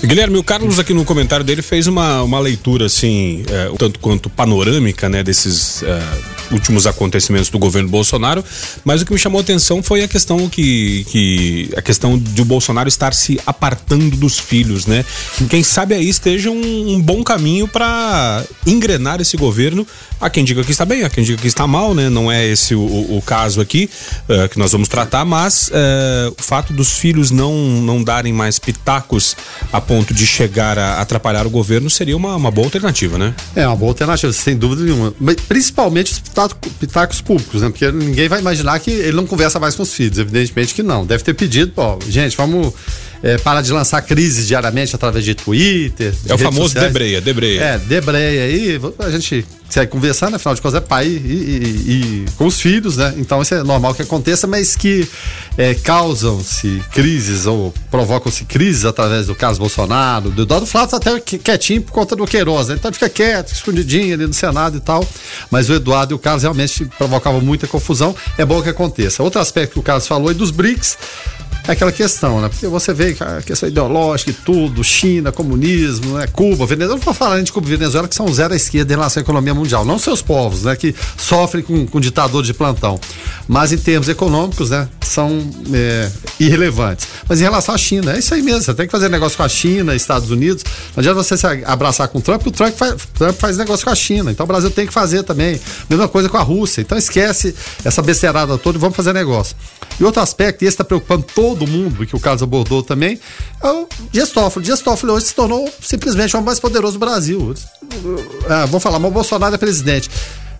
Guilherme, 0.04 0.36
o 0.36 0.42
Carlos 0.42 0.78
aqui 0.78 0.92
no 0.92 1.04
comentário 1.04 1.44
dele 1.44 1.62
fez 1.62 1.86
uma, 1.86 2.22
uma 2.22 2.40
leitura 2.40 2.86
assim, 2.86 3.44
é, 3.48 3.70
tanto 3.78 4.00
quanto 4.00 4.28
panorâmica, 4.28 5.08
né, 5.08 5.22
desses 5.22 5.82
é, 5.84 6.02
últimos 6.52 6.86
acontecimentos 6.86 7.50
do 7.50 7.58
governo 7.58 7.88
Bolsonaro, 7.88 8.44
mas 8.84 9.02
o 9.02 9.06
que 9.06 9.12
me 9.12 9.18
chamou 9.18 9.38
a 9.38 9.42
atenção 9.42 9.82
foi 9.82 10.02
a 10.02 10.08
questão 10.08 10.48
que, 10.48 11.04
que 11.08 11.70
a 11.76 11.82
questão 11.82 12.18
de 12.18 12.42
o 12.42 12.44
Bolsonaro 12.44 12.88
estar 12.88 13.14
se 13.14 13.40
apartando 13.46 14.16
dos 14.16 14.38
filhos, 14.38 14.86
né? 14.86 15.04
Quem 15.48 15.62
sabe 15.62 15.94
aí 15.94 16.08
esteja 16.08 16.50
um, 16.50 16.94
um 16.94 17.00
bom 17.00 17.22
caminho 17.22 17.66
para 17.66 18.44
engrenar 18.66 19.20
esse 19.20 19.36
governo. 19.36 19.86
Há 20.20 20.30
quem 20.30 20.44
diga 20.44 20.62
que 20.62 20.70
está 20.70 20.84
bem, 20.84 21.02
há 21.02 21.10
quem 21.10 21.24
diga 21.24 21.40
que 21.40 21.48
está 21.48 21.66
mal, 21.66 21.94
né? 21.94 22.08
Não 22.08 22.30
é 22.30 22.46
esse 22.46 22.74
o, 22.74 22.80
o 22.80 23.22
caso 23.24 23.60
aqui 23.60 23.90
uh, 24.28 24.48
que 24.48 24.58
nós 24.58 24.70
vamos 24.72 24.88
tratar, 24.88 25.24
mas 25.24 25.68
uh, 25.68 26.34
o 26.38 26.42
fato 26.42 26.72
dos 26.72 26.92
filhos 26.92 27.30
não 27.30 27.52
não 27.82 28.02
darem 28.02 28.32
mais 28.32 28.58
pitacos 28.58 29.36
a 29.72 29.80
ponto 29.80 30.14
de 30.14 30.26
chegar 30.26 30.78
a 30.78 31.00
atrapalhar 31.00 31.46
o 31.46 31.50
governo 31.50 31.90
seria 31.90 32.16
uma, 32.16 32.36
uma 32.36 32.50
boa 32.50 32.66
alternativa, 32.66 33.18
né? 33.18 33.34
É 33.54 33.66
uma 33.66 33.76
boa 33.76 33.90
alternativa, 33.90 34.32
sem 34.32 34.56
dúvida 34.56 34.82
nenhuma. 34.82 35.12
Mas, 35.20 35.36
principalmente 35.36 36.12
os 36.12 36.18
pitacos 36.48 37.20
públicos, 37.20 37.62
né? 37.62 37.68
Porque 37.68 37.90
ninguém 37.90 38.28
vai 38.28 38.40
imaginar 38.40 38.78
que 38.80 38.90
ele 38.90 39.16
não 39.16 39.26
conversa 39.26 39.58
mais 39.58 39.74
com 39.74 39.82
os 39.82 39.92
filhos, 39.92 40.18
evidentemente 40.18 40.74
que 40.74 40.82
não. 40.82 41.04
Deve 41.06 41.22
ter 41.24 41.34
pedido, 41.34 41.72
pô, 41.72 41.98
gente, 42.08 42.36
vamos 42.36 42.72
é, 43.22 43.38
para 43.38 43.62
de 43.62 43.72
lançar 43.72 44.02
crises 44.02 44.46
diariamente 44.46 44.94
através 44.94 45.24
de 45.24 45.34
Twitter. 45.34 46.12
É 46.28 46.34
o 46.34 46.38
famoso 46.38 46.64
sociais. 46.64 46.88
debreia, 46.88 47.20
debreia. 47.20 47.60
É, 47.60 47.78
debreia 47.78 48.44
aí, 48.44 48.80
a 48.98 49.10
gente 49.10 49.46
segue 49.72 49.90
conversando, 49.90 50.36
afinal 50.36 50.54
de 50.54 50.60
contas 50.60 50.82
é 50.82 50.84
pai 50.84 51.06
e, 51.06 51.08
e, 51.08 51.92
e, 52.26 52.26
com 52.36 52.46
os 52.46 52.60
filhos, 52.60 52.98
né? 52.98 53.14
Então 53.16 53.40
isso 53.40 53.54
é 53.54 53.62
normal 53.62 53.94
que 53.94 54.02
aconteça, 54.02 54.46
mas 54.46 54.76
que 54.76 55.08
é, 55.56 55.74
causam-se 55.74 56.82
crises 56.92 57.46
ou 57.46 57.72
provocam-se 57.90 58.44
crises 58.44 58.84
através 58.84 59.28
do 59.28 59.34
caso 59.34 59.58
Bolsonaro, 59.58 60.30
do 60.30 60.42
Eduardo 60.42 60.66
Flávio 60.66 60.96
até 60.96 61.18
quietinho 61.20 61.80
por 61.80 61.92
conta 61.92 62.14
do 62.14 62.26
Queiroz, 62.26 62.68
né? 62.68 62.74
Então 62.78 62.92
fica 62.92 63.08
quieto, 63.08 63.52
escondidinho 63.52 64.12
ali 64.12 64.26
no 64.26 64.34
Senado 64.34 64.76
e 64.76 64.80
tal, 64.80 65.06
mas 65.50 65.70
o 65.70 65.74
Eduardo 65.74 66.12
e 66.12 66.16
o 66.16 66.18
Carlos 66.18 66.42
realmente 66.42 66.84
provocavam 66.98 67.40
muita 67.40 67.66
confusão, 67.66 68.14
é 68.36 68.44
bom 68.44 68.60
que 68.60 68.68
aconteça. 68.68 69.22
Outro 69.22 69.40
aspecto 69.40 69.74
que 69.74 69.78
o 69.78 69.82
Carlos 69.82 70.06
falou 70.06 70.30
é 70.30 70.34
dos 70.34 70.50
BRICS, 70.50 70.98
aquela 71.66 71.92
questão, 71.92 72.40
né? 72.40 72.48
Porque 72.48 72.66
você 72.66 72.92
vê 72.92 73.16
a 73.20 73.42
questão 73.42 73.68
ideológica 73.68 74.30
e 74.30 74.34
tudo, 74.34 74.82
China, 74.82 75.30
comunismo, 75.30 76.18
né? 76.18 76.26
Cuba, 76.26 76.66
Venezuela, 76.66 76.98
não 76.98 77.04
vou 77.04 77.14
falar 77.14 77.40
de 77.42 77.52
Cuba 77.52 77.66
e 77.68 77.70
Venezuela, 77.70 78.08
que 78.08 78.14
são 78.14 78.32
zero 78.32 78.52
à 78.52 78.56
esquerda 78.56 78.92
em 78.92 78.96
relação 78.96 79.20
à 79.20 79.22
economia 79.22 79.54
mundial, 79.54 79.84
não 79.84 79.98
seus 79.98 80.20
povos, 80.20 80.64
né? 80.64 80.74
Que 80.74 80.94
sofrem 81.16 81.62
com, 81.62 81.86
com 81.86 82.00
ditador 82.00 82.42
de 82.42 82.52
plantão. 82.52 82.98
Mas 83.46 83.72
em 83.72 83.78
termos 83.78 84.08
econômicos, 84.08 84.70
né? 84.70 84.88
São 85.02 85.48
é, 85.72 86.10
irrelevantes. 86.40 87.06
Mas 87.28 87.40
em 87.40 87.44
relação 87.44 87.74
à 87.74 87.78
China, 87.78 88.14
é 88.14 88.18
isso 88.18 88.34
aí 88.34 88.42
mesmo, 88.42 88.62
você 88.62 88.74
tem 88.74 88.86
que 88.86 88.92
fazer 88.92 89.08
negócio 89.08 89.36
com 89.36 89.44
a 89.44 89.48
China, 89.48 89.94
Estados 89.94 90.30
Unidos, 90.30 90.64
não 90.96 91.00
adianta 91.00 91.22
você 91.22 91.36
se 91.36 91.46
abraçar 91.64 92.08
com 92.08 92.18
o 92.18 92.22
Trump, 92.22 92.42
porque 92.42 92.50
o 92.50 92.52
Trump 92.52 92.74
faz, 92.74 92.94
Trump 93.14 93.36
faz 93.38 93.56
negócio 93.56 93.84
com 93.84 93.90
a 93.90 93.94
China, 93.94 94.30
então 94.30 94.44
o 94.44 94.46
Brasil 94.46 94.70
tem 94.70 94.86
que 94.86 94.92
fazer 94.92 95.22
também. 95.22 95.60
Mesma 95.88 96.08
coisa 96.08 96.28
com 96.28 96.36
a 96.36 96.42
Rússia, 96.42 96.80
então 96.80 96.96
esquece 96.96 97.54
essa 97.84 98.02
besteirada 98.02 98.56
toda 98.58 98.78
e 98.78 98.80
vamos 98.80 98.96
fazer 98.96 99.12
negócio. 99.12 99.56
E 100.00 100.04
outro 100.04 100.22
aspecto, 100.22 100.62
e 100.62 100.66
esse 100.66 100.74
está 100.74 100.84
preocupando 100.84 101.24
todo 101.34 101.51
mundo, 101.66 102.06
que 102.06 102.16
o 102.16 102.20
Carlos 102.20 102.42
abordou 102.42 102.82
também, 102.82 103.18
é 103.62 103.70
o. 103.70 103.88
Dias 104.10 104.30
Toffoli 104.80 105.12
hoje 105.12 105.26
se 105.26 105.34
tornou 105.34 105.68
simplesmente 105.80 106.36
o 106.36 106.42
mais 106.42 106.60
poderoso 106.60 106.94
do 106.94 106.98
Brasil. 106.98 107.54
Ah, 108.48 108.66
vou 108.66 108.80
falar, 108.80 108.98
mas 108.98 109.10
o 109.10 109.14
Bolsonaro 109.14 109.54
é 109.54 109.58
presidente. 109.58 110.10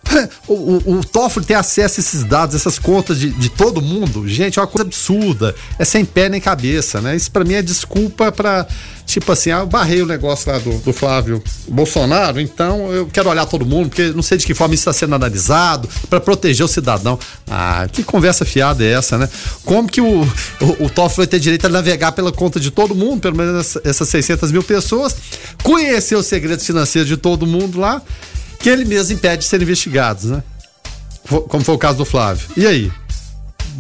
O, 0.49 0.55
o, 0.55 0.99
o 0.99 1.05
Toffoli 1.05 1.47
ter 1.47 1.55
acesso 1.55 1.99
a 1.99 2.03
esses 2.03 2.25
dados, 2.25 2.55
essas 2.55 2.79
contas 2.79 3.19
de, 3.19 3.31
de 3.31 3.49
todo 3.49 3.81
mundo, 3.81 4.29
gente, 4.29 4.59
é 4.59 4.63
uma 4.63 4.69
coisa 4.69 4.87
absurda. 4.87 5.55
É 5.79 5.85
sem 5.85 6.05
pé 6.05 6.29
nem 6.29 6.41
cabeça, 6.41 7.01
né? 7.01 7.17
Isso 7.17 7.31
para 7.31 7.45
mim 7.45 7.55
é 7.55 7.63
desculpa 7.63 8.31
para 8.31 8.67
tipo 9.07 9.31
assim, 9.33 9.51
ah, 9.51 9.59
eu 9.59 9.67
barrei 9.67 10.01
o 10.01 10.07
negócio 10.07 10.51
lá 10.51 10.59
do, 10.59 10.79
do, 10.79 10.93
Flávio 10.93 11.43
Bolsonaro, 11.69 12.41
então 12.41 12.93
eu 12.93 13.07
quero 13.07 13.29
olhar 13.29 13.47
todo 13.47 13.67
mundo, 13.67 13.89
porque 13.89 14.11
não 14.11 14.23
sei 14.23 14.39
de 14.39 14.47
que 14.47 14.55
forma 14.55 14.75
isso 14.75 14.83
está 14.83 14.93
sendo 14.93 15.15
analisado, 15.15 15.89
para 16.09 16.21
proteger 16.21 16.65
o 16.65 16.69
cidadão. 16.69 17.19
Ah, 17.51 17.87
que 17.91 18.03
conversa 18.03 18.45
fiada 18.45 18.85
é 18.85 18.93
essa, 18.93 19.19
né? 19.19 19.29
Como 19.65 19.89
que 19.89 20.01
o, 20.01 20.23
o, 20.23 20.85
o 20.85 20.91
Toffoli 20.91 21.17
vai 21.17 21.27
ter 21.27 21.41
direito 21.41 21.67
a 21.67 21.69
navegar 21.69 22.13
pela 22.13 22.33
conta 22.33 22.59
de 22.59 22.71
todo 22.71 22.95
mundo, 22.95 23.21
pelo 23.21 23.37
menos 23.37 23.77
essas 23.85 24.09
600 24.09 24.53
mil 24.53 24.63
pessoas, 24.63 25.15
conhecer 25.63 26.17
os 26.17 26.27
segredos 26.27 26.65
financeiros 26.65 27.09
de 27.09 27.17
todo 27.17 27.47
mundo 27.47 27.81
lá, 27.81 28.01
que 28.63 28.69
ele 28.69 28.85
mesmo 28.85 29.15
impede 29.15 29.43
de 29.43 29.49
serem 29.49 29.65
investigados, 29.65 30.25
né? 30.25 30.43
Como 31.49 31.65
foi 31.65 31.75
o 31.75 31.79
caso 31.79 31.99
do 31.99 32.05
Flávio. 32.05 32.47
E 32.57 32.67
aí? 32.67 32.93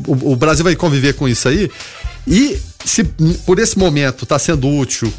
O, 0.06 0.32
o 0.32 0.36
Brasil 0.36 0.64
vai 0.64 0.74
conviver 0.74 1.14
com 1.14 1.28
isso 1.28 1.48
aí? 1.48 1.70
E 2.26 2.58
se 2.84 3.04
por 3.04 3.58
esse 3.58 3.78
momento 3.78 4.24
está 4.24 4.38
sendo 4.38 4.68
útil 4.68 5.12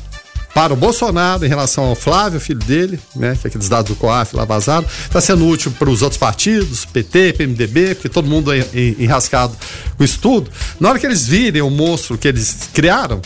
para 0.54 0.74
o 0.74 0.76
Bolsonaro 0.76 1.46
em 1.46 1.50
relação 1.50 1.86
ao 1.86 1.96
Flávio, 1.96 2.40
filho 2.40 2.60
dele, 2.60 3.00
né, 3.16 3.38
que 3.40 3.48
é 3.48 3.50
aqueles 3.50 3.68
dados 3.68 3.90
do 3.90 3.96
COAF 3.96 4.36
lá 4.36 4.46
vazaram, 4.46 4.86
está 5.06 5.20
sendo 5.20 5.48
útil 5.48 5.72
para 5.72 5.90
os 5.90 6.02
outros 6.02 6.20
partidos, 6.20 6.86
PT, 6.86 7.34
PMDB, 7.34 7.96
porque 7.96 8.10
todo 8.10 8.28
mundo 8.28 8.54
é 8.54 8.64
enrascado 9.00 9.56
com 9.98 10.04
isso 10.04 10.20
tudo. 10.20 10.52
Na 10.80 10.90
hora 10.90 11.00
que 11.00 11.06
eles 11.06 11.26
virem 11.26 11.62
o 11.62 11.70
monstro 11.70 12.18
que 12.18 12.28
eles 12.28 12.70
criaram, 12.74 13.22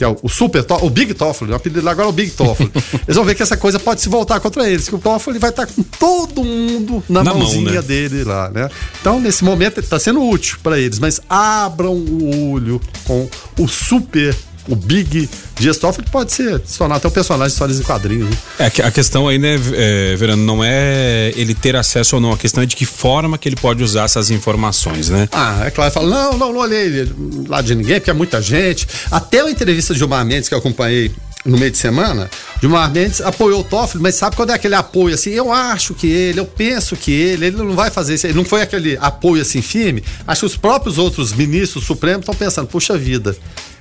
que 0.00 0.04
é 0.04 0.08
o, 0.08 0.28
Super 0.30 0.64
o 0.80 0.88
Big 0.88 1.12
Toffoli, 1.12 1.52
o 1.52 1.54
apelido 1.54 1.86
agora 1.86 2.08
é 2.08 2.08
o 2.08 2.12
Big 2.12 2.30
Toffoli. 2.30 2.72
eles 3.06 3.14
vão 3.14 3.22
ver 3.22 3.34
que 3.34 3.42
essa 3.42 3.54
coisa 3.54 3.78
pode 3.78 4.00
se 4.00 4.08
voltar 4.08 4.40
contra 4.40 4.66
eles, 4.66 4.88
que 4.88 4.94
o 4.94 4.98
Toffoli 4.98 5.38
vai 5.38 5.50
estar 5.50 5.66
tá 5.66 5.72
com 5.74 5.82
todo 5.82 6.42
mundo 6.42 7.04
na, 7.06 7.22
na 7.22 7.34
mãozinha 7.34 7.64
mão, 7.64 7.74
né? 7.74 7.82
dele 7.82 8.24
lá, 8.24 8.48
né? 8.48 8.70
Então, 8.98 9.20
nesse 9.20 9.44
momento, 9.44 9.78
está 9.78 9.98
sendo 9.98 10.26
útil 10.26 10.58
para 10.62 10.78
eles, 10.78 10.98
mas 10.98 11.20
abram 11.28 11.92
o 11.92 12.50
olho 12.50 12.80
com 13.04 13.28
o 13.58 13.68
Super 13.68 14.34
o 14.70 14.76
Big 14.76 15.28
Dias 15.58 15.76
Toffoli 15.76 16.08
pode 16.10 16.32
ser, 16.32 16.60
se 16.64 16.78
tornar 16.78 16.96
até 16.96 17.08
um 17.08 17.10
personagem 17.10 17.48
de 17.48 17.52
histórias 17.52 17.80
em 17.80 17.82
quadrinhos. 17.82 18.30
Né? 18.30 18.36
É, 18.58 18.66
a 18.66 18.90
questão 18.90 19.28
aí, 19.28 19.38
né, 19.38 19.56
é, 19.74 20.16
Verano, 20.16 20.42
não 20.42 20.64
é 20.64 21.32
ele 21.36 21.54
ter 21.54 21.76
acesso 21.76 22.16
ou 22.16 22.22
não, 22.22 22.32
a 22.32 22.38
questão 22.38 22.62
é 22.62 22.66
de 22.66 22.76
que 22.76 22.86
forma 22.86 23.36
que 23.36 23.48
ele 23.48 23.56
pode 23.56 23.82
usar 23.82 24.04
essas 24.04 24.30
informações, 24.30 25.10
né? 25.10 25.28
Ah, 25.32 25.64
é 25.66 25.70
claro, 25.70 25.92
fala, 25.92 26.08
não, 26.08 26.38
não, 26.38 26.52
não 26.52 26.60
olhei 26.60 27.08
lá 27.48 27.60
de 27.60 27.74
ninguém, 27.74 27.96
porque 27.96 28.10
é 28.10 28.14
muita 28.14 28.40
gente. 28.40 28.86
Até 29.10 29.40
a 29.40 29.50
entrevista 29.50 29.92
de 29.92 29.98
Gilmar 29.98 30.24
Mendes 30.24 30.48
que 30.48 30.54
eu 30.54 30.58
acompanhei 30.58 31.12
no 31.44 31.56
meio 31.56 31.70
de 31.70 31.78
semana, 31.78 32.30
Gilmar 32.60 32.90
Mendes 32.90 33.20
apoiou 33.20 33.60
o 33.60 33.64
Toffoli, 33.64 34.02
mas 34.02 34.14
sabe 34.14 34.36
quando 34.36 34.50
é 34.50 34.54
aquele 34.54 34.74
apoio 34.74 35.14
assim? 35.14 35.30
Eu 35.30 35.50
acho 35.50 35.94
que 35.94 36.06
ele, 36.06 36.38
eu 36.38 36.44
penso 36.44 36.96
que 36.96 37.10
ele, 37.10 37.46
ele 37.46 37.56
não 37.56 37.74
vai 37.74 37.90
fazer 37.90 38.14
isso. 38.14 38.26
Ele 38.26 38.34
não 38.34 38.44
foi 38.44 38.60
aquele 38.60 38.98
apoio 39.00 39.40
assim 39.40 39.62
firme. 39.62 40.02
Acho 40.26 40.40
que 40.40 40.46
os 40.46 40.56
próprios 40.56 40.98
outros 40.98 41.32
ministros 41.32 41.84
supremos 41.84 42.20
estão 42.20 42.34
pensando, 42.34 42.66
puxa 42.66 42.96
vida, 42.96 43.34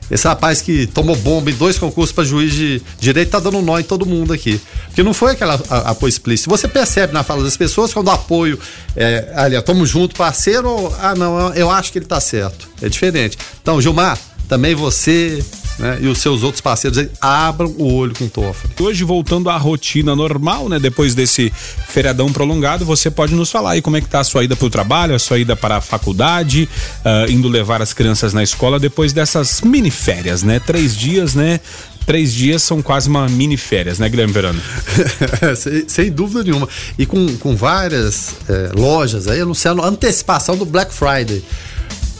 esse 0.09 0.27
rapaz 0.27 0.61
que 0.61 0.87
tomou 0.87 1.15
bomba 1.15 1.51
em 1.51 1.53
dois 1.53 1.77
concursos 1.77 2.13
para 2.13 2.23
juiz 2.23 2.53
de 2.53 2.81
direito 2.99 3.29
tá 3.29 3.39
dando 3.39 3.61
nó 3.61 3.79
em 3.79 3.83
todo 3.83 4.05
mundo 4.05 4.33
aqui. 4.33 4.59
Porque 4.87 5.03
não 5.03 5.13
foi 5.13 5.33
aquela 5.33 5.55
apoio 5.69 6.09
explícito. 6.09 6.49
Você 6.49 6.67
percebe 6.67 7.13
na 7.13 7.23
fala 7.23 7.43
das 7.43 7.55
pessoas 7.55 7.93
quando 7.93 8.07
o 8.07 8.11
apoio 8.11 8.59
é, 8.95 9.31
ali, 9.35 9.61
tamo 9.61 9.85
junto, 9.85 10.15
parceiro, 10.15 10.69
ou, 10.69 10.95
ah, 10.99 11.13
não, 11.15 11.53
eu 11.53 11.69
acho 11.69 11.91
que 11.91 11.99
ele 11.99 12.05
tá 12.05 12.19
certo. 12.19 12.67
É 12.81 12.89
diferente. 12.89 13.37
Então, 13.61 13.79
Gilmar, 13.81 14.17
também 14.47 14.73
você 14.73 15.43
né, 15.79 15.97
e 16.01 16.07
os 16.07 16.19
seus 16.19 16.43
outros 16.43 16.61
parceiros 16.61 16.97
aí, 16.97 17.09
abram 17.21 17.73
o 17.77 17.93
olho 17.93 18.13
com 18.13 18.25
o 18.25 18.29
Toffoli. 18.29 18.73
Hoje, 18.79 19.03
voltando 19.03 19.49
à 19.49 19.57
rotina 19.57 20.15
normal, 20.15 20.67
né? 20.69 20.77
Depois 20.77 21.15
desse 21.15 21.51
feriadão 21.87 22.31
prolongado, 22.31 22.85
você 22.85 23.09
pode 23.09 23.33
nos 23.33 23.49
falar 23.49 23.71
aí 23.71 23.81
como 23.81 23.97
é 23.97 24.01
que 24.01 24.07
tá 24.07 24.19
a 24.19 24.23
sua 24.23 24.43
ida 24.43 24.55
para 24.55 24.67
o 24.67 24.69
trabalho, 24.69 25.15
a 25.15 25.19
sua 25.19 25.39
ida 25.39 25.55
para 25.55 25.77
a 25.77 25.81
faculdade, 25.81 26.67
uh, 26.99 27.31
indo 27.31 27.47
levar 27.47 27.81
as 27.81 27.93
crianças 27.93 28.33
na 28.33 28.43
escola 28.43 28.79
depois 28.79 29.13
dessas 29.13 29.61
mini 29.61 29.89
férias, 29.89 30.43
né? 30.43 30.59
Três 30.59 30.95
dias, 30.95 31.33
né? 31.33 31.59
três 32.05 32.33
dias 32.33 32.63
são 32.63 32.81
quase 32.81 33.07
uma 33.07 33.29
mini 33.29 33.55
férias, 33.55 33.99
né, 33.99 34.09
Guilherme 34.09 34.33
Verano? 34.33 34.59
sem, 35.55 35.87
sem, 35.87 36.11
dúvida 36.11 36.43
nenhuma. 36.43 36.67
E 36.97 37.05
com, 37.05 37.37
com 37.37 37.55
várias 37.55 38.33
é, 38.49 38.71
lojas 38.73 39.27
aí 39.27 39.41
anunciando 39.41 39.83
antecipação 39.83 40.57
do 40.57 40.65
Black 40.65 40.91
Friday. 40.91 41.43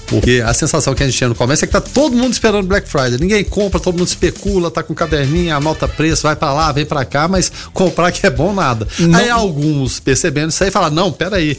Porque 0.10 0.44
a 0.44 0.54
sensação 0.54 0.96
que 0.96 1.04
a 1.04 1.06
gente 1.06 1.18
tinha 1.18 1.28
no 1.28 1.36
comércio 1.36 1.66
é 1.66 1.68
que 1.68 1.74
tá 1.74 1.82
todo 1.82 2.16
mundo 2.16 2.34
esperando 2.34 2.68
Black 2.68 2.90
Friday. 2.90 3.20
Ninguém 3.20 3.44
compra, 3.44 3.80
todo 3.80 3.98
mundo 3.98 4.08
especula, 4.08 4.72
tá 4.72 4.82
com 4.82 4.96
caderninho, 4.96 5.56
anota 5.56 5.88
preço, 5.88 6.24
vai 6.24 6.36
para 6.36 6.52
lá, 6.52 6.72
vem 6.72 6.86
para 6.86 7.06
cá, 7.06 7.28
mas 7.28 7.52
comprar 7.74 8.12
que 8.12 8.26
é 8.26 8.30
bom 8.30 8.52
nada. 8.52 8.88
Não. 8.98 9.20
Aí 9.20 9.30
alguns 9.30 10.00
percebendo 10.00 10.50
isso 10.50 10.64
aí 10.64 10.72
falam: 10.72 10.90
não, 10.90 11.12
peraí, 11.12 11.58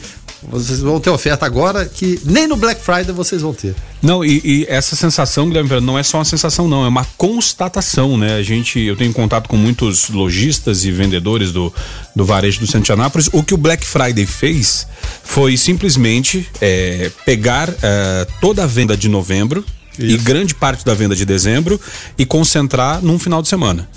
vocês 0.49 0.79
vão 0.79 0.99
ter 0.99 1.09
oferta 1.09 1.45
agora 1.45 1.85
que 1.85 2.19
nem 2.25 2.47
no 2.47 2.55
Black 2.55 2.81
Friday 2.81 3.13
vocês 3.13 3.41
vão 3.41 3.53
ter. 3.53 3.75
Não, 4.01 4.25
e, 4.25 4.41
e 4.43 4.65
essa 4.67 4.95
sensação, 4.95 5.47
Guilherme, 5.47 5.79
não 5.81 5.97
é 5.97 6.03
só 6.03 6.17
uma 6.17 6.25
sensação, 6.25 6.67
não, 6.67 6.83
é 6.83 6.87
uma 6.87 7.05
constatação, 7.17 8.17
né? 8.17 8.35
A 8.35 8.41
gente, 8.41 8.79
eu 8.79 8.95
tenho 8.95 9.13
contato 9.13 9.47
com 9.47 9.55
muitos 9.55 10.09
lojistas 10.09 10.83
e 10.83 10.91
vendedores 10.91 11.51
do, 11.51 11.71
do 12.15 12.25
varejo 12.25 12.59
do 12.59 12.81
de 12.81 12.91
Anápolis. 12.91 13.29
O 13.31 13.43
que 13.43 13.53
o 13.53 13.57
Black 13.57 13.85
Friday 13.85 14.25
fez 14.25 14.87
foi 15.23 15.55
simplesmente 15.57 16.47
é, 16.59 17.11
pegar 17.25 17.69
é, 17.81 18.27
toda 18.39 18.63
a 18.63 18.67
venda 18.67 18.97
de 18.97 19.07
novembro 19.07 19.63
Isso. 19.97 20.15
e 20.15 20.17
grande 20.17 20.55
parte 20.55 20.83
da 20.83 20.93
venda 20.93 21.15
de 21.15 21.25
dezembro 21.25 21.79
e 22.17 22.25
concentrar 22.25 23.01
num 23.03 23.19
final 23.19 23.41
de 23.41 23.47
semana. 23.47 23.87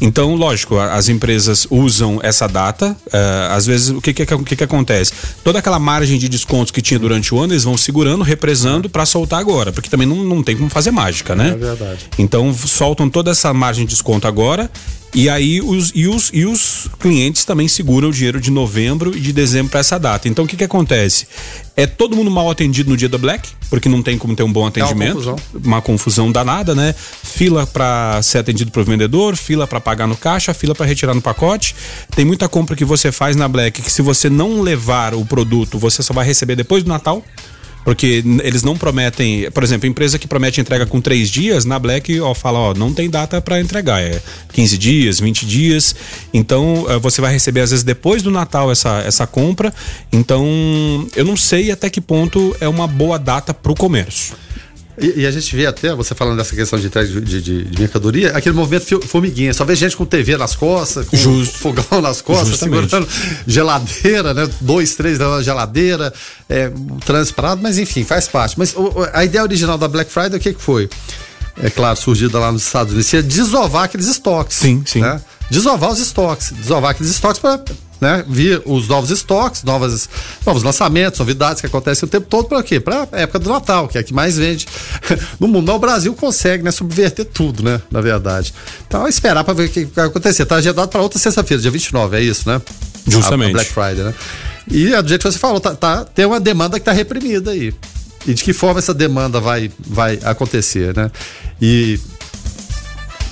Então, 0.00 0.34
lógico, 0.34 0.78
as 0.78 1.08
empresas 1.08 1.66
usam 1.70 2.20
essa 2.22 2.46
data. 2.46 2.96
Uh, 3.06 3.52
às 3.52 3.66
vezes, 3.66 3.88
o 3.88 4.00
que 4.00 4.12
que, 4.12 4.26
que 4.26 4.56
que, 4.56 4.64
acontece? 4.64 5.12
Toda 5.42 5.58
aquela 5.58 5.78
margem 5.78 6.18
de 6.18 6.28
descontos 6.28 6.70
que 6.70 6.82
tinha 6.82 6.98
durante 6.98 7.34
o 7.34 7.38
ano, 7.38 7.52
eles 7.52 7.64
vão 7.64 7.76
segurando, 7.76 8.22
represando 8.22 8.90
para 8.90 9.06
soltar 9.06 9.40
agora, 9.40 9.72
porque 9.72 9.88
também 9.88 10.06
não, 10.06 10.16
não 10.16 10.42
tem 10.42 10.56
como 10.56 10.68
fazer 10.68 10.90
mágica, 10.90 11.34
né? 11.34 11.50
É 11.50 11.54
verdade. 11.54 12.06
Então, 12.18 12.52
soltam 12.52 13.08
toda 13.08 13.30
essa 13.30 13.52
margem 13.54 13.84
de 13.84 13.90
desconto 13.90 14.26
agora 14.26 14.70
e 15.16 15.30
aí 15.30 15.62
os, 15.62 15.92
e 15.94 16.06
os, 16.06 16.30
e 16.30 16.44
os 16.44 16.90
clientes 17.00 17.46
também 17.46 17.66
seguram 17.66 18.10
o 18.10 18.12
dinheiro 18.12 18.38
de 18.38 18.50
novembro 18.50 19.16
e 19.16 19.18
de 19.18 19.32
dezembro 19.32 19.70
para 19.70 19.80
essa 19.80 19.98
data. 19.98 20.28
Então 20.28 20.44
o 20.44 20.48
que, 20.48 20.58
que 20.58 20.64
acontece? 20.64 21.26
É 21.74 21.86
todo 21.86 22.14
mundo 22.14 22.30
mal 22.30 22.50
atendido 22.50 22.90
no 22.90 22.98
dia 22.98 23.08
da 23.08 23.16
Black, 23.16 23.48
porque 23.70 23.88
não 23.88 24.02
tem 24.02 24.18
como 24.18 24.36
ter 24.36 24.42
um 24.42 24.52
bom 24.52 24.66
atendimento. 24.66 25.00
É 25.00 25.06
uma, 25.06 25.14
confusão. 25.14 25.36
uma 25.64 25.80
confusão 25.80 26.30
danada, 26.30 26.74
né? 26.74 26.94
Fila 26.94 27.66
para 27.66 28.20
ser 28.22 28.38
atendido 28.38 28.70
pro 28.70 28.84
vendedor, 28.84 29.36
fila 29.36 29.66
para 29.66 29.80
pagar 29.80 30.06
no 30.06 30.18
caixa, 30.18 30.52
fila 30.52 30.74
para 30.74 30.84
retirar 30.84 31.14
no 31.14 31.22
pacote. 31.22 31.74
Tem 32.14 32.26
muita 32.26 32.46
compra 32.46 32.76
que 32.76 32.84
você 32.84 33.10
faz 33.10 33.36
na 33.36 33.48
Black 33.48 33.80
que 33.80 33.90
se 33.90 34.02
você 34.02 34.28
não 34.28 34.60
levar 34.60 35.14
o 35.14 35.24
produto, 35.24 35.78
você 35.78 36.02
só 36.02 36.12
vai 36.12 36.26
receber 36.26 36.56
depois 36.56 36.84
do 36.84 36.88
Natal. 36.90 37.24
Porque 37.86 38.24
eles 38.42 38.64
não 38.64 38.76
prometem, 38.76 39.48
por 39.52 39.62
exemplo, 39.62 39.88
empresa 39.88 40.18
que 40.18 40.26
promete 40.26 40.60
entrega 40.60 40.84
com 40.84 41.00
três 41.00 41.30
dias, 41.30 41.64
na 41.64 41.78
Black 41.78 42.20
ó, 42.20 42.34
fala, 42.34 42.58
ó, 42.58 42.74
não 42.74 42.92
tem 42.92 43.08
data 43.08 43.40
para 43.40 43.60
entregar, 43.60 44.02
é 44.02 44.20
15 44.52 44.76
dias, 44.76 45.20
20 45.20 45.46
dias. 45.46 45.94
Então 46.34 46.84
eh, 46.88 46.98
você 46.98 47.20
vai 47.20 47.32
receber 47.32 47.60
às 47.60 47.70
vezes 47.70 47.84
depois 47.84 48.24
do 48.24 48.30
Natal 48.32 48.72
essa, 48.72 49.04
essa 49.06 49.24
compra. 49.24 49.72
Então 50.12 50.44
eu 51.14 51.24
não 51.24 51.36
sei 51.36 51.70
até 51.70 51.88
que 51.88 52.00
ponto 52.00 52.56
é 52.60 52.66
uma 52.66 52.88
boa 52.88 53.20
data 53.20 53.54
para 53.54 53.70
o 53.70 53.76
comércio. 53.76 54.34
E, 54.98 55.20
e, 55.20 55.26
a 55.26 55.30
gente 55.30 55.54
vê 55.54 55.66
até, 55.66 55.94
você 55.94 56.14
falando 56.14 56.38
dessa 56.38 56.56
questão 56.56 56.78
de 56.78 56.86
entrega 56.86 57.08
de, 57.08 57.42
de, 57.42 57.64
de, 57.64 57.80
mercadoria, 57.80 58.30
aquele 58.36 58.54
movimento 58.54 59.00
formiguinha. 59.06 59.52
Só 59.52 59.64
vê 59.64 59.74
gente 59.74 59.96
com 59.96 60.06
TV 60.06 60.36
nas 60.38 60.56
costas, 60.56 61.06
com 61.06 61.16
Just, 61.16 61.56
fogão 61.60 62.00
nas 62.00 62.22
costas, 62.22 62.48
justamente. 62.48 62.88
segurando 62.88 63.08
geladeira, 63.46 64.32
né? 64.32 64.48
Dois, 64.60 64.94
três 64.94 65.18
da 65.18 65.42
geladeira, 65.42 66.12
é, 66.48 66.70
trânsito 67.04 67.36
parado, 67.36 67.60
mas 67.62 67.78
enfim, 67.78 68.04
faz 68.04 68.26
parte. 68.26 68.58
Mas 68.58 68.74
o, 68.74 68.92
a 69.12 69.24
ideia 69.24 69.44
original 69.44 69.76
da 69.76 69.86
Black 69.86 70.10
Friday, 70.10 70.38
o 70.38 70.40
que, 70.40 70.54
que 70.54 70.62
foi? 70.62 70.88
É 71.62 71.70
claro, 71.70 71.96
surgida 71.96 72.38
lá 72.38 72.50
nos 72.50 72.64
Estados 72.64 72.92
Unidos, 72.92 73.12
é 73.12 73.22
desovar 73.22 73.84
aqueles 73.84 74.06
estoques. 74.06 74.56
Sim, 74.56 74.82
sim. 74.86 75.00
Né? 75.00 75.20
Desovar 75.50 75.90
os 75.90 75.98
estoques, 75.98 76.52
desovar 76.52 76.90
aqueles 76.90 77.10
estoques 77.10 77.40
para 77.40 77.62
né? 78.00 78.24
Vir 78.28 78.62
os 78.64 78.88
novos 78.88 79.10
estoques, 79.10 79.62
novas, 79.62 80.08
novos 80.44 80.62
lançamentos, 80.62 81.18
novidades 81.18 81.60
que 81.60 81.66
acontecem 81.66 82.06
o 82.06 82.10
tempo 82.10 82.26
todo 82.28 82.48
para 82.48 82.62
quê? 82.62 82.80
Para 82.80 83.08
a 83.12 83.20
época 83.20 83.38
do 83.38 83.50
Natal, 83.50 83.88
que 83.88 83.98
é 83.98 84.00
a 84.00 84.04
que 84.04 84.14
mais 84.14 84.36
vende 84.36 84.66
no 85.40 85.48
mundo. 85.48 85.66
Mas 85.66 85.76
o 85.76 85.78
Brasil 85.78 86.14
consegue, 86.14 86.62
né, 86.62 86.70
subverter 86.70 87.24
tudo, 87.24 87.62
né, 87.62 87.80
na 87.90 88.00
verdade. 88.00 88.52
Então, 88.86 89.06
esperar 89.06 89.44
para 89.44 89.54
ver 89.54 89.68
o 89.68 89.70
que 89.70 89.84
vai 89.84 90.06
acontecer. 90.06 90.44
Tá 90.46 90.56
agendado 90.56 90.88
para 90.88 91.00
outra 91.00 91.18
sexta-feira, 91.18 91.62
dia 91.62 91.70
29, 91.70 92.16
é 92.16 92.22
isso, 92.22 92.48
né? 92.48 92.60
Justamente. 93.06 93.48
A, 93.48 93.50
a 93.50 93.64
Black 93.64 93.72
Friday, 93.72 94.04
né? 94.04 94.14
E 94.68 94.92
é 94.92 95.00
do 95.00 95.08
jeito 95.08 95.22
que 95.22 95.32
você 95.32 95.38
falou, 95.38 95.60
tá, 95.60 95.74
tá, 95.74 96.04
tem 96.04 96.24
uma 96.24 96.40
demanda 96.40 96.78
que 96.78 96.82
está 96.82 96.92
reprimida 96.92 97.52
aí. 97.52 97.72
E 98.26 98.34
de 98.34 98.42
que 98.42 98.52
forma 98.52 98.80
essa 98.80 98.92
demanda 98.92 99.40
vai, 99.40 99.70
vai 99.78 100.18
acontecer, 100.24 100.94
né? 100.96 101.10
E 101.62 102.00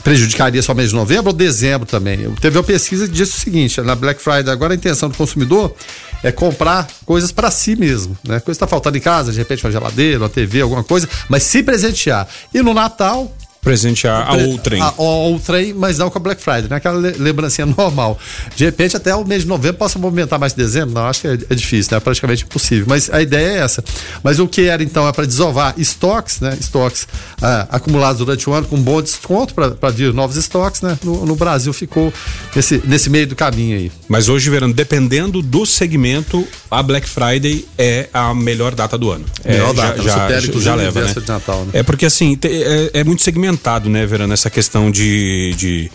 prejudicaria 0.04 0.62
só 0.62 0.74
mês 0.74 0.90
de 0.90 0.94
novembro 0.94 1.28
ou 1.28 1.32
dezembro 1.32 1.86
também. 1.86 2.30
Teve 2.40 2.58
uma 2.58 2.62
pesquisa 2.62 3.06
que 3.08 3.12
disse 3.12 3.38
o 3.38 3.40
seguinte: 3.40 3.80
na 3.80 3.94
Black 3.94 4.22
Friday, 4.22 4.50
agora 4.50 4.74
a 4.74 4.76
intenção 4.76 5.08
do 5.08 5.16
consumidor 5.16 5.74
é 6.22 6.30
comprar 6.30 6.86
coisas 7.04 7.32
para 7.32 7.50
si 7.50 7.74
mesmo, 7.74 8.16
né? 8.22 8.38
Coisa 8.38 8.56
está 8.56 8.66
faltando 8.66 8.98
em 8.98 9.00
casa, 9.00 9.32
de 9.32 9.38
repente 9.38 9.64
uma 9.64 9.72
geladeira, 9.72 10.18
uma 10.18 10.28
TV, 10.28 10.60
alguma 10.60 10.84
coisa, 10.84 11.08
mas 11.28 11.42
se 11.42 11.62
presentear. 11.62 12.28
E 12.52 12.62
no 12.62 12.74
Natal, 12.74 13.34
presentear 13.64 14.28
a 14.28 14.34
outrem. 14.34 14.80
A, 14.80 14.88
a 14.88 15.02
outrem, 15.02 15.72
mas 15.72 15.98
não 15.98 16.10
com 16.10 16.18
a 16.18 16.20
Black 16.20 16.40
Friday, 16.40 16.68
né? 16.68 16.76
Aquela 16.76 16.98
lembrancinha 16.98 17.66
normal. 17.76 18.18
De 18.54 18.64
repente, 18.64 18.96
até 18.96 19.16
o 19.16 19.24
mês 19.24 19.42
de 19.42 19.48
novembro 19.48 19.78
possa 19.78 19.98
movimentar 19.98 20.38
mais 20.38 20.52
de 20.52 20.58
dezembro? 20.58 20.94
Não, 20.94 21.06
acho 21.06 21.22
que 21.22 21.28
é, 21.28 21.32
é 21.32 21.54
difícil, 21.54 21.92
né? 21.92 21.96
É 21.96 22.00
praticamente 22.00 22.44
impossível. 22.44 22.84
Mas 22.86 23.08
a 23.10 23.22
ideia 23.22 23.58
é 23.58 23.58
essa. 23.58 23.82
Mas 24.22 24.38
o 24.38 24.46
que 24.46 24.68
era 24.68 24.82
então 24.82 25.08
é 25.08 25.12
para 25.12 25.26
desovar 25.26 25.74
estoques, 25.78 26.40
né? 26.40 26.56
Estoques 26.60 27.08
ah, 27.40 27.66
acumulados 27.70 28.18
durante 28.18 28.48
o 28.48 28.52
ano 28.52 28.66
com 28.66 28.76
bom 28.76 29.00
desconto 29.00 29.54
para 29.54 29.90
vir 29.90 30.12
novos 30.12 30.36
estoques, 30.36 30.82
né? 30.82 30.98
No, 31.02 31.24
no, 31.24 31.34
Brasil 31.34 31.72
ficou 31.72 32.12
nesse, 32.54 32.82
nesse 32.84 33.08
meio 33.08 33.26
do 33.26 33.34
caminho 33.34 33.76
aí. 33.76 33.92
Mas 34.08 34.28
hoje, 34.28 34.50
Verano, 34.50 34.74
dependendo 34.74 35.40
do 35.40 35.64
segmento, 35.64 36.46
a 36.78 36.82
Black 36.82 37.08
Friday 37.08 37.66
é 37.78 38.08
a 38.12 38.34
melhor 38.34 38.74
data 38.74 38.98
do 38.98 39.10
ano. 39.10 39.24
Melhor 39.44 39.70
é, 39.70 39.74
data, 39.74 40.02
já, 40.02 40.28
já, 40.28 40.40
já, 40.40 40.60
já 40.60 40.74
leva, 40.74 41.00
né? 41.02 41.14
Natal, 41.26 41.64
né? 41.64 41.70
É 41.74 41.82
porque 41.82 42.06
assim, 42.06 42.38
é, 42.42 43.00
é 43.00 43.04
muito 43.04 43.22
segmentado 43.22 43.44
segmentado, 43.44 43.90
né, 43.90 44.06
Verano, 44.06 44.32
essa 44.32 44.50
questão 44.50 44.90
de. 44.90 45.54
de 45.56 45.90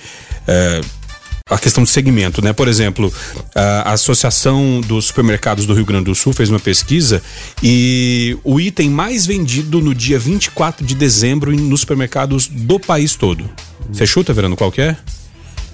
é, 0.48 0.82
a 1.50 1.58
questão 1.58 1.84
de 1.84 1.90
segmento, 1.90 2.44
né? 2.44 2.54
Por 2.54 2.68
exemplo, 2.68 3.12
a 3.56 3.94
Associação 3.94 4.82
dos 4.82 5.06
Supermercados 5.06 5.66
do 5.66 5.74
Rio 5.74 5.84
Grande 5.84 6.06
do 6.06 6.14
Sul 6.14 6.32
fez 6.32 6.48
uma 6.48 6.60
pesquisa 6.60 7.24
e 7.64 8.38
o 8.44 8.60
item 8.60 8.88
mais 8.88 9.26
vendido 9.26 9.82
no 9.82 9.96
dia 9.96 10.20
24 10.20 10.86
de 10.86 10.94
dezembro 10.94 11.52
nos 11.52 11.80
supermercados 11.80 12.48
do 12.48 12.80
país 12.80 13.16
todo. 13.16 13.50
Você 13.92 14.06
chuta, 14.06 14.32
Verano, 14.32 14.56
qual 14.56 14.72
que 14.72 14.80
é? 14.80 14.96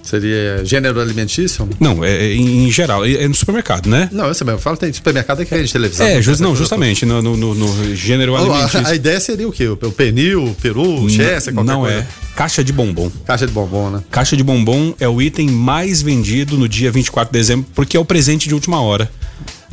Seria 0.05 0.63
gênero 0.63 1.01
alimentício? 1.01 1.67
Não, 1.79 2.03
é, 2.05 2.27
é 2.27 2.35
em, 2.35 2.69
geral, 2.69 3.03
é, 3.03 3.23
é, 3.23 3.27
no 3.27 3.33
supermercado, 3.33 3.89
né? 3.89 4.07
Não, 4.11 4.27
eu 4.27 4.35
sei, 4.35 4.47
eu 4.47 4.59
falo 4.59 4.77
tem 4.77 4.93
supermercado 4.93 5.41
é 5.41 5.45
que 5.45 5.63
de 5.63 5.71
televisão. 5.71 6.05
É, 6.05 6.21
just, 6.21 6.39
não, 6.39 6.55
justamente, 6.55 7.07
no, 7.07 7.23
no, 7.23 7.35
no, 7.35 7.55
no 7.55 7.95
gênero 7.95 8.35
alimentício. 8.35 8.85
A, 8.85 8.89
a, 8.89 8.95
ideia 8.95 9.19
seria 9.19 9.47
o 9.47 9.51
quê? 9.51 9.67
O 9.67 9.75
pernil, 9.75 10.45
o 10.45 10.53
peru, 10.53 11.03
o 11.03 11.09
chester, 11.09 11.55
qualquer 11.55 11.71
Não 11.71 11.81
coisa. 11.81 11.97
é. 11.97 12.07
Caixa 12.35 12.63
de 12.63 12.71
bombom. 12.71 13.11
Caixa 13.25 13.47
de 13.47 13.53
bombom, 13.53 13.89
né? 13.89 14.03
Caixa 14.11 14.37
de 14.37 14.43
bombom 14.43 14.93
é 14.99 15.07
o 15.07 15.19
item 15.19 15.47
mais 15.49 16.03
vendido 16.03 16.55
no 16.55 16.69
dia 16.69 16.91
24 16.91 17.33
de 17.33 17.39
dezembro, 17.39 17.65
porque 17.73 17.97
é 17.97 17.99
o 17.99 18.05
presente 18.05 18.47
de 18.47 18.53
última 18.53 18.79
hora. 18.81 19.09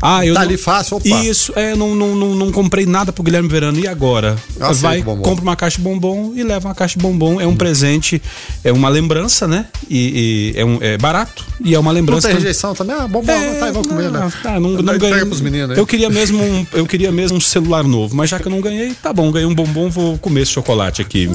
Ah, 0.03 0.27
eu 0.27 0.35
tá 0.35 0.41
não... 0.41 0.49
ali 0.49 0.57
fácil, 0.57 0.97
opa. 0.97 1.09
Isso, 1.09 1.53
é, 1.55 1.77
não, 1.77 1.95
não, 1.95 2.17
não, 2.17 2.35
não 2.35 2.51
comprei 2.51 2.85
nada 2.85 3.13
pro 3.13 3.23
Guilherme 3.23 3.49
Verano. 3.49 3.79
E 3.79 3.87
agora? 3.87 4.37
Ah, 4.61 4.73
Vai, 4.73 5.01
compra 5.01 5.43
uma 5.43 5.55
caixa 5.55 5.77
de 5.77 5.85
bombom 5.85 6.33
e 6.35 6.43
leva 6.43 6.69
uma 6.69 6.75
caixa 6.75 6.99
de 6.99 7.03
bombom. 7.03 7.41
É 7.41 7.47
um 7.47 7.51
hum. 7.51 7.57
presente, 7.57 8.21
é 8.65 8.73
uma 8.73 8.89
lembrança, 8.89 9.47
né? 9.47 9.67
E, 9.89 10.53
e 10.57 10.61
é, 10.61 10.65
um, 10.65 10.79
é 10.81 10.99
barato 10.99 11.47
e 11.65 11.73
é 11.73 11.79
uma 11.79 11.93
lembrança. 11.93 12.27
Não 12.27 12.35
tem 12.35 12.43
rejeição 12.43 12.75
também? 12.75 12.97
Ah, 12.97 13.07
bombom, 13.07 13.31
é, 13.31 13.55
tá, 13.55 13.71
vamos 13.71 13.87
comer, 13.87 14.11
né? 14.11 14.29
Ah, 14.45 14.59
não, 14.59 14.71
não, 14.71 14.83
não 14.83 14.99
ganhei. 14.99 15.25
Pros 15.25 15.41
meninos, 15.41 15.79
eu 15.79 15.87
queria 15.87 16.11
mesmo 16.11 16.43
um, 16.43 16.67
eu 16.73 16.85
queria 16.85 17.13
mesmo 17.13 17.37
um 17.37 17.41
celular 17.41 17.85
novo, 17.85 18.17
mas 18.17 18.29
já 18.29 18.41
que 18.41 18.49
eu 18.49 18.51
não 18.51 18.61
ganhei, 18.61 18.95
tá 18.95 19.13
bom, 19.13 19.31
ganhei 19.31 19.47
um 19.47 19.55
bombom, 19.55 19.89
vou 19.89 20.19
comer 20.19 20.43
esse 20.43 20.51
chocolate 20.51 21.01
aqui. 21.01 21.31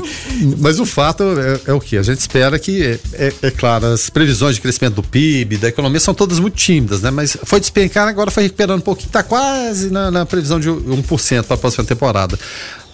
Mas 0.59 0.79
o 0.79 0.85
fato 0.85 1.23
é, 1.23 1.71
é 1.71 1.73
o 1.73 1.79
que? 1.79 1.97
A 1.97 2.03
gente 2.03 2.19
espera 2.19 2.59
que, 2.59 2.83
é, 2.83 2.99
é, 3.13 3.33
é, 3.43 3.51
claro, 3.51 3.87
as 3.87 4.09
previsões 4.09 4.55
de 4.55 4.61
crescimento 4.61 4.95
do 4.95 5.03
PIB, 5.03 5.57
da 5.57 5.69
economia 5.69 5.99
são 5.99 6.13
todas 6.13 6.39
muito 6.39 6.55
tímidas, 6.55 7.01
né? 7.01 7.11
Mas 7.11 7.37
foi 7.43 7.59
despencar, 7.59 8.07
agora 8.07 8.29
foi 8.29 8.49
recuperando 8.57 8.79
um 8.79 8.83
pouquinho, 8.83 9.11
tá 9.11 9.21
quase 9.21 9.91
na, 9.91 10.09
na 10.09 10.25
previsão 10.25 10.59
de 10.59 10.69
1% 10.69 11.43
para 11.43 11.53
a 11.53 11.57
próxima 11.57 11.83
temporada. 11.83 12.37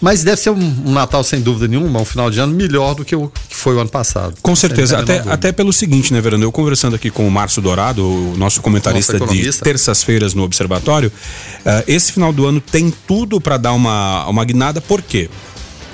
Mas 0.01 0.21
deve 0.21 0.41
ser 0.41 0.49
um, 0.49 0.59
um, 0.85 0.91
Natal, 0.91 1.23
sem 1.23 1.39
dúvida 1.39 1.65
nenhuma, 1.65 2.01
um 2.01 2.05
final 2.05 2.29
de 2.29 2.37
ano 2.37 2.53
melhor 2.53 2.93
do 2.93 3.05
que 3.05 3.15
o 3.15 3.31
que 3.47 3.55
foi 3.55 3.73
o 3.73 3.79
ano 3.79 3.89
passado. 3.89 4.35
Com 4.41 4.53
certeza. 4.53 4.99
Até, 4.99 5.19
até 5.19 5.51
pelo 5.53 5.71
seguinte, 5.71 6.11
né, 6.11 6.19
Verano? 6.19 6.43
Eu 6.43 6.51
conversando 6.51 6.97
aqui 6.97 7.09
com 7.09 7.25
o 7.25 7.31
Márcio 7.31 7.61
Dourado, 7.61 8.05
o 8.05 8.35
nosso 8.35 8.61
comentarista 8.61 9.17
de 9.17 9.59
terças-feiras 9.59 10.33
no 10.33 10.43
Observatório, 10.43 11.09
uh, 11.09 11.83
esse 11.87 12.11
final 12.11 12.33
do 12.33 12.45
ano 12.45 12.59
tem 12.59 12.93
tudo 13.07 13.39
para 13.39 13.55
dar 13.55 13.71
uma, 13.71 14.27
uma 14.27 14.43
guinada, 14.43 14.81
por 14.81 15.01
quê? 15.01 15.29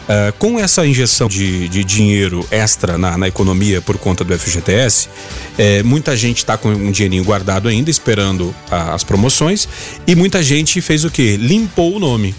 Uh, 0.09 0.33
com 0.39 0.59
essa 0.59 0.87
injeção 0.87 1.27
de, 1.27 1.69
de 1.69 1.83
dinheiro 1.83 2.43
extra 2.49 2.97
na, 2.97 3.15
na, 3.15 3.27
economia 3.27 3.79
por 3.79 3.95
conta 3.99 4.23
do 4.23 4.35
FGTS, 4.35 5.07
é, 5.55 5.83
muita 5.83 6.17
gente 6.17 6.37
está 6.37 6.57
com 6.57 6.69
um 6.69 6.91
dinheirinho 6.91 7.23
guardado 7.23 7.67
ainda, 7.67 7.91
esperando 7.91 8.55
a, 8.71 8.95
as 8.95 9.03
promoções, 9.03 9.69
e 10.07 10.15
muita 10.15 10.41
gente 10.41 10.81
fez 10.81 11.05
o 11.05 11.11
quê? 11.11 11.37
Limpou 11.37 11.95
o 11.95 11.99
nome. 11.99 12.33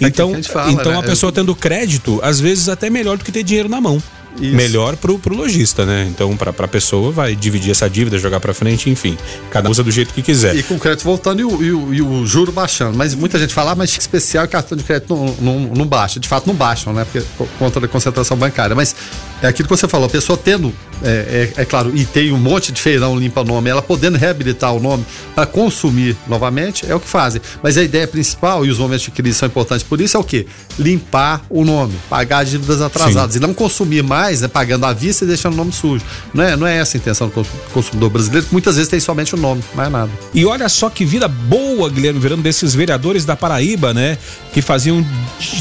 É 0.00 0.06
então, 0.06 0.34
a, 0.34 0.42
fala, 0.42 0.72
então 0.72 0.92
né? 0.92 0.98
a 0.98 1.02
pessoa 1.02 1.30
tendo 1.30 1.54
crédito, 1.54 2.18
às 2.22 2.40
vezes 2.40 2.70
até 2.70 2.88
melhor 2.88 3.18
do 3.18 3.24
que 3.24 3.30
ter 3.30 3.42
dinheiro 3.42 3.68
na 3.68 3.82
mão. 3.82 4.02
Isso. 4.40 4.54
melhor 4.54 4.96
pro, 4.96 5.18
pro 5.18 5.34
lojista, 5.34 5.84
né? 5.84 6.06
Então, 6.10 6.36
pra, 6.36 6.52
pra 6.52 6.68
pessoa, 6.68 7.10
vai 7.10 7.34
dividir 7.34 7.70
essa 7.70 7.88
dívida, 7.88 8.18
jogar 8.18 8.40
pra 8.40 8.54
frente, 8.54 8.88
enfim. 8.88 9.16
Cada 9.50 9.68
um 9.68 9.70
usa 9.70 9.82
do 9.82 9.90
jeito 9.90 10.14
que 10.14 10.22
quiser. 10.22 10.54
E 10.56 10.62
com 10.62 10.74
o 10.74 10.78
crédito 10.78 11.04
voltando 11.04 11.40
e 11.40 11.44
o, 11.44 11.62
e 11.62 11.72
o, 11.72 11.94
e 11.94 12.02
o 12.02 12.26
juro 12.26 12.52
baixando. 12.52 12.96
Mas 12.96 13.14
muita 13.14 13.38
gente 13.38 13.52
fala, 13.52 13.72
ah, 13.72 13.74
mas 13.74 13.96
especial 13.96 14.44
e 14.44 14.48
cartão 14.48 14.76
de 14.76 14.84
crédito 14.84 15.14
não, 15.14 15.34
não, 15.40 15.58
não 15.74 15.86
baixa. 15.86 16.20
De 16.20 16.28
fato, 16.28 16.46
não 16.46 16.54
baixam, 16.54 16.92
né? 16.92 17.04
Porque, 17.04 17.26
por 17.36 17.48
conta 17.58 17.80
da 17.80 17.88
concentração 17.88 18.36
bancária. 18.36 18.74
Mas 18.74 18.94
é 19.42 19.46
aquilo 19.46 19.68
que 19.68 19.76
você 19.76 19.88
falou, 19.88 20.06
a 20.06 20.10
pessoa 20.10 20.36
tendo, 20.36 20.72
é, 21.02 21.52
é, 21.56 21.62
é 21.62 21.64
claro, 21.64 21.96
e 21.96 22.04
tem 22.04 22.32
um 22.32 22.38
monte 22.38 22.72
de 22.72 22.80
feirão 22.80 23.18
limpa 23.18 23.42
nome, 23.42 23.70
ela 23.70 23.82
podendo 23.82 24.18
reabilitar 24.18 24.74
o 24.74 24.80
nome 24.80 25.04
para 25.34 25.46
consumir 25.46 26.16
novamente, 26.26 26.84
é 26.90 26.94
o 26.94 27.00
que 27.00 27.08
fazem. 27.08 27.40
Mas 27.62 27.76
a 27.76 27.82
ideia 27.82 28.06
principal, 28.06 28.64
e 28.64 28.70
os 28.70 28.78
momentos 28.78 29.04
de 29.04 29.10
crise 29.10 29.38
são 29.38 29.46
importantes 29.46 29.82
por 29.82 30.00
isso, 30.00 30.16
é 30.16 30.20
o 30.20 30.24
quê? 30.24 30.46
Limpar 30.78 31.42
o 31.48 31.64
nome, 31.64 31.94
pagar 32.08 32.44
dívidas 32.44 32.80
atrasadas 32.80 33.32
Sim. 33.32 33.38
e 33.38 33.40
não 33.40 33.54
consumir 33.54 34.02
mais, 34.02 34.40
né, 34.40 34.48
pagando 34.48 34.86
à 34.86 34.92
vista 34.92 35.24
e 35.24 35.28
deixando 35.28 35.54
o 35.54 35.56
nome 35.56 35.72
sujo. 35.72 36.04
Não 36.34 36.44
é, 36.44 36.56
não 36.56 36.66
é 36.66 36.76
essa 36.76 36.96
a 36.96 36.98
intenção 36.98 37.28
do 37.28 37.46
consumidor 37.72 38.10
brasileiro, 38.10 38.46
que 38.46 38.52
muitas 38.52 38.76
vezes 38.76 38.88
tem 38.88 39.00
somente 39.00 39.34
o 39.34 39.38
nome, 39.38 39.62
mais 39.74 39.90
nada. 39.90 40.10
E 40.34 40.44
olha 40.44 40.68
só 40.68 40.90
que 40.90 41.04
vida 41.04 41.28
boa, 41.28 41.88
Guilherme 41.88 42.20
Verano, 42.20 42.42
desses 42.42 42.74
vereadores 42.74 43.24
da 43.24 43.36
Paraíba, 43.36 43.94
né? 43.94 44.18
Que 44.52 44.60
faziam 44.60 45.04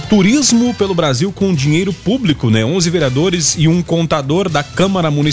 turismo 0.10 0.74
pelo 0.74 0.94
Brasil 0.94 1.32
com 1.32 1.54
dinheiro 1.54 1.94
público, 1.94 2.50
né? 2.50 2.66
11 2.66 2.90
vereadores 2.90 3.56
e 3.58 3.68
um 3.68 3.82
contador 3.82 4.50
da 4.50 4.64
Câmara 4.64 5.10
Municipal 5.10 5.29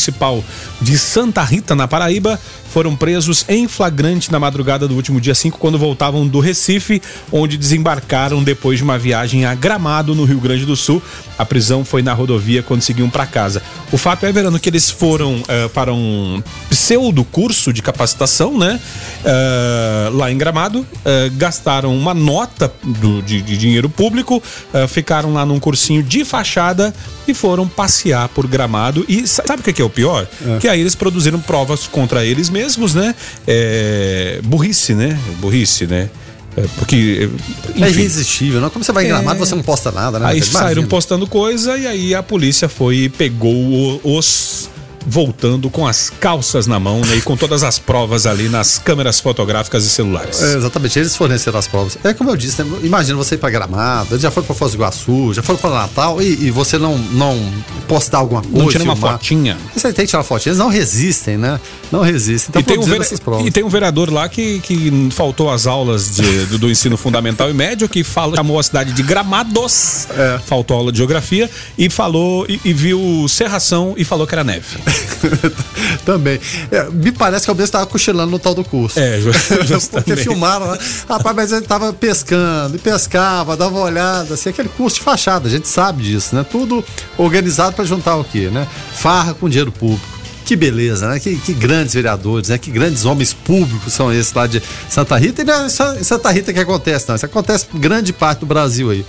de 0.81 0.99
Santa 0.99 1.45
Rita, 1.45 1.75
na 1.75 1.89
Paraíba, 1.89 2.39
foram 2.77 2.95
presos 2.95 3.43
em 3.49 3.67
flagrante 3.67 4.31
na 4.31 4.39
madrugada 4.39 4.87
do 4.87 4.95
último 4.95 5.19
dia 5.19 5.35
5, 5.35 5.57
quando 5.57 5.79
voltavam 5.79 6.29
do 6.29 6.41
Recife, 6.41 7.01
onde 7.33 7.57
desembarcaram 7.57 8.45
depois 8.45 8.77
de 8.77 8.85
uma 8.85 8.99
viagem 8.99 9.47
a 9.47 9.55
Gramado, 9.55 10.15
no 10.15 10.27
Rio 10.27 10.39
Grande 10.39 10.67
do 10.67 10.77
Sul. 10.77 11.03
A 11.39 11.45
prisão 11.47 11.87
foi 11.87 12.03
na 12.03 12.13
rodovia 12.13 12.63
quando 12.63 12.83
seguiam 12.83 13.09
para 13.09 13.25
casa. 13.25 13.63
O 13.91 13.97
fato 13.97 14.27
é, 14.27 14.33
Verano, 14.33 14.61
que 14.61 14.69
eles 14.69 14.91
foram 14.91 15.37
uh, 15.37 15.69
para 15.71 15.95
um 15.95 16.43
pseudo 16.69 17.25
curso 17.25 17.73
de 17.73 17.81
capacitação, 17.81 18.59
né? 18.59 18.79
Uh, 19.23 20.15
lá 20.15 20.31
em 20.31 20.37
Gramado, 20.37 20.81
uh, 20.81 20.87
gastaram 21.33 21.97
uma 21.97 22.13
nota 22.13 22.71
do, 22.83 23.23
de, 23.23 23.41
de 23.41 23.57
dinheiro 23.57 23.89
público, 23.89 24.43
ficaram 24.89 25.33
lá 25.33 25.47
num 25.47 25.59
cursinho 25.59 26.03
de 26.03 26.25
fachada 26.25 26.95
e 27.27 27.35
foram 27.35 27.67
passear 27.67 28.29
por 28.29 28.47
Gramado. 28.47 29.05
E 29.09 29.27
sabe 29.27 29.61
o 29.61 29.63
que 29.63 29.81
é 29.81 29.85
o 29.85 29.91
pior? 29.91 30.27
É. 30.47 30.59
Que 30.59 30.69
aí 30.69 30.81
eles 30.81 30.95
produziram 30.95 31.41
provas 31.41 31.87
contra 31.87 32.25
eles 32.25 32.51
mesmos, 32.51 32.66
né? 32.95 33.15
É, 33.47 34.41
burrice, 34.45 34.95
né? 34.95 35.19
Burrice, 35.39 35.87
né? 35.87 36.09
É, 36.57 36.65
porque. 36.79 37.29
Enfim, 37.71 37.83
é 37.85 37.91
irresistível, 37.91 38.61
não? 38.61 38.71
Como 38.71 38.85
você 38.85 38.93
vai 38.93 39.05
em 39.05 39.09
gramado, 39.09 39.37
é... 39.37 39.47
você 39.47 39.55
não 39.55 39.63
posta 39.63 39.93
nada, 39.93 40.19
né? 40.19 40.27
Aí 40.27 40.43
saíram 40.43 40.87
postando 40.87 41.27
coisa 41.27 41.77
e 41.77 41.87
aí 41.87 42.15
a 42.15 42.23
polícia 42.23 42.69
foi 42.69 42.97
e 42.97 43.09
pegou 43.09 44.01
os 44.03 44.71
voltando 45.07 45.71
com 45.71 45.87
as 45.87 46.11
calças 46.11 46.67
na 46.67 46.81
mão 46.81 47.01
né, 47.01 47.17
e 47.17 47.23
com 47.23 47.37
todas 47.37 47.63
as 47.63 47.79
provas 47.79 48.27
ali 48.27 48.49
nas 48.49 48.79
câmeras 48.79 49.21
fotográficas 49.21 49.85
e 49.85 49.89
celulares. 49.89 50.43
É, 50.43 50.57
exatamente, 50.57 50.99
eles 50.99 51.15
forneceram 51.15 51.59
as 51.59 51.69
provas. 51.69 51.97
É 52.03 52.13
como 52.13 52.31
eu 52.31 52.37
disse, 52.37 52.63
né, 52.63 52.79
imagina 52.83 53.17
você 53.17 53.37
ir 53.37 53.39
para 53.39 53.51
Gramado, 53.51 54.15
eles 54.15 54.23
já 54.23 54.31
foram 54.31 54.47
para 54.47 54.57
Foz 54.57 54.73
do 54.73 54.79
Iguaçu, 54.79 55.33
já 55.33 55.43
foram 55.43 55.59
para 55.59 55.71
Natal 55.71 56.21
e, 56.21 56.47
e, 56.47 56.51
você 56.51 56.77
não, 56.77 56.99
não 56.99 57.39
postar 57.87 58.19
alguma 58.19 58.43
coisa. 58.43 58.59
Não 58.59 58.69
tira 58.69 58.83
uma 58.83 58.97
fotinha. 58.97 59.57
Você 59.75 59.93
tem 59.93 60.05
que 60.05 60.11
tirar 60.11 60.23
fotinha, 60.25 60.51
eles 60.51 60.59
não 60.59 60.69
resistem, 60.69 61.39
né? 61.39 61.61
Não 61.93 62.03
resistem. 62.03 62.51
Então, 62.51 62.61
e, 62.61 62.65
tem 62.65 62.79
um 62.79 62.83
ver... 62.83 63.01
essas 63.01 63.21
provas. 63.21 63.47
e 63.47 63.51
tem 63.51 63.63
um 63.63 63.69
vereador 63.69 64.13
lá 64.13 64.29
que, 64.29 64.59
que 64.61 65.09
faltou 65.13 65.51
as 65.51 65.67
aulas 65.67 66.17
de, 66.17 66.47
do, 66.47 66.59
do, 66.59 66.71
ensino 66.71 66.97
fundamental 66.97 67.49
e 67.49 67.55
médio, 67.55 67.89
que 67.89 68.03
fala, 68.03 68.37
chamou 68.37 68.59
a 68.59 68.63
cidade 68.63 68.93
de 68.93 69.03
Gramados, 69.03 70.09
é. 70.11 70.41
faltou 70.45 70.77
aula 70.77 70.91
de 70.91 70.99
geografia, 70.99 71.49
e 71.79 71.89
falou, 71.89 72.45
e, 72.49 72.61
e 72.65 72.73
viu 72.73 73.27
serração 73.29 73.95
e 73.97 74.05
falou 74.05 74.27
que 74.27 74.35
era 74.35 74.43
neve. 74.43 74.79
Também. 76.05 76.41
É, 76.71 76.85
me 76.91 77.13
parece 77.13 77.45
que 77.45 77.51
o 77.51 77.55
mesmo 77.55 77.65
estava 77.65 77.87
cochilando 77.87 78.31
no 78.31 78.39
tal 78.39 78.55
do 78.55 78.65
curso. 78.65 78.99
É, 78.99 79.19
Porque 79.93 80.17
filmaram, 80.17 80.73
né? 80.73 80.79
Rapaz, 81.09 81.37
mas 81.37 81.53
ele 81.53 81.63
estava 81.63 81.93
pescando, 81.93 82.77
e 82.77 82.79
pescava, 82.79 83.57
dava 83.57 83.75
uma 83.75 83.85
olhada, 83.85 84.35
assim, 84.35 84.51
aquele 84.51 84.69
curso 84.69 84.97
de 84.97 85.03
fachada, 85.03 85.49
a 85.49 85.51
gente 85.51 85.69
sabe 85.69 86.03
disso, 86.03 86.35
né? 86.35 86.45
Tudo 86.49 86.85
organizado 87.19 87.75
para 87.75 87.85
juntar 87.85 88.17
o 88.17 88.25
quê, 88.25 88.49
né? 88.51 88.67
Farra 88.95 89.35
com 89.35 89.49
dinheiro 89.49 89.73
público. 89.73 90.17
Que 90.45 90.55
beleza, 90.55 91.09
né? 91.09 91.19
Que, 91.19 91.35
que, 91.37 91.53
grandes 91.53 91.93
vereadores, 91.93 92.51
né? 92.51 92.57
Que 92.57 92.71
grandes 92.71 93.05
homens 93.05 93.33
públicos 93.33 93.93
são 93.93 94.13
esses 94.13 94.33
lá 94.33 94.47
de 94.47 94.63
Santa 94.89 95.17
Rita. 95.17 95.43
E 95.43 95.45
não 95.45 95.65
é 95.65 95.69
só 95.69 95.95
em 95.95 96.05
Santa 96.05 96.31
Rita 96.31 96.53
que 96.53 96.61
acontece, 96.61 97.09
não. 97.09 97.17
Isso 97.17 97.27
acontece 97.27 97.67
em 97.75 97.81
grande 97.81 98.13
parte 98.13 98.41
do 98.41 98.47
Brasil 98.47 98.91
aí. 98.91 99.05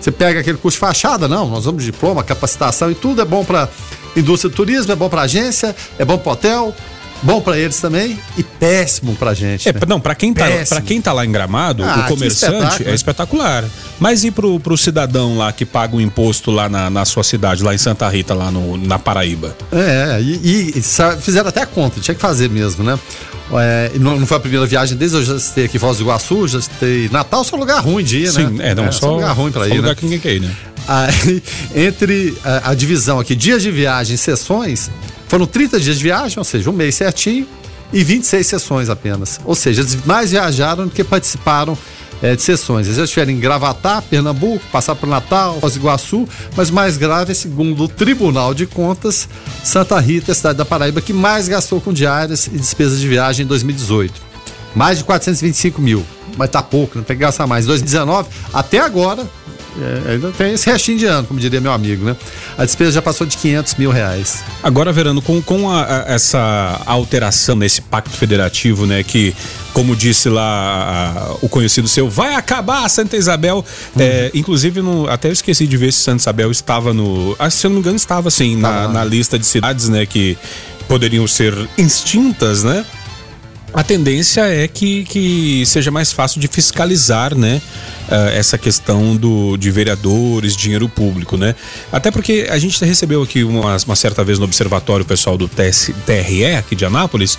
Você 0.00 0.10
pega 0.10 0.40
aquele 0.40 0.58
curso 0.58 0.74
de 0.74 0.80
fachada, 0.80 1.28
não, 1.28 1.48
nós 1.48 1.64
vamos 1.64 1.84
de 1.84 1.92
diploma, 1.92 2.24
capacitação 2.24 2.90
e 2.90 2.96
tudo 2.96 3.22
é 3.22 3.24
bom 3.24 3.44
para 3.44 3.68
indústria 4.16 4.50
do 4.50 4.56
turismo, 4.56 4.92
é 4.92 4.96
bom 4.96 5.08
para 5.08 5.22
agência, 5.22 5.74
é 5.98 6.04
bom 6.04 6.18
para 6.18 6.32
hotel, 6.32 6.74
bom 7.22 7.40
para 7.40 7.58
eles 7.58 7.80
também 7.80 8.18
e 8.36 8.42
péssimo 8.42 9.14
pra 9.14 9.34
gente. 9.34 9.68
É, 9.68 9.72
né? 9.72 9.80
não, 9.86 10.00
para 10.00 10.14
quem 10.14 10.34
tá, 10.34 10.46
quem 10.84 11.00
tá 11.00 11.12
lá 11.12 11.24
em 11.24 11.32
Gramado, 11.32 11.82
ah, 11.84 12.04
o 12.04 12.08
comerciante 12.08 12.86
é 12.86 12.94
espetacular. 12.94 13.64
Mas 13.98 14.24
e 14.24 14.30
pro, 14.30 14.58
pro 14.58 14.76
cidadão 14.76 15.36
lá 15.38 15.52
que 15.52 15.64
paga 15.64 15.96
o 15.96 16.00
imposto 16.00 16.50
lá 16.50 16.68
na, 16.68 16.90
na 16.90 17.04
sua 17.04 17.22
cidade, 17.22 17.62
lá 17.62 17.74
em 17.74 17.78
Santa 17.78 18.08
Rita, 18.08 18.34
lá 18.34 18.50
no, 18.50 18.76
na 18.76 18.98
Paraíba? 18.98 19.56
É, 19.70 20.20
e, 20.20 20.72
e 20.76 20.82
fizeram 21.20 21.48
até 21.48 21.62
a 21.62 21.66
conta, 21.66 22.00
tinha 22.00 22.14
que 22.14 22.20
fazer 22.20 22.50
mesmo, 22.50 22.82
né? 22.84 22.98
É, 23.54 23.90
não, 23.98 24.18
não, 24.18 24.26
foi 24.26 24.36
a 24.36 24.40
primeira 24.40 24.64
viagem 24.64 24.96
desde 24.96 25.16
eu 25.18 25.24
já 25.24 25.36
estive 25.36 25.66
aqui 25.66 25.76
em 25.76 25.80
Foz 25.80 25.98
do 25.98 26.04
Iguaçu, 26.04 26.48
já 26.48 26.58
estive 26.58 27.10
Natal, 27.12 27.44
só 27.44 27.56
lugar 27.56 27.80
ruim 27.80 28.02
de 28.02 28.18
ir, 28.18 28.32
Sim, 28.32 28.46
né? 28.46 28.70
é, 28.70 28.74
não, 28.74 28.84
é, 28.84 28.92
só, 28.92 29.00
só 29.00 29.14
lugar 29.14 29.32
ruim 29.32 29.52
para 29.52 29.68
ir, 29.68 29.76
lugar 29.76 29.90
né? 29.90 29.94
que 29.94 30.04
ninguém 30.04 30.20
quer 30.20 30.34
ir, 30.34 30.40
né? 30.40 30.50
Aí, 30.88 31.42
entre 31.74 32.36
a, 32.44 32.70
a, 32.70 32.74
divisão 32.74 33.20
aqui, 33.20 33.34
dias 33.34 33.62
de 33.62 33.70
viagem, 33.70 34.16
sessões, 34.16 34.90
foram 35.32 35.46
30 35.46 35.80
dias 35.80 35.96
de 35.96 36.02
viagem, 36.02 36.38
ou 36.38 36.44
seja, 36.44 36.68
um 36.68 36.74
mês 36.74 36.94
certinho, 36.94 37.48
e 37.90 38.04
26 38.04 38.46
sessões 38.46 38.90
apenas. 38.90 39.40
Ou 39.46 39.54
seja, 39.54 39.80
eles 39.80 39.96
mais 40.04 40.30
viajaram 40.30 40.84
do 40.84 40.90
que 40.90 41.02
participaram 41.02 41.76
é, 42.20 42.36
de 42.36 42.42
sessões. 42.42 42.86
Eles 42.86 42.98
já 42.98 43.04
estiveram 43.04 43.32
em 43.32 43.40
Gravatá, 43.40 44.02
Pernambuco, 44.02 44.62
passaram 44.70 45.00
por 45.00 45.08
Natal, 45.08 45.58
Foz 45.58 45.72
do 45.72 45.78
Iguaçu, 45.78 46.28
mas 46.54 46.70
mais 46.70 46.98
grave, 46.98 47.34
segundo 47.34 47.84
o 47.84 47.88
Tribunal 47.88 48.52
de 48.52 48.66
Contas, 48.66 49.26
Santa 49.64 49.98
Rita, 49.98 50.34
cidade 50.34 50.58
da 50.58 50.66
Paraíba, 50.66 51.00
que 51.00 51.14
mais 51.14 51.48
gastou 51.48 51.80
com 51.80 51.94
diárias 51.94 52.48
e 52.48 52.58
despesas 52.58 53.00
de 53.00 53.08
viagem 53.08 53.46
em 53.46 53.48
2018. 53.48 54.12
Mais 54.74 54.98
de 54.98 55.04
425 55.04 55.80
mil, 55.80 56.04
mas 56.36 56.50
tá 56.50 56.62
pouco, 56.62 56.98
não 56.98 57.04
tem 57.04 57.16
que 57.16 57.22
gastar 57.22 57.46
mais. 57.46 57.64
Em 57.64 57.68
2019, 57.68 58.28
até 58.52 58.80
agora, 58.80 59.26
é, 59.80 60.12
ainda 60.12 60.30
tem 60.32 60.52
esse 60.52 60.70
restinho 60.70 60.98
de 60.98 61.06
ano, 61.06 61.26
como 61.26 61.40
diria 61.40 61.60
meu 61.60 61.72
amigo, 61.72 62.04
né? 62.04 62.16
A 62.58 62.64
despesa 62.64 62.92
já 62.92 63.02
passou 63.02 63.26
de 63.26 63.36
500 63.38 63.74
mil 63.76 63.90
reais. 63.90 64.44
Agora, 64.62 64.92
Verano, 64.92 65.22
com, 65.22 65.40
com 65.40 65.70
a, 65.70 65.84
a, 65.84 66.12
essa 66.12 66.82
alteração 66.84 67.56
nesse 67.56 67.80
pacto 67.80 68.10
federativo, 68.10 68.86
né, 68.86 69.02
que, 69.02 69.34
como 69.72 69.96
disse 69.96 70.28
lá 70.28 70.44
a, 70.44 71.36
o 71.40 71.48
conhecido 71.48 71.88
seu, 71.88 72.08
vai 72.10 72.34
acabar 72.34 72.88
Santa 72.88 73.16
Isabel. 73.16 73.64
Uhum. 73.96 74.02
É, 74.02 74.30
inclusive, 74.34 74.82
no, 74.82 75.08
até 75.08 75.28
eu 75.28 75.32
esqueci 75.32 75.66
de 75.66 75.76
ver 75.76 75.92
se 75.92 76.00
Santa 76.00 76.22
Isabel 76.22 76.50
estava 76.50 76.92
no. 76.92 77.34
Ah, 77.38 77.48
se 77.48 77.66
eu 77.66 77.70
não 77.70 77.76
me 77.76 77.80
engano, 77.80 77.96
estava 77.96 78.30
sim, 78.30 78.56
na, 78.56 78.88
na 78.88 79.04
lista 79.04 79.38
de 79.38 79.46
cidades, 79.46 79.88
né, 79.88 80.04
que 80.04 80.36
poderiam 80.86 81.26
ser 81.26 81.54
extintas, 81.78 82.62
né? 82.62 82.84
A 83.74 83.82
tendência 83.82 84.42
é 84.42 84.68
que, 84.68 85.04
que 85.04 85.64
seja 85.66 85.90
mais 85.90 86.12
fácil 86.12 86.40
de 86.40 86.48
fiscalizar, 86.48 87.34
né? 87.34 87.60
Uh, 88.08 88.28
essa 88.34 88.58
questão 88.58 89.16
do, 89.16 89.56
de 89.56 89.70
vereadores, 89.70 90.54
dinheiro 90.54 90.88
público, 90.88 91.36
né? 91.36 91.54
Até 91.90 92.10
porque 92.10 92.46
a 92.50 92.58
gente 92.58 92.84
recebeu 92.84 93.22
aqui 93.22 93.42
uma, 93.42 93.76
uma 93.86 93.96
certa 93.96 94.22
vez 94.22 94.38
no 94.38 94.44
observatório 94.44 95.04
pessoal 95.04 95.38
do 95.38 95.48
TS, 95.48 95.92
TRE 96.04 96.56
aqui 96.56 96.76
de 96.76 96.84
Anápolis 96.84 97.38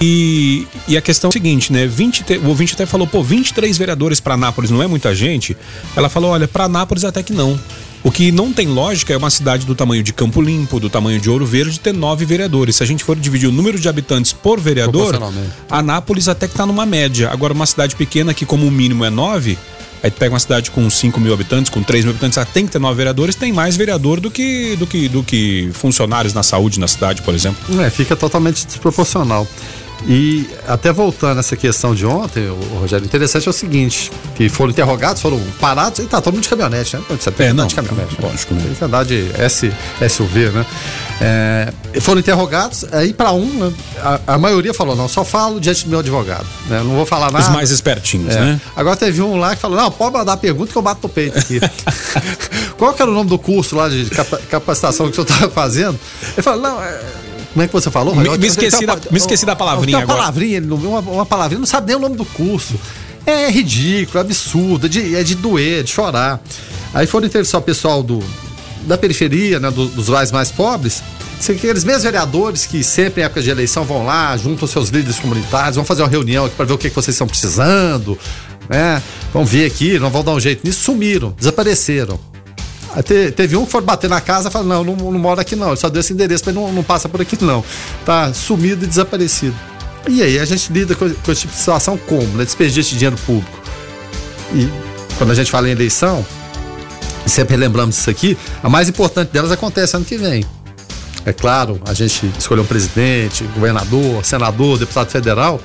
e, 0.00 0.66
e 0.86 0.96
a 0.96 1.00
questão 1.00 1.28
é 1.28 1.30
a 1.30 1.32
seguinte, 1.32 1.72
né? 1.72 1.86
20, 1.86 2.24
o 2.38 2.48
ouvinte 2.48 2.74
até 2.74 2.84
falou, 2.84 3.06
pô, 3.06 3.22
23 3.22 3.78
vereadores 3.78 4.20
para 4.20 4.34
Anápolis 4.34 4.70
não 4.70 4.82
é 4.82 4.86
muita 4.86 5.14
gente? 5.14 5.56
Ela 5.96 6.08
falou, 6.10 6.32
olha, 6.32 6.46
para 6.46 6.64
Anápolis 6.64 7.04
até 7.04 7.22
que 7.22 7.32
não. 7.32 7.58
O 8.02 8.10
que 8.10 8.32
não 8.32 8.52
tem 8.52 8.66
lógica 8.66 9.12
é 9.12 9.16
uma 9.16 9.28
cidade 9.28 9.66
do 9.66 9.74
tamanho 9.74 10.02
de 10.02 10.12
Campo 10.12 10.40
Limpo, 10.40 10.80
do 10.80 10.88
tamanho 10.88 11.20
de 11.20 11.28
Ouro 11.28 11.44
Verde, 11.44 11.78
ter 11.78 11.92
nove 11.92 12.24
vereadores. 12.24 12.76
Se 12.76 12.82
a 12.82 12.86
gente 12.86 13.04
for 13.04 13.14
dividir 13.14 13.48
o 13.48 13.52
número 13.52 13.78
de 13.78 13.88
habitantes 13.88 14.32
por 14.32 14.58
vereador, 14.58 15.18
Anápolis 15.68 16.26
até 16.26 16.46
que 16.46 16.54
está 16.54 16.64
numa 16.64 16.86
média. 16.86 17.30
Agora, 17.30 17.52
uma 17.52 17.66
cidade 17.66 17.94
pequena 17.94 18.32
que, 18.32 18.46
como 18.46 18.66
o 18.66 18.70
mínimo, 18.70 19.04
é 19.04 19.10
nove. 19.10 19.58
Aí 20.02 20.10
tu 20.10 20.16
pega 20.16 20.32
uma 20.32 20.40
cidade 20.40 20.70
com 20.70 20.88
5 20.88 21.20
mil 21.20 21.34
habitantes, 21.34 21.70
com 21.70 21.82
3 21.82 22.04
mil 22.06 22.12
habitantes, 22.12 22.38
ela 22.38 22.46
tem 22.46 22.64
que 22.64 22.72
ter 22.72 22.78
nove 22.78 22.96
vereadores, 22.96 23.34
tem 23.34 23.52
mais 23.52 23.76
vereador 23.76 24.18
do 24.18 24.30
que, 24.30 24.74
do 24.76 24.86
que, 24.86 25.08
do 25.08 25.22
que 25.22 25.68
funcionários 25.74 26.32
na 26.32 26.42
saúde 26.42 26.80
na 26.80 26.88
cidade, 26.88 27.20
por 27.20 27.34
exemplo. 27.34 27.82
É, 27.82 27.90
fica 27.90 28.16
totalmente 28.16 28.66
desproporcional. 28.66 29.46
E 30.06 30.48
até 30.66 30.92
voltando 30.92 31.40
essa 31.40 31.56
questão 31.56 31.94
de 31.94 32.06
ontem, 32.06 32.48
o 32.48 32.78
Rogério, 32.80 33.04
interessante 33.04 33.46
é 33.46 33.50
o 33.50 33.52
seguinte, 33.52 34.10
que 34.34 34.48
foram 34.48 34.70
interrogados, 34.70 35.20
foram 35.20 35.40
parados, 35.60 35.98
e 36.00 36.04
tá 36.04 36.20
todo 36.20 36.34
mundo 36.34 36.42
de 36.42 36.48
caminhonete, 36.48 36.96
né? 36.96 37.02
Você 37.08 37.30
tem 37.30 37.48
é, 37.48 37.52
não, 37.52 37.66
de 37.66 37.74
caminhonete. 37.74 38.16
Lógico, 38.20 38.54
né? 38.54 38.74
Tem 38.78 38.88
andar 38.88 39.04
de 39.04 39.30
S, 39.36 39.70
SUV, 40.08 40.50
né? 40.50 40.66
É, 41.20 41.72
foram 42.00 42.20
interrogados, 42.20 42.86
aí 42.92 43.12
para 43.12 43.32
um, 43.32 43.44
né, 43.44 43.72
a, 44.02 44.34
a, 44.34 44.38
maioria 44.38 44.72
falou, 44.72 44.96
não, 44.96 45.06
só 45.06 45.22
falo 45.22 45.60
diante 45.60 45.84
do 45.84 45.90
meu 45.90 45.98
advogado, 45.98 46.46
né? 46.66 46.78
Não 46.82 46.96
vou 46.96 47.04
falar 47.04 47.30
nada. 47.30 47.44
Os 47.44 47.52
mais 47.52 47.70
espertinhos, 47.70 48.34
é. 48.34 48.40
né? 48.40 48.60
Agora 48.74 48.96
teve 48.96 49.20
um 49.20 49.36
lá 49.36 49.54
que 49.54 49.60
falou, 49.60 49.76
não, 49.76 49.90
pode 49.90 50.14
mandar 50.14 50.38
pergunta 50.38 50.72
que 50.72 50.78
eu 50.78 50.82
bato 50.82 51.00
no 51.02 51.08
peito 51.10 51.38
aqui. 51.38 51.60
Qual 52.78 52.94
que 52.94 53.02
era 53.02 53.10
o 53.10 53.14
nome 53.14 53.28
do 53.28 53.38
curso 53.38 53.76
lá 53.76 53.88
de 53.88 54.08
capacitação 54.48 55.06
que 55.06 55.12
o 55.12 55.14
senhor 55.14 55.26
estava 55.28 55.52
fazendo? 55.52 55.98
Ele 56.32 56.42
falou, 56.42 56.62
não, 56.62 56.82
é 56.82 57.00
como 57.52 57.64
é 57.64 57.66
que 57.66 57.72
você 57.72 57.90
falou? 57.90 58.14
Me, 58.14 58.38
me 58.38 58.46
esqueci, 58.46 58.86
da, 58.86 58.96
me 59.10 59.18
esqueci 59.18 59.44
da 59.44 59.56
palavrinha 59.56 59.98
uma 59.98 60.02
agora. 60.04 60.18
Palavrinha, 60.18 60.62
uma, 60.62 61.00
uma 61.00 61.26
palavrinha, 61.26 61.58
não 61.58 61.66
sabe 61.66 61.88
nem 61.88 61.96
o 61.96 61.98
nome 61.98 62.16
do 62.16 62.24
curso. 62.24 62.74
É 63.26 63.50
ridículo, 63.50 64.18
é 64.18 64.20
absurdo, 64.20 64.86
é 64.86 64.88
de, 64.88 65.16
é 65.16 65.22
de 65.22 65.34
doer, 65.34 65.82
de 65.82 65.90
chorar. 65.90 66.40
Aí 66.94 67.06
foram 67.06 67.26
entrevistar 67.26 67.58
o 67.58 67.62
pessoal 67.62 68.02
do, 68.02 68.22
da 68.82 68.96
periferia, 68.96 69.60
né, 69.60 69.70
do, 69.70 69.86
dos 69.86 70.08
bairros 70.08 70.32
mais 70.32 70.50
pobres, 70.50 71.02
aqueles 71.48 71.84
mesmos 71.84 72.02
vereadores 72.02 72.66
que 72.66 72.84
sempre 72.84 73.22
em 73.22 73.24
época 73.24 73.42
de 73.42 73.50
eleição 73.50 73.84
vão 73.84 74.04
lá, 74.04 74.36
juntam 74.36 74.68
seus 74.68 74.90
líderes 74.90 75.18
comunitários, 75.18 75.76
vão 75.76 75.84
fazer 75.84 76.02
uma 76.02 76.08
reunião 76.08 76.44
aqui 76.44 76.54
para 76.54 76.66
ver 76.66 76.72
o 76.74 76.78
que, 76.78 76.90
que 76.90 76.94
vocês 76.94 77.14
estão 77.14 77.26
precisando, 77.26 78.18
né? 78.68 79.02
Vão 79.32 79.44
ver 79.44 79.66
aqui, 79.66 79.98
não 79.98 80.10
vão 80.10 80.22
dar 80.22 80.32
um 80.32 80.40
jeito 80.40 80.66
nisso, 80.66 80.82
sumiram, 80.82 81.34
desapareceram. 81.38 82.20
Te, 83.04 83.30
teve 83.30 83.56
um 83.56 83.64
que 83.64 83.70
foi 83.70 83.80
bater 83.80 84.10
na 84.10 84.20
casa 84.20 84.48
e 84.48 84.52
falou: 84.52 84.66
não, 84.66 84.84
não, 84.84 85.12
não 85.12 85.18
mora 85.18 85.42
aqui 85.42 85.54
não, 85.54 85.68
ele 85.68 85.76
só 85.76 85.88
deu 85.88 86.00
esse 86.00 86.12
endereço, 86.12 86.44
mas 86.46 86.54
não, 86.54 86.72
não 86.72 86.82
passa 86.82 87.08
por 87.08 87.20
aqui 87.20 87.36
não. 87.42 87.64
Tá 88.04 88.32
sumido 88.34 88.84
e 88.84 88.88
desaparecido. 88.88 89.54
E 90.08 90.22
aí 90.22 90.38
a 90.38 90.44
gente 90.44 90.72
lida 90.72 90.94
com, 90.94 91.08
com 91.08 91.32
esse 91.32 91.42
tipo 91.42 91.52
de 91.52 91.58
situação 91.58 91.96
como? 91.96 92.26
Né? 92.36 92.44
Desperdício 92.44 92.92
de 92.92 92.98
dinheiro 92.98 93.16
público. 93.24 93.60
E 94.54 94.68
quando 95.18 95.30
a 95.30 95.34
gente 95.34 95.50
fala 95.50 95.68
em 95.68 95.72
eleição, 95.72 96.24
sempre 97.26 97.56
lembramos 97.56 97.98
isso 97.98 98.10
aqui, 98.10 98.36
a 98.62 98.68
mais 98.68 98.88
importante 98.88 99.30
delas 99.30 99.52
acontece 99.52 99.96
ano 99.96 100.04
que 100.04 100.16
vem. 100.16 100.44
É 101.24 101.32
claro, 101.32 101.80
a 101.86 101.92
gente 101.92 102.32
escolher 102.38 102.62
um 102.62 102.66
presidente, 102.66 103.44
governador, 103.54 104.24
senador, 104.24 104.78
deputado 104.78 105.10
federal, 105.10 105.60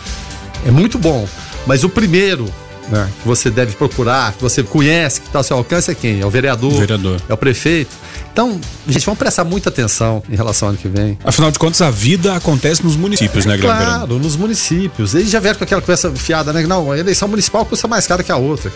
é 0.65 0.71
muito 0.71 0.99
bom. 0.99 1.27
Mas 1.65 1.83
o 1.83 1.89
primeiro 1.89 2.45
né, 2.89 3.09
que 3.21 3.27
você 3.27 3.49
deve 3.49 3.75
procurar, 3.75 4.33
que 4.33 4.41
você 4.41 4.63
conhece, 4.63 5.21
que 5.21 5.27
está 5.27 5.39
ao 5.39 5.43
seu 5.43 5.57
alcance 5.57 5.91
é 5.91 5.95
quem? 5.95 6.21
É 6.21 6.25
o 6.25 6.29
vereador, 6.29 6.79
vereador. 6.79 7.21
é 7.27 7.33
o 7.33 7.37
prefeito. 7.37 7.95
Então, 8.35 8.59
gente, 8.85 9.05
vamos 9.05 9.17
prestar 9.17 9.45
muita 9.45 9.69
atenção 9.69 10.21
em 10.29 10.35
relação 10.35 10.67
ao 10.67 10.69
ano 10.71 10.77
que 10.77 10.89
vem. 10.89 11.17
Afinal 11.23 11.51
de 11.51 11.57
contas, 11.57 11.81
a 11.81 11.89
vida 11.89 12.35
acontece 12.35 12.83
nos 12.83 12.97
municípios, 12.97 13.45
né, 13.45 13.55
Guilherme? 13.55 13.85
Claro, 13.85 14.19
nos 14.19 14.35
municípios. 14.35 15.15
Eles 15.15 15.29
já 15.29 15.39
vieram 15.39 15.57
com 15.57 15.63
aquela 15.63 15.79
conversa 15.79 16.11
fiada, 16.11 16.51
né? 16.51 16.61
Não, 16.67 16.91
a 16.91 16.99
eleição 16.99 17.29
municipal 17.29 17.65
custa 17.65 17.87
mais 17.87 18.05
cara 18.05 18.21
que 18.23 18.33
a 18.33 18.35
outra. 18.35 18.69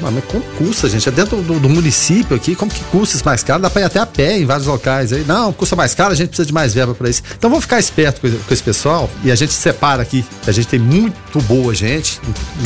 Mas 0.00 0.24
como 0.24 0.42
custa, 0.56 0.88
gente? 0.88 1.06
É 1.06 1.12
dentro 1.12 1.42
do, 1.42 1.60
do 1.60 1.68
município 1.68 2.34
aqui, 2.34 2.54
como 2.54 2.70
que 2.70 2.82
custa 2.84 3.16
isso 3.16 3.24
mais 3.24 3.42
caro? 3.42 3.60
Dá 3.60 3.68
pra 3.68 3.82
ir 3.82 3.84
até 3.84 3.98
a 4.00 4.06
pé 4.06 4.38
em 4.38 4.46
vários 4.46 4.66
locais. 4.66 5.12
Aí, 5.12 5.24
não, 5.24 5.52
custa 5.52 5.76
mais 5.76 5.94
caro, 5.94 6.12
a 6.12 6.16
gente 6.16 6.28
precisa 6.28 6.46
de 6.46 6.54
mais 6.54 6.72
verba 6.72 6.94
para 6.94 7.10
isso. 7.10 7.22
Então 7.36 7.50
vamos 7.50 7.64
ficar 7.64 7.78
esperto 7.78 8.18
com, 8.18 8.30
com, 8.30 8.54
esse 8.54 8.62
pessoal 8.62 9.10
e 9.22 9.30
a 9.30 9.34
gente 9.34 9.52
separa 9.52 10.02
aqui. 10.02 10.24
A 10.46 10.52
gente 10.52 10.68
tem 10.68 10.80
muito 10.80 11.38
boa 11.42 11.74
gente 11.74 12.18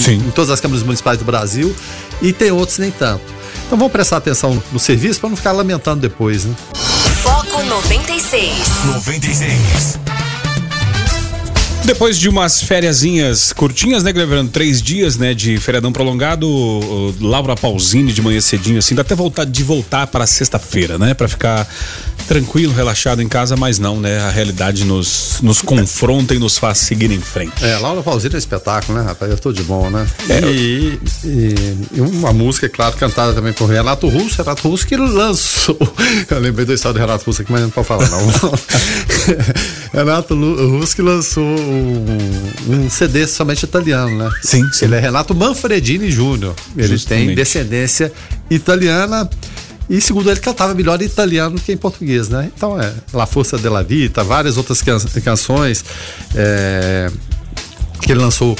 em, 0.09 0.13
em 0.15 0.31
todas 0.31 0.51
as 0.51 0.61
câmaras 0.61 0.86
municipais 0.87 1.19
do 1.19 1.25
Brasil 1.25 1.75
e 2.23 2.33
tem 2.33 2.51
outros 2.51 2.79
nem 2.79 2.91
tanto. 2.91 3.25
Então 3.67 3.77
vamos 3.77 3.93
prestar 3.93 4.19
atenção 4.19 4.63
no 4.73 4.79
serviço 4.79 5.21
para 5.21 5.29
não 5.29 5.37
ficar 5.37 5.53
lamentando 5.53 6.01
depois, 6.01 6.45
né? 6.45 6.55
Foco 7.23 7.63
96. 7.63 8.85
96. 8.87 9.99
Depois 11.87 12.19
de 12.19 12.29
umas 12.29 12.61
fériasinhas 12.61 13.53
curtinhas, 13.53 14.03
né, 14.03 14.13
Guilherme? 14.13 14.49
Três 14.49 14.83
dias, 14.83 15.17
né, 15.17 15.33
de 15.33 15.57
feriadão 15.59 15.93
prolongado, 15.93 16.49
Laura 17.21 17.55
Pausini 17.55 18.13
de 18.13 18.21
manhã 18.21 18.41
cedinho, 18.41 18.81
assim, 18.81 18.93
dá 18.93 19.03
até 19.03 19.15
vontade 19.15 19.53
de 19.53 19.63
voltar 19.63 20.09
para 20.09 20.27
sexta-feira, 20.27 20.99
né? 20.99 21.15
Para 21.15 21.29
ficar 21.29 21.65
tranquilo, 22.27 22.75
relaxado 22.75 23.23
em 23.23 23.29
casa, 23.29 23.57
mas 23.57 23.79
não, 23.79 24.01
né? 24.01 24.19
A 24.19 24.31
realidade 24.31 24.85
nos, 24.85 25.39
nos 25.41 25.63
confronta 25.63 26.35
e 26.35 26.41
nos 26.41 26.59
faz 26.59 26.79
seguir 26.79 27.13
em 27.13 27.21
frente. 27.21 27.65
É, 27.65 27.79
Laura 27.79 28.03
Pausini 28.03 28.35
é 28.35 28.39
espetáculo, 28.39 28.99
né, 28.99 29.05
rapaz? 29.05 29.31
Eu 29.31 29.39
tô 29.39 29.53
de 29.53 29.63
bom, 29.63 29.89
né? 29.89 30.09
É, 30.29 30.41
e, 30.41 31.01
e, 31.25 31.55
e, 31.95 32.01
uma 32.01 32.33
música, 32.33 32.67
é 32.67 32.69
claro, 32.69 32.97
cantada 32.97 33.33
também 33.33 33.53
por 33.53 33.67
Renato 33.67 34.09
Russo, 34.09 34.39
Renato 34.39 34.69
Russo 34.69 34.85
que 34.85 34.97
lançou. 34.97 35.79
Eu 36.29 36.41
lembrei 36.41 36.67
do 36.67 36.73
estado 36.73 36.95
do 36.95 36.99
Renato 36.99 37.25
Russo 37.25 37.43
aqui, 37.43 37.53
mas 37.53 37.63
não 37.63 37.71
pode 37.71 37.87
falar, 37.87 38.09
não. 38.11 38.27
Renato 39.95 40.35
Russo 40.35 40.97
que 40.97 41.03
lançou 41.03 41.47
um, 41.77 42.91
CD 42.91 43.27
somente 43.27 43.65
italiano, 43.65 44.17
né? 44.17 44.31
Sim, 44.43 44.63
sim. 44.73 44.87
Ele 44.87 44.97
é 44.97 45.01
Renato 45.01 45.35
Manfredini 45.35 46.11
Júnior. 46.11 46.55
Ele 46.77 46.89
Justamente. 46.89 47.27
tem 47.27 47.35
descendência 47.35 48.13
italiana. 48.51 49.29
E 49.89 50.01
segundo 50.01 50.31
ele, 50.31 50.41
cantava 50.41 50.75
melhor 50.75 51.01
em 51.01 51.05
italiano 51.05 51.59
que 51.61 51.73
em 51.73 51.77
português, 51.77 52.29
né? 52.29 52.51
Então 52.55 52.81
é 52.81 52.93
La 53.13 53.27
Força 53.27 53.57
della 53.57 53.85
Vita, 53.85 54.25
várias 54.25 54.57
outras 54.57 54.83
can 54.83 54.99
canções 55.23 55.85
é, 56.35 57.09
que 58.03 58.11
ele 58.11 58.21
lançou 58.21 58.57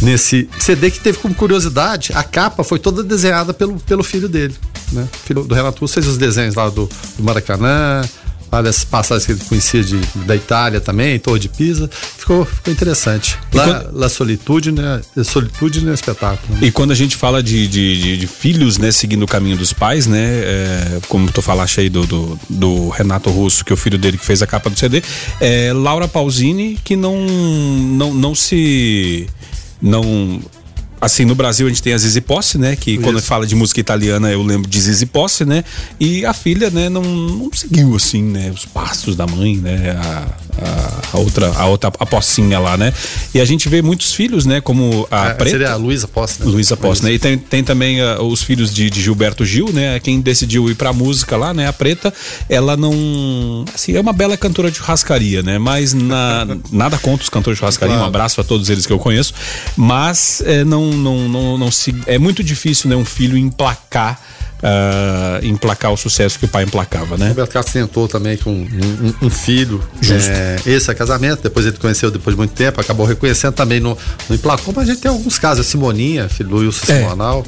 nesse 0.00 0.48
CD 0.58 0.90
que 0.90 1.00
teve 1.00 1.18
como 1.18 1.34
curiosidade, 1.34 2.12
a 2.14 2.22
capa 2.22 2.62
foi 2.62 2.78
toda 2.78 3.02
desenhada 3.02 3.52
pelo, 3.52 3.78
pelo 3.80 4.04
filho 4.04 4.28
dele, 4.28 4.54
né? 4.92 5.08
Filho 5.24 5.42
do 5.42 5.54
Renato 5.54 5.86
fez 5.88 6.06
os 6.06 6.16
desenhos 6.16 6.54
lá 6.54 6.68
do, 6.68 6.88
do 7.16 7.22
Maracanã, 7.24 8.02
várias 8.50 8.84
passagens 8.84 9.26
que 9.26 9.32
ele 9.32 9.40
conhecia 9.48 9.82
de, 9.82 10.00
da 10.26 10.34
Itália 10.34 10.80
também, 10.80 11.18
Torre 11.18 11.38
de 11.38 11.48
Pisa. 11.48 11.88
Ficou, 11.92 12.44
ficou 12.44 12.72
interessante. 12.72 13.38
Lá, 13.52 13.64
quando... 13.64 13.98
La 13.98 14.08
Solitude, 14.08 14.72
né? 14.72 15.00
Solitude 15.24 15.84
no 15.84 15.92
espetáculo. 15.92 16.64
E 16.64 16.70
quando 16.70 16.92
a 16.92 16.94
gente 16.94 17.16
fala 17.16 17.42
de, 17.42 17.66
de, 17.68 18.00
de, 18.00 18.16
de 18.16 18.26
filhos, 18.26 18.78
né, 18.78 18.90
seguindo 18.90 19.22
o 19.22 19.26
caminho 19.26 19.56
dos 19.56 19.72
pais, 19.72 20.06
né? 20.06 20.18
É, 20.18 20.98
como 21.08 21.30
tu 21.30 21.42
falaste 21.42 21.80
aí 21.80 21.88
do, 21.88 22.06
do, 22.06 22.40
do, 22.48 22.88
Renato 22.88 23.30
Russo, 23.30 23.64
que 23.64 23.72
é 23.72 23.74
o 23.74 23.76
filho 23.76 23.98
dele 23.98 24.16
que 24.18 24.24
fez 24.24 24.42
a 24.42 24.46
capa 24.46 24.70
do 24.70 24.78
CD, 24.78 25.02
é 25.40 25.72
Laura 25.72 26.08
Pausini, 26.08 26.78
que 26.82 26.96
não, 26.96 27.16
não, 27.18 28.14
não 28.14 28.34
se. 28.34 29.26
Não 29.80 30.40
assim, 31.00 31.24
no 31.24 31.34
Brasil 31.34 31.66
a 31.66 31.68
gente 31.68 31.82
tem 31.82 31.92
a 31.92 31.98
Zizi 31.98 32.20
Posse, 32.20 32.58
né? 32.58 32.76
Que 32.76 32.92
Isso. 32.92 33.02
quando 33.02 33.20
fala 33.20 33.46
de 33.46 33.54
música 33.54 33.80
italiana 33.80 34.30
eu 34.30 34.42
lembro 34.42 34.68
de 34.68 34.80
Zizi 34.80 35.06
Posse, 35.06 35.44
né? 35.44 35.64
E 35.98 36.24
a 36.24 36.32
filha, 36.32 36.70
né, 36.70 36.88
não, 36.88 37.02
não 37.02 37.50
seguiu, 37.52 37.94
assim, 37.96 38.22
né? 38.22 38.50
Os 38.54 38.64
passos 38.64 39.16
da 39.16 39.26
mãe, 39.26 39.56
né? 39.56 39.96
A, 39.98 40.26
a, 40.60 41.16
a, 41.16 41.18
outra, 41.18 41.52
a 41.54 41.66
outra, 41.66 41.92
a 41.98 42.06
Pocinha 42.06 42.58
lá, 42.58 42.76
né? 42.76 42.92
E 43.32 43.40
a 43.40 43.44
gente 43.44 43.68
vê 43.68 43.80
muitos 43.82 44.12
filhos, 44.12 44.44
né? 44.44 44.60
Como 44.60 45.06
a 45.10 45.28
é, 45.28 45.34
Preta. 45.34 45.50
Seria 45.50 45.72
a 45.72 45.76
Luísa 45.76 46.08
Posse, 46.08 46.40
né? 46.40 46.46
Luísa 46.50 46.76
Posse, 46.76 47.04
né? 47.04 47.12
E 47.12 47.18
tem, 47.18 47.38
tem 47.38 47.62
também 47.62 48.02
uh, 48.02 48.22
os 48.22 48.42
filhos 48.42 48.74
de, 48.74 48.90
de, 48.90 49.00
Gilberto 49.00 49.44
Gil, 49.44 49.72
né? 49.72 50.00
Quem 50.00 50.20
decidiu 50.20 50.68
ir 50.68 50.74
pra 50.74 50.92
música 50.92 51.36
lá, 51.36 51.54
né? 51.54 51.68
A 51.68 51.72
Preta, 51.72 52.12
ela 52.48 52.76
não... 52.76 53.64
Assim, 53.72 53.94
é 53.94 54.00
uma 54.00 54.12
bela 54.12 54.36
cantora 54.36 54.70
de 54.70 54.78
churrascaria, 54.78 55.42
né? 55.42 55.58
Mas 55.58 55.94
na, 55.94 56.46
nada 56.72 56.98
contra 56.98 57.22
os 57.22 57.28
cantores 57.28 57.56
de 57.56 57.60
churrascaria, 57.60 57.94
claro. 57.94 58.04
um 58.04 58.08
abraço 58.08 58.40
a 58.40 58.44
todos 58.44 58.68
eles 58.68 58.86
que 58.86 58.92
eu 58.92 58.98
conheço, 58.98 59.32
mas 59.76 60.42
é, 60.44 60.64
não 60.64 60.87
não, 60.92 61.28
não, 61.28 61.58
não 61.58 61.70
se. 61.70 61.94
É 62.06 62.18
muito 62.18 62.42
difícil, 62.42 62.90
né, 62.90 62.96
um 62.96 63.04
filho 63.04 63.36
emplacar. 63.36 64.20
Uh, 64.58 65.46
emplacar 65.46 65.92
o 65.92 65.96
sucesso 65.96 66.36
que 66.36 66.44
o 66.44 66.48
pai 66.48 66.64
emplacava, 66.64 67.16
né? 67.16 67.28
Roberto 67.28 67.52
Carlos 67.52 67.72
tentou 67.72 68.08
também 68.08 68.36
com 68.36 68.50
um, 68.50 68.64
um, 68.64 69.26
um 69.26 69.30
filho. 69.30 69.80
Justo. 70.00 70.32
É, 70.32 70.56
esse 70.66 70.90
é 70.90 70.94
casamento, 70.94 71.44
depois 71.44 71.64
ele 71.64 71.76
conheceu 71.76 72.10
depois 72.10 72.34
de 72.34 72.38
muito 72.38 72.54
tempo, 72.54 72.80
acabou 72.80 73.06
reconhecendo 73.06 73.52
também 73.52 73.78
no, 73.78 73.96
no 74.28 74.34
emplacou, 74.34 74.74
mas 74.74 74.88
a 74.88 74.92
gente 74.92 75.00
tem 75.00 75.12
alguns 75.12 75.38
casos, 75.38 75.64
a 75.64 75.68
Simoninha, 75.68 76.28
filho 76.28 76.48
do 76.48 76.56
Wilson 76.56 76.92
é. 76.92 77.02
Simonal 77.02 77.46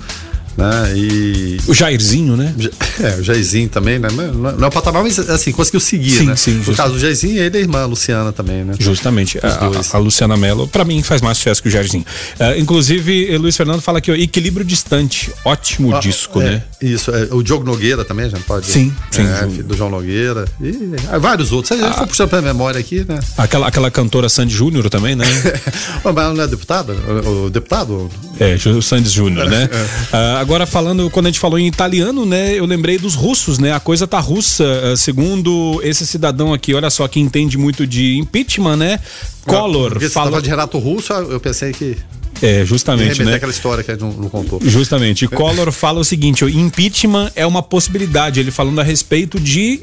né? 0.60 0.92
E 0.94 1.58
o 1.66 1.74
Jairzinho, 1.74 2.36
né? 2.36 2.54
É, 3.00 3.14
o 3.14 3.22
Jairzinho 3.22 3.66
também, 3.66 3.98
né? 3.98 4.08
Não, 4.10 4.52
não 4.52 4.64
é 4.64 4.66
o 4.66 4.70
patamar, 4.70 5.02
mas 5.02 5.18
assim, 5.18 5.52
conseguiu 5.52 5.80
seguir, 5.80 6.10
sim, 6.10 6.26
né? 6.26 6.36
Sim, 6.36 6.62
No 6.66 6.74
caso 6.74 6.92
do 6.92 6.98
Jairzinho, 6.98 7.40
ele 7.42 7.56
é 7.56 7.60
a 7.60 7.62
irmã 7.62 7.82
a 7.82 7.86
Luciana 7.86 8.30
também, 8.30 8.62
né? 8.62 8.74
Justamente. 8.78 9.38
A, 9.38 9.48
a, 9.48 9.96
a, 9.96 9.98
Luciana 9.98 10.36
Mello, 10.36 10.68
para 10.68 10.84
mim, 10.84 11.02
faz 11.02 11.22
mais 11.22 11.38
sucesso 11.38 11.62
que 11.62 11.68
o 11.68 11.70
Jairzinho. 11.70 12.04
Uh, 12.38 12.60
inclusive, 12.60 13.38
Luiz 13.38 13.56
Fernando 13.56 13.80
fala 13.80 13.98
aqui, 13.98 14.10
ó, 14.10 14.14
Equilíbrio 14.14 14.66
Distante, 14.66 15.32
ótimo 15.46 15.96
ah, 15.96 16.00
disco, 16.00 16.42
é, 16.42 16.44
né? 16.44 16.62
Isso, 16.82 17.10
é, 17.10 17.28
o 17.30 17.42
Diogo 17.42 17.64
Nogueira 17.64 18.04
também, 18.04 18.28
já 18.28 18.38
pode. 18.40 18.66
Sim, 18.66 18.94
sim. 19.10 19.22
É, 19.22 19.48
filho 19.48 19.64
do 19.64 19.74
João 19.74 19.88
Nogueira. 19.88 20.44
E 20.60 20.90
é, 21.10 21.18
vários 21.18 21.52
outros. 21.52 21.72
A 21.72 21.82
gente 21.82 21.96
for 21.96 22.06
puxando 22.06 22.28
pra 22.28 22.42
memória 22.42 22.78
aqui, 22.78 23.04
né? 23.08 23.18
Aquela, 23.38 23.68
aquela 23.68 23.90
cantora 23.90 24.28
Sandy 24.28 24.54
Júnior 24.54 24.90
também, 24.90 25.16
né? 25.16 25.24
mas 26.04 26.36
não 26.36 26.42
é 26.42 26.46
deputado? 26.46 26.92
O, 26.92 27.46
o 27.46 27.50
deputado? 27.50 28.10
É, 28.38 28.56
o 28.68 28.82
Sandy 28.82 29.08
Júnior, 29.08 29.48
né? 29.48 29.68
Uh, 30.12 30.36
agora 30.40 30.49
falando, 30.66 31.08
quando 31.10 31.26
a 31.26 31.28
gente 31.28 31.38
falou 31.38 31.58
em 31.58 31.66
italiano, 31.66 32.26
né? 32.26 32.58
Eu 32.58 32.66
lembrei 32.66 32.98
dos 32.98 33.14
russos, 33.14 33.58
né? 33.58 33.72
A 33.72 33.80
coisa 33.80 34.06
tá 34.06 34.18
russa, 34.18 34.64
uh, 34.64 34.96
segundo 34.96 35.80
esse 35.84 36.06
cidadão 36.06 36.52
aqui, 36.52 36.74
olha 36.74 36.90
só, 36.90 37.06
que 37.06 37.20
entende 37.20 37.56
muito 37.56 37.86
de 37.86 38.18
impeachment, 38.18 38.76
né? 38.76 39.00
Collor. 39.46 39.92
Porque 39.92 40.08
fala 40.08 40.42
de 40.42 40.50
Renato 40.50 40.78
Russo, 40.78 41.12
eu 41.12 41.38
pensei 41.38 41.72
que 41.72 41.96
é, 42.42 42.64
justamente, 42.64 43.22
né? 43.22 43.34
aquela 43.34 43.52
história 43.52 43.84
que 43.84 43.90
a 43.90 43.94
gente 43.94 44.02
não, 44.02 44.12
não 44.12 44.28
contou. 44.28 44.60
Justamente. 44.62 45.24
E 45.24 45.28
Collor 45.28 45.70
fala 45.70 46.00
o 46.00 46.04
seguinte: 46.04 46.44
o 46.44 46.48
impeachment 46.48 47.30
é 47.36 47.46
uma 47.46 47.62
possibilidade. 47.62 48.40
Ele 48.40 48.50
falando 48.50 48.80
a 48.80 48.84
respeito 48.84 49.38
de 49.38 49.82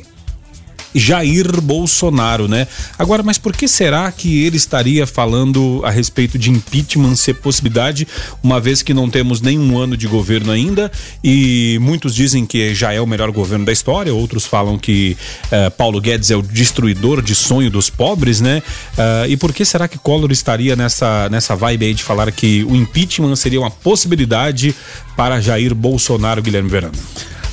Jair 0.94 1.62
Bolsonaro, 1.62 2.48
né? 2.48 2.68
Agora, 2.98 3.24
mas 3.24 3.38
por 3.38 3.56
que 3.56 3.68
será 3.68 4.12
que 4.12 4.44
ele 4.44 4.58
estaria 4.58 5.06
falando 5.06 5.82
a 5.84 5.90
respeito 5.90 6.38
de 6.38 6.50
impeachment 6.50 7.16
ser 7.16 7.36
possibilidade, 7.36 8.08
uma 8.42 8.60
vez 8.60 8.82
que 8.82 8.94
não 8.94 9.10
temos 9.10 9.42
nenhum 9.42 9.78
ano 9.78 9.96
de 9.96 10.08
governo 10.08 10.52
ainda 10.52 10.92
e 11.24 11.78
muitos 11.82 12.16
dizem 12.16 12.46
que 12.46 12.74
já 12.74 12.94
é 12.94 13.02
o 13.02 13.08
melhor 13.08 13.32
governo 13.32 13.66
da 13.66 13.72
história, 13.72 14.14
outros 14.14 14.46
falam 14.46 14.78
que 14.78 15.18
uh, 15.46 15.72
Paulo 15.72 16.00
Guedes 16.00 16.32
é 16.32 16.36
o 16.36 16.42
destruidor 16.42 17.22
de 17.22 17.36
sonho 17.36 17.70
dos 17.70 17.90
pobres, 17.90 18.42
né? 18.42 18.62
Uh, 18.98 19.30
e 19.30 19.38
por 19.38 19.54
que 19.54 19.66
será 19.66 19.88
que 19.88 19.98
Collor 19.98 20.32
estaria 20.32 20.76
nessa, 20.76 21.30
nessa 21.30 21.56
vibe 21.56 21.86
aí 21.86 21.94
de 21.94 22.04
falar 22.04 22.32
que 22.32 22.64
o 22.64 22.76
impeachment 22.76 23.36
seria 23.36 23.60
uma 23.60 23.72
possibilidade 23.72 24.76
para 25.16 25.42
Jair 25.42 25.74
Bolsonaro, 25.74 26.42
Guilherme 26.42 26.70
Verano? 26.70 26.98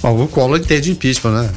Bom, 0.05 0.25
o 0.25 0.29
Collor 0.29 0.59
entende 0.59 0.91
impeachment, 0.91 1.33
né? 1.33 1.51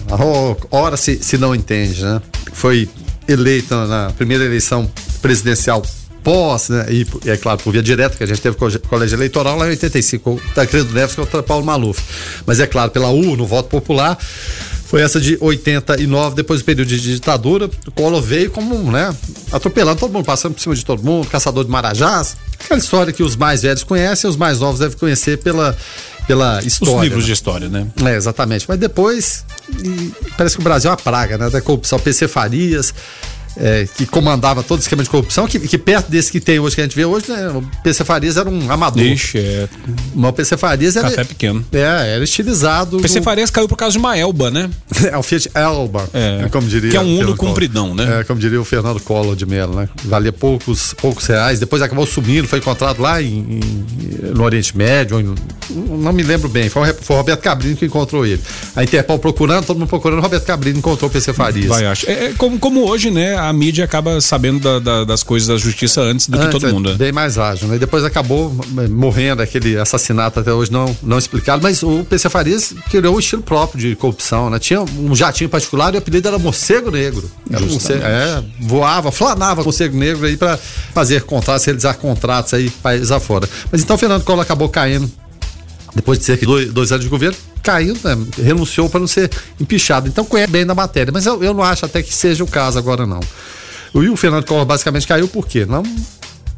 Ora 0.71 0.95
se, 0.95 1.21
se 1.21 1.37
não 1.37 1.53
entende, 1.53 2.01
né? 2.01 2.21
Foi 2.53 2.87
eleito 3.27 3.75
na 3.75 4.09
primeira 4.15 4.45
eleição 4.45 4.89
presidencial 5.21 5.83
pós, 6.23 6.69
né? 6.69 6.85
E 6.89 7.05
é 7.29 7.35
claro, 7.35 7.59
por 7.61 7.73
via 7.73 7.83
direta, 7.83 8.15
que 8.15 8.23
a 8.23 8.25
gente 8.25 8.39
teve 8.39 8.55
colégio 8.87 9.17
eleitoral 9.17 9.57
lá 9.57 9.65
em 9.65 9.71
85, 9.71 10.41
Tancredo 10.55 10.93
Neves 10.93 11.13
contra 11.13 11.43
Paulo 11.43 11.65
Maluf. 11.65 12.01
Mas 12.45 12.61
é 12.61 12.65
claro, 12.65 12.89
pela 12.89 13.09
U, 13.09 13.35
no 13.35 13.45
voto 13.45 13.67
popular, 13.67 14.17
foi 14.85 15.01
essa 15.01 15.19
de 15.19 15.37
89, 15.41 16.37
depois 16.37 16.61
do 16.61 16.63
período 16.63 16.87
de 16.87 17.01
ditadura. 17.01 17.69
O 17.85 17.91
Collor 17.91 18.21
veio 18.21 18.49
como, 18.49 18.89
né, 18.89 19.13
atropelando 19.51 19.99
todo 19.99 20.13
mundo, 20.13 20.23
passando 20.23 20.53
por 20.53 20.61
cima 20.61 20.73
de 20.73 20.85
todo 20.85 21.03
mundo, 21.03 21.27
caçador 21.27 21.65
de 21.65 21.69
marajás. 21.69 22.37
Aquela 22.57 22.79
história 22.79 23.11
que 23.11 23.23
os 23.23 23.35
mais 23.35 23.63
velhos 23.63 23.83
conhecem, 23.83 24.29
os 24.29 24.37
mais 24.37 24.61
novos 24.61 24.79
devem 24.79 24.97
conhecer 24.97 25.37
pela 25.39 25.77
pela 26.27 26.61
história. 26.63 26.95
Os 26.95 27.01
livros 27.01 27.23
né? 27.23 27.25
de 27.25 27.31
história, 27.31 27.69
né? 27.69 27.87
É, 28.05 28.15
exatamente. 28.15 28.65
Mas 28.67 28.77
depois, 28.77 29.45
parece 30.37 30.55
que 30.55 30.61
o 30.61 30.63
Brasil 30.63 30.89
é 30.89 30.91
uma 30.91 30.97
praga, 30.97 31.37
né? 31.37 31.49
Da 31.49 31.61
corrupção, 31.61 31.97
PC 31.97 32.27
Farias, 32.27 32.93
é, 33.59 33.87
que 33.95 34.05
comandava 34.05 34.63
todo 34.63 34.79
o 34.79 34.81
esquema 34.81 35.03
de 35.03 35.09
corrupção, 35.09 35.47
que, 35.47 35.59
que, 35.59 35.77
perto 35.77 36.09
desse 36.09 36.31
que 36.31 36.39
tem 36.39 36.59
hoje, 36.59 36.75
que 36.75 36.81
a 36.81 36.83
gente 36.83 36.95
vê 36.95 37.05
hoje, 37.05 37.31
né, 37.31 37.49
o 37.49 37.63
PC 37.83 38.03
Farias 38.03 38.37
era 38.37 38.49
um 38.49 38.71
amador. 38.71 39.03
Ixi, 39.03 39.37
é. 39.37 39.67
Mas 40.15 40.29
o 40.29 40.33
PC 40.33 40.57
Farias 40.57 40.95
era. 40.95 41.09
Café 41.09 41.23
pequeno. 41.23 41.65
É, 41.71 42.15
era 42.15 42.23
estilizado. 42.23 42.97
O 42.97 43.01
PC. 43.01 43.21
Farias 43.21 43.49
caiu 43.49 43.67
por 43.67 43.75
causa 43.75 43.93
de 43.93 43.97
uma 43.97 44.17
Elba, 44.17 44.51
né? 44.51 44.69
é, 45.11 45.17
o 45.17 45.23
Fiat 45.23 45.49
Elba. 45.53 46.09
É, 46.13 46.47
como 46.49 46.67
diria. 46.67 46.91
Que 46.91 46.97
é 46.97 47.01
um 47.01 47.19
Uno 47.19 47.35
compridão, 47.35 47.95
né? 47.95 48.19
É, 48.19 48.23
como 48.23 48.39
diria 48.39 48.61
o 48.61 48.65
Fernando 48.65 48.99
Collor 48.99 49.35
de 49.35 49.45
Mello, 49.45 49.75
né? 49.75 49.89
Valia 50.03 50.31
poucos, 50.31 50.93
poucos 50.93 51.25
reais, 51.25 51.59
depois 51.59 51.81
acabou 51.81 52.05
sumindo, 52.05 52.47
foi 52.47 52.59
encontrado 52.59 53.01
lá 53.01 53.21
em, 53.21 53.27
em, 53.27 54.31
no 54.33 54.43
Oriente 54.43 54.77
Médio, 54.77 55.19
em, 55.19 55.35
não 55.69 56.13
me 56.13 56.23
lembro 56.23 56.47
bem, 56.47 56.69
foi, 56.69 56.93
foi 56.93 57.15
o 57.15 57.19
Roberto 57.19 57.41
Cabrini 57.41 57.75
que 57.75 57.85
encontrou 57.85 58.25
ele. 58.25 58.41
A 58.75 58.83
Interpol 58.83 59.19
procurando, 59.19 59.65
todo 59.65 59.77
mundo 59.77 59.89
procurando, 59.89 60.19
o 60.19 60.21
Roberto 60.21 60.45
Cabrini 60.45 60.79
encontrou 60.79 61.09
o 61.09 61.13
PC 61.13 61.33
Farias. 61.33 61.67
Vai, 61.67 61.85
acho. 61.85 62.09
É, 62.09 62.25
é 62.25 62.33
como, 62.37 62.57
como 62.59 62.87
hoje, 62.87 63.09
né? 63.09 63.35
A 63.47 63.53
mídia 63.53 63.85
acaba 63.85 64.19
sabendo 64.19 64.59
da, 64.59 64.79
da, 64.79 65.03
das 65.03 65.23
coisas 65.23 65.47
da 65.47 65.57
justiça 65.57 66.01
antes 66.01 66.27
do 66.27 66.37
antes, 66.37 66.47
que 66.47 66.59
todo 66.59 66.73
mundo. 66.73 66.91
É 66.91 66.95
bem 66.95 67.11
mais 67.11 67.37
ágil, 67.37 67.67
né? 67.67 67.75
E 67.75 67.79
depois 67.79 68.03
acabou 68.03 68.53
morrendo 68.89 69.41
aquele 69.41 69.77
assassinato 69.77 70.39
até 70.39 70.51
hoje 70.51 70.71
não, 70.71 70.95
não 71.01 71.17
explicado, 71.17 71.61
mas 71.63 71.81
o 71.81 72.03
PC 72.03 72.29
Farias 72.29 72.73
criou 72.89 73.15
um 73.15 73.19
estilo 73.19 73.41
próprio 73.41 73.79
de 73.79 73.95
corrupção, 73.95 74.49
né? 74.49 74.59
Tinha 74.59 74.81
um 74.81 75.15
jatinho 75.15 75.49
particular 75.49 75.93
e 75.93 75.97
o 75.97 75.99
apelido 75.99 76.27
era 76.27 76.37
Morcego 76.37 76.91
Negro. 76.91 77.29
Era 77.49 77.65
morcego, 77.65 78.03
é, 78.03 78.43
voava, 78.59 79.11
flanava 79.11 79.63
Morcego 79.63 79.97
Negro 79.97 80.25
aí 80.25 80.35
para 80.35 80.57
fazer 80.93 81.23
contratos, 81.23 81.65
realizar 81.65 81.93
contratos 81.93 82.53
aí 82.53 82.69
país 82.69 83.11
afora. 83.11 83.47
Mas 83.71 83.81
então 83.81 83.95
o 83.95 83.99
Fernando 83.99 84.23
Collor 84.23 84.41
acabou 84.41 84.67
caindo 84.69 85.09
depois 85.95 86.19
de 86.19 86.25
cerca 86.25 86.41
de 86.41 86.45
dois, 86.45 86.71
dois 86.71 86.91
anos 86.91 87.03
de 87.03 87.09
governo, 87.09 87.37
caiu, 87.67 87.97
né? 88.01 88.17
renunciou 88.41 88.89
para 88.89 89.01
não 89.01 89.07
ser 89.07 89.29
empichado. 89.59 90.07
Então 90.07 90.23
conhece 90.23 90.49
bem 90.49 90.65
da 90.65 90.73
matéria, 90.73 91.11
mas 91.11 91.25
eu, 91.25 91.43
eu 91.43 91.53
não 91.53 91.61
acho 91.61 91.85
até 91.85 92.01
que 92.01 92.13
seja 92.13 92.41
o 92.41 92.47
caso 92.47 92.79
agora 92.79 93.05
não. 93.05 93.19
E 93.93 94.09
o 94.09 94.15
Fernando 94.15 94.45
Collor 94.45 94.65
basicamente 94.65 95.05
caiu 95.05 95.27
por 95.27 95.45
quê? 95.45 95.65
Não 95.65 95.83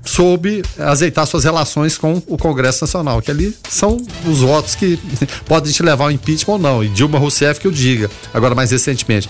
soube 0.04 0.64
azeitar 0.78 1.26
suas 1.28 1.43
relações 1.43 1.97
com 1.97 2.22
o 2.28 2.38
Congresso 2.38 2.84
Nacional, 2.84 3.22
que 3.22 3.30
ali 3.30 3.56
são 3.70 3.97
os 4.26 4.39
votos 4.39 4.76
que 4.76 5.00
podem 5.45 5.72
te 5.72 5.84
levar 5.84 6.06
ao 6.06 6.12
impeachment 6.12 6.54
ou 6.54 6.60
não. 6.60 6.84
E 6.84 6.89
Dilma 6.89 7.20
Rousseff 7.20 7.60
que 7.60 7.68
o 7.68 7.72
diga, 7.72 8.10
agora 8.34 8.56
mais 8.56 8.72
recentemente. 8.72 9.30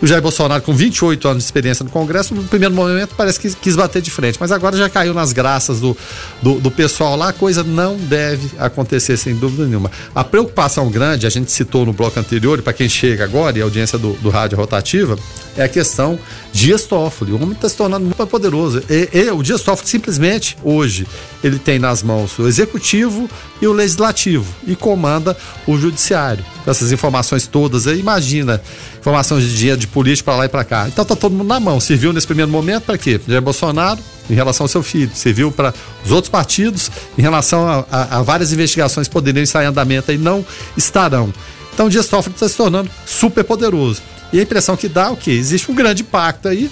O 0.00 0.06
Jair 0.06 0.22
Bolsonaro, 0.22 0.62
com 0.62 0.74
28 0.74 1.28
anos 1.28 1.42
de 1.42 1.46
experiência 1.46 1.84
no 1.84 1.90
Congresso, 1.90 2.34
no 2.34 2.44
primeiro 2.44 2.74
momento 2.74 3.14
parece 3.16 3.40
que 3.40 3.50
quis 3.54 3.76
bater 3.76 4.02
de 4.02 4.10
frente, 4.10 4.36
mas 4.40 4.52
agora 4.52 4.76
já 4.76 4.88
caiu 4.88 5.14
nas 5.14 5.32
graças 5.32 5.80
do, 5.80 5.96
do, 6.42 6.60
do 6.60 6.70
pessoal 6.70 7.16
lá, 7.16 7.28
a 7.28 7.32
coisa 7.32 7.62
não 7.62 7.96
deve 7.96 8.50
acontecer 8.58 9.16
sem 9.16 9.34
dúvida 9.34 9.64
nenhuma. 9.64 9.90
A 10.14 10.22
preocupação 10.22 10.90
grande, 10.90 11.26
a 11.26 11.30
gente 11.30 11.50
citou 11.50 11.86
no 11.86 11.92
bloco 11.92 12.18
anterior, 12.18 12.58
e 12.58 12.62
para 12.62 12.72
quem 12.72 12.88
chega 12.88 13.24
agora, 13.24 13.58
e 13.58 13.60
a 13.60 13.64
audiência 13.64 13.98
do, 13.98 14.12
do 14.14 14.30
Rádio 14.30 14.58
Rotativa, 14.58 15.18
é 15.56 15.64
a 15.64 15.68
questão 15.68 16.18
Dias 16.52 16.84
Toffoli. 16.84 17.32
O 17.32 17.36
homem 17.36 17.52
está 17.52 17.68
se 17.68 17.76
tornando 17.76 18.04
muito 18.04 18.26
poderoso. 18.26 18.82
E, 18.88 19.08
e, 19.12 19.30
o 19.30 19.42
Dias 19.42 19.62
Toffoli 19.62 19.88
simplesmente, 20.04 20.56
hoje, 20.62 21.06
ele 21.42 21.58
tem 21.58 21.78
nas 21.78 22.02
mãos 22.02 22.38
o 22.38 22.46
executivo 22.46 23.28
e 23.60 23.66
o 23.66 23.72
legislativo 23.72 24.46
e 24.66 24.76
comanda 24.76 25.34
o 25.66 25.78
judiciário. 25.78 26.44
Essas 26.66 26.92
informações 26.92 27.46
todas 27.46 27.86
aí, 27.86 28.00
imagina, 28.00 28.60
informações 29.00 29.44
de 29.44 29.56
dinheiro 29.56 29.80
de 29.80 29.86
político 29.86 30.26
para 30.26 30.36
lá 30.36 30.44
e 30.44 30.48
para 30.48 30.62
cá. 30.62 30.86
Então 30.88 31.04
tá 31.04 31.16
todo 31.16 31.32
mundo 31.32 31.48
na 31.48 31.58
mão. 31.58 31.80
Serviu 31.80 32.12
nesse 32.12 32.26
primeiro 32.26 32.50
momento 32.50 32.84
para 32.84 32.98
quê? 32.98 33.18
Jair 33.26 33.40
Bolsonaro 33.40 33.98
em 34.28 34.34
relação 34.34 34.64
ao 34.64 34.68
seu 34.68 34.82
filho, 34.82 35.10
serviu 35.14 35.52
para 35.52 35.74
os 36.04 36.10
outros 36.10 36.30
partidos 36.30 36.90
em 37.16 37.22
relação 37.22 37.66
a, 37.66 37.84
a, 37.90 38.18
a 38.18 38.22
várias 38.22 38.52
investigações 38.52 39.06
poderiam 39.06 39.42
estar 39.42 39.62
em 39.62 39.66
andamento 39.66 40.12
e 40.12 40.18
não 40.18 40.44
estarão. 40.76 41.32
Então 41.72 41.88
Dias 41.88 42.06
Toffoli 42.06 42.34
está 42.34 42.48
se 42.48 42.56
tornando 42.56 42.90
super 43.06 43.44
poderoso. 43.44 44.02
E 44.32 44.40
a 44.40 44.42
impressão 44.42 44.76
que 44.76 44.88
dá 44.88 45.06
é 45.06 45.10
o 45.10 45.16
que? 45.16 45.30
Existe 45.30 45.70
um 45.70 45.74
grande 45.74 46.02
pacto 46.02 46.48
aí 46.48 46.70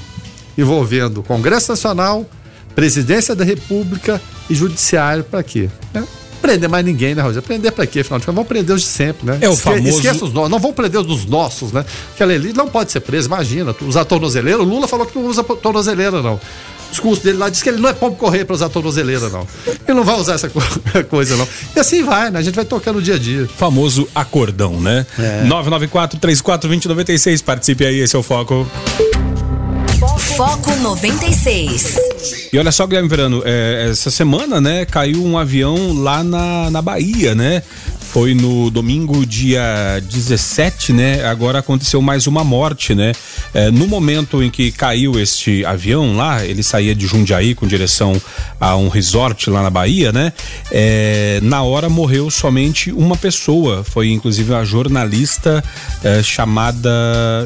envolvendo 0.57 1.20
o 1.20 1.22
Congresso 1.22 1.70
Nacional, 1.70 2.26
Presidência 2.75 3.35
da 3.35 3.45
República 3.45 4.20
e 4.49 4.55
Judiciário 4.55 5.25
para 5.25 5.43
quê? 5.43 5.68
É 5.95 6.03
prender 6.43 6.68
mais 6.68 6.85
ninguém, 6.85 7.14
né, 7.14 7.23
Rogério? 7.23 7.43
Prender 7.43 7.70
pra 7.70 7.87
quê, 7.87 8.01
afinal 8.01 8.18
de 8.18 8.27
contas? 8.27 8.35
Vamos 8.35 8.49
prender 8.49 8.75
os 8.75 8.83
de 8.83 8.89
sempre, 8.89 9.25
né? 9.25 9.39
É 9.41 9.49
o 9.49 9.57
famoso... 9.57 9.89
Esqueça 9.89 10.25
os 10.25 10.33
nossos, 10.33 10.51
não 10.51 10.59
vão 10.59 10.73
prender 10.73 11.01
os 11.01 11.07
dos 11.07 11.25
nossos, 11.25 11.70
né? 11.73 11.85
Aquela 12.14 12.35
elite 12.35 12.57
não 12.57 12.68
pode 12.68 12.91
ser 12.91 13.01
presa, 13.01 13.29
imagina, 13.29 13.75
usar 13.83 14.05
tornozeleira, 14.05 14.61
o 14.61 14.64
Lula 14.64 14.89
falou 14.89 15.07
que 15.07 15.16
não 15.16 15.25
usa 15.27 15.45
tornozeleira, 15.45 16.20
não. 16.20 16.35
O 16.35 16.91
discurso 16.91 17.23
dele 17.23 17.39
lá 17.39 17.49
diz 17.49 17.62
que 17.62 17.70
ele 17.70 17.81
não 17.81 17.89
é 17.89 17.95
pombo 17.95 18.16
correr 18.16 18.45
para 18.45 18.55
usar 18.55 18.68
tornozeleira, 18.68 19.31
não. 19.31 19.47
Ele 19.66 19.97
não 19.97 20.05
vai 20.05 20.16
usar 20.16 20.35
essa 20.35 20.51
coisa, 21.09 21.37
não. 21.37 21.49
E 21.75 21.81
assim 21.81 22.03
vai, 22.03 22.31
né? 22.31 22.41
A 22.41 22.43
gente 22.43 22.55
vai 22.55 22.64
tocando 22.64 22.99
o 22.99 23.03
dia 23.03 23.14
a 23.14 23.18
dia. 23.18 23.49
Famoso 23.57 24.07
acordão, 24.14 24.79
né? 24.79 25.07
É. 25.18 25.45
994 25.45 26.18
34 26.18 26.68
2096 26.68 27.41
participe 27.41 27.87
aí, 27.87 28.01
esse 28.01 28.14
é 28.14 28.18
o 28.18 28.23
Foco. 28.23 28.66
Foco 30.37 30.74
96. 30.76 31.97
E 32.53 32.59
olha 32.59 32.72
só, 32.72 32.87
Guilherme 32.87 33.09
Verano, 33.09 33.43
é, 33.45 33.89
essa 33.91 34.11
semana, 34.11 34.61
né, 34.61 34.87
caiu 34.87 35.22
um 35.22 35.37
avião 35.37 35.93
lá 35.93 36.24
na, 36.24 36.70
na 36.70 36.80
Bahia, 36.80 37.35
né? 37.35 37.62
Foi 38.13 38.35
no 38.35 38.69
domingo, 38.71 39.25
dia 39.25 39.99
17, 40.03 40.93
né? 40.93 41.25
Agora 41.25 41.61
aconteceu 41.61 42.03
mais 42.03 42.27
uma 42.27 42.45
morte, 42.45 42.95
né? 42.95 43.13
É, 43.55 43.71
no 43.71 43.87
momento 43.87 44.43
em 44.43 44.51
que 44.51 44.71
caiu 44.71 45.19
este 45.19 45.65
avião 45.65 46.15
lá, 46.15 46.45
ele 46.45 46.63
saía 46.63 46.95
de 46.95 47.07
Jundiaí 47.07 47.55
com 47.55 47.67
direção 47.67 48.21
a 48.61 48.77
um 48.77 48.91
resort 48.91 49.49
lá 49.49 49.63
na 49.63 49.71
Bahia, 49.71 50.13
né? 50.13 50.31
É, 50.71 51.41
na 51.43 51.63
hora 51.63 51.89
morreu 51.89 52.31
somente 52.31 52.93
uma 52.93 53.17
pessoa. 53.17 53.83
Foi 53.83 54.11
inclusive 54.11 54.53
uma 54.53 54.63
jornalista 54.63 55.65
é, 56.05 56.23
chamada, 56.23 56.91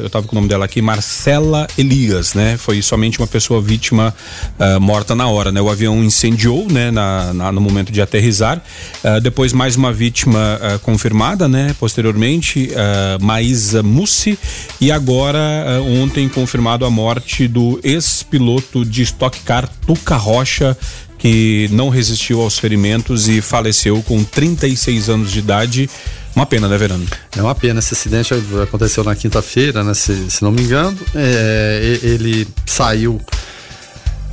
eu 0.03 0.09
tava 0.09 0.27
com 0.27 0.33
o 0.33 0.35
nome 0.35 0.49
dela 0.49 0.65
aqui, 0.65 0.81
Marcela 0.81 1.65
Elias, 1.77 2.33
né? 2.33 2.57
Foi 2.57 2.81
somente 2.81 3.19
uma 3.19 3.27
pessoa 3.27 3.61
vítima 3.61 4.13
uh, 4.59 4.81
morta 4.81 5.15
na 5.15 5.29
hora, 5.29 5.49
né? 5.49 5.61
O 5.61 5.69
avião 5.69 6.03
incendiou, 6.03 6.67
né? 6.69 6.91
Na, 6.91 7.33
na 7.33 7.51
no 7.53 7.61
momento 7.61 7.89
de 7.89 8.01
aterrizar. 8.01 8.61
Uh, 9.01 9.21
depois 9.21 9.53
mais 9.53 9.77
uma 9.77 9.93
vítima 9.93 10.56
uh, 10.57 10.79
confirmada, 10.79 11.47
né? 11.47 11.75
Posteriormente, 11.79 12.69
uh, 12.71 13.23
Maísa 13.23 13.81
Mussi 13.81 14.37
e 14.79 14.91
agora 14.91 15.39
uh, 15.79 16.03
ontem 16.03 16.27
confirmado 16.27 16.85
a 16.85 16.89
morte 16.89 17.47
do 17.47 17.79
ex-piloto 17.83 18.85
de 18.85 19.03
Stock 19.03 19.39
Car 19.41 19.69
Tuca 19.85 20.15
Rocha 20.15 20.77
que 21.17 21.67
não 21.71 21.89
resistiu 21.89 22.41
aos 22.41 22.59
ferimentos 22.59 23.27
e 23.27 23.41
faleceu 23.41 24.01
com 24.03 24.23
36 24.23 25.09
anos 25.09 25.31
de 25.31 25.39
idade. 25.39 25.89
Uma 26.35 26.45
pena, 26.45 26.67
né, 26.67 26.77
Verano? 26.77 27.05
É 27.35 27.41
uma 27.41 27.55
pena. 27.55 27.79
Esse 27.79 27.95
acidente 27.95 28.33
aconteceu 28.61 29.03
na 29.03 29.15
quinta-feira, 29.15 29.83
né? 29.83 29.93
Se, 29.93 30.29
se, 30.29 30.43
não 30.43 30.51
me 30.51 30.61
engano. 30.61 30.97
É, 31.15 31.99
ele 32.03 32.47
saiu 32.65 33.19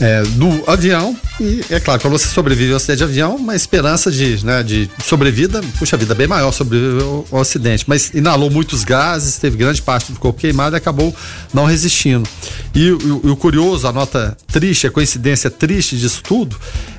é, 0.01 0.23
do 0.23 0.71
avião. 0.71 1.17
E 1.41 1.65
é 1.71 1.81
claro, 1.81 2.01
quando 2.01 2.13
você 2.13 2.29
sobrevive 2.29 2.71
ao 2.71 2.77
acidente 2.77 2.99
de 2.99 3.05
avião, 3.05 3.37
uma 3.37 3.57
esperança 3.57 4.11
de, 4.11 4.45
né, 4.45 4.63
de 4.63 4.89
sobrevida, 5.05 5.61
puxa 5.79 5.97
vida, 5.97 6.15
bem 6.15 6.27
maior 6.27 6.53
sobreviveu 6.53 7.27
ao 7.31 7.41
acidente, 7.41 7.85
mas 7.87 8.11
inalou 8.15 8.51
muitos 8.51 8.85
gases, 8.85 9.37
teve 9.37 9.57
grande 9.57 9.83
parte 9.83 10.13
do 10.13 10.19
corpo 10.19 10.39
queimado 10.39 10.77
e 10.77 10.79
acabou 10.79 11.15
não 11.53 11.65
resistindo. 11.65 12.29
E, 12.75 12.91
o, 12.91 13.33
o 13.33 13.37
curioso, 13.37 13.87
a 13.87 13.93
nota 13.93 14.37
triste, 14.49 14.87
a 14.87 14.91
coincidência 14.91 15.51
triste 15.51 15.97
disso 15.97 16.23
tudo, 16.23 16.57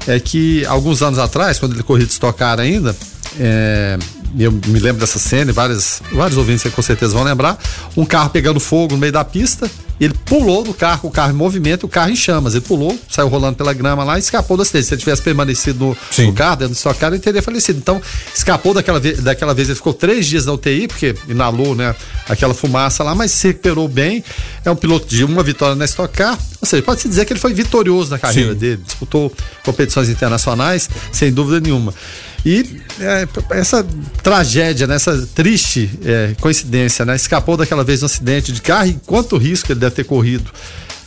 é 0.08 0.20
que 0.20 0.66
alguns 0.66 1.02
anos 1.02 1.20
atrás, 1.20 1.60
quando 1.60 1.74
ele 1.74 1.84
corria 1.84 2.06
de 2.06 2.12
estocar 2.12 2.60
ainda, 2.60 2.96
é, 3.39 3.98
eu 4.44 4.52
me 4.52 4.80
lembro 4.80 5.00
dessa 5.00 5.20
cena, 5.20 5.54
vários, 5.54 6.02
vários 6.12 6.38
ouvintes 6.38 6.72
com 6.74 6.82
certeza 6.82 7.14
vão 7.14 7.24
lembrar, 7.24 7.58
um 7.96 8.06
carro 8.06 8.30
pegando 8.30 8.60
fogo 8.60 8.94
no 8.94 9.00
meio 9.00 9.14
da 9.14 9.24
pista, 9.24 9.70
ele 10.00 10.14
pulou 10.26 10.64
do 10.64 10.74
carro, 10.74 11.08
o 11.08 11.12
carro 11.12 11.32
em 11.32 11.36
movimento, 11.36 11.86
o 11.86 11.90
carro 11.90 12.10
em 12.10 12.16
chamas. 12.16 12.54
Ele 12.54 12.66
pulou, 12.66 12.98
saiu 13.10 13.30
rolando 13.30 13.56
pela 13.56 13.74
grama 13.74 14.04
lá 14.04 14.18
e 14.18 14.20
escapou 14.20 14.58
do 14.58 14.64
acidente. 14.64 14.88
Se 14.88 14.94
ele 14.94 15.00
tivesse 15.00 15.22
permanecido 15.22 15.80
no, 16.18 16.26
no 16.26 16.34
carro, 16.34 16.58
dentro 16.58 16.74
do 16.74 16.78
seu 16.78 16.94
carro, 16.94 17.16
ele 17.16 17.22
teria 17.22 17.42
falecido. 17.42 17.80
Então, 17.80 18.02
escapou 18.34 18.74
daquela, 18.74 19.00
vez, 19.00 19.22
daquela 19.22 19.54
vez, 19.54 19.70
ele 19.70 19.76
ficou 19.76 19.94
três 19.94 20.26
dias 20.26 20.46
na 20.46 20.54
UTI, 20.54 20.88
porque 20.88 21.16
inalou, 21.30 21.76
né, 21.76 21.96
aquela 22.28 22.54
fumaça 22.54 23.04
lá, 23.04 23.16
mas 23.16 23.32
se 23.32 23.48
recuperou 23.48 23.88
bem. 23.88 24.24
É 24.66 24.72
um 24.72 24.76
piloto 24.76 25.08
de 25.08 25.24
uma 25.24 25.42
vitória 25.42 25.76
na 25.76 25.86
Stock 25.86 26.14
Car. 26.14 26.38
Ou 26.62 26.68
seja, 26.68 26.84
pode-se 26.84 27.08
dizer 27.08 27.24
que 27.24 27.32
ele 27.32 27.40
foi 27.40 27.54
vitorioso 27.54 28.12
na 28.12 28.20
carreira 28.20 28.52
Sim. 28.52 28.60
dele, 28.60 28.82
disputou 28.86 29.32
competições 29.64 30.10
internacionais, 30.10 30.90
sem 31.12 31.32
dúvida 31.32 31.62
nenhuma. 31.62 31.94
E 32.46 32.80
é, 33.00 33.28
essa 33.58 33.84
tragédia, 34.22 34.86
né, 34.86 34.96
essa 34.96 35.28
triste 35.34 35.89
é, 36.06 36.36
coincidência, 36.39 37.04
né, 37.04 37.16
escapou 37.16 37.58
daquela 37.58 37.84
vez 37.84 38.04
um 38.04 38.06
acidente 38.06 38.52
de 38.52 38.62
carro 38.62 38.89
e 38.89 39.00
quanto 39.06 39.36
risco 39.36 39.72
ele 39.72 39.80
deve 39.80 39.96
ter 39.96 40.04
corrido. 40.04 40.52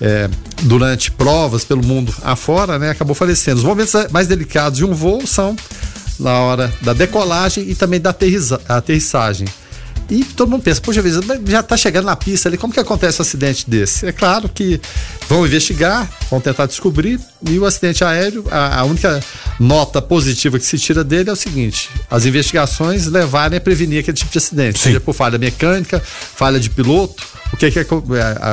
É, 0.00 0.28
durante 0.62 1.10
provas 1.10 1.64
pelo 1.64 1.84
mundo 1.84 2.14
afora, 2.22 2.78
né, 2.78 2.90
acabou 2.90 3.14
falecendo. 3.14 3.58
Os 3.58 3.64
momentos 3.64 3.92
mais 4.10 4.26
delicados 4.26 4.78
de 4.78 4.84
um 4.84 4.94
voo 4.94 5.26
são 5.26 5.56
na 6.18 6.40
hora 6.40 6.72
da 6.82 6.92
decolagem 6.92 7.68
e 7.68 7.74
também 7.74 8.00
da 8.00 8.14
aterrissagem. 8.68 9.46
E 10.10 10.24
todo 10.24 10.50
mundo 10.50 10.62
pensa, 10.62 10.80
poxa 10.80 11.02
vida, 11.02 11.20
já 11.46 11.60
está 11.60 11.76
chegando 11.76 12.06
na 12.06 12.16
pista 12.16 12.48
ali, 12.48 12.56
como 12.56 12.72
que 12.72 12.80
acontece 12.80 13.20
um 13.20 13.22
acidente 13.22 13.68
desse? 13.68 14.06
É 14.06 14.12
claro 14.12 14.48
que 14.48 14.80
vão 15.28 15.46
investigar, 15.46 16.08
vão 16.30 16.40
tentar 16.40 16.66
descobrir, 16.66 17.20
e 17.46 17.58
o 17.58 17.66
acidente 17.66 18.02
aéreo, 18.02 18.44
a, 18.50 18.80
a 18.80 18.84
única 18.84 19.20
nota 19.60 20.00
positiva 20.00 20.58
que 20.58 20.64
se 20.64 20.78
tira 20.78 21.04
dele 21.04 21.28
é 21.28 21.32
o 21.32 21.36
seguinte: 21.36 21.90
as 22.10 22.24
investigações 22.24 23.06
levarem 23.06 23.58
a 23.58 23.60
prevenir 23.60 24.00
aquele 24.00 24.16
tipo 24.16 24.30
de 24.30 24.38
acidente, 24.38 24.78
Sim. 24.78 24.84
seja 24.84 25.00
por 25.00 25.14
falha 25.14 25.36
mecânica, 25.36 26.00
falha 26.00 26.58
de 26.58 26.70
piloto 26.70 27.38
o 27.52 27.56
que, 27.56 27.70
que 27.70 27.78
é, 27.78 27.86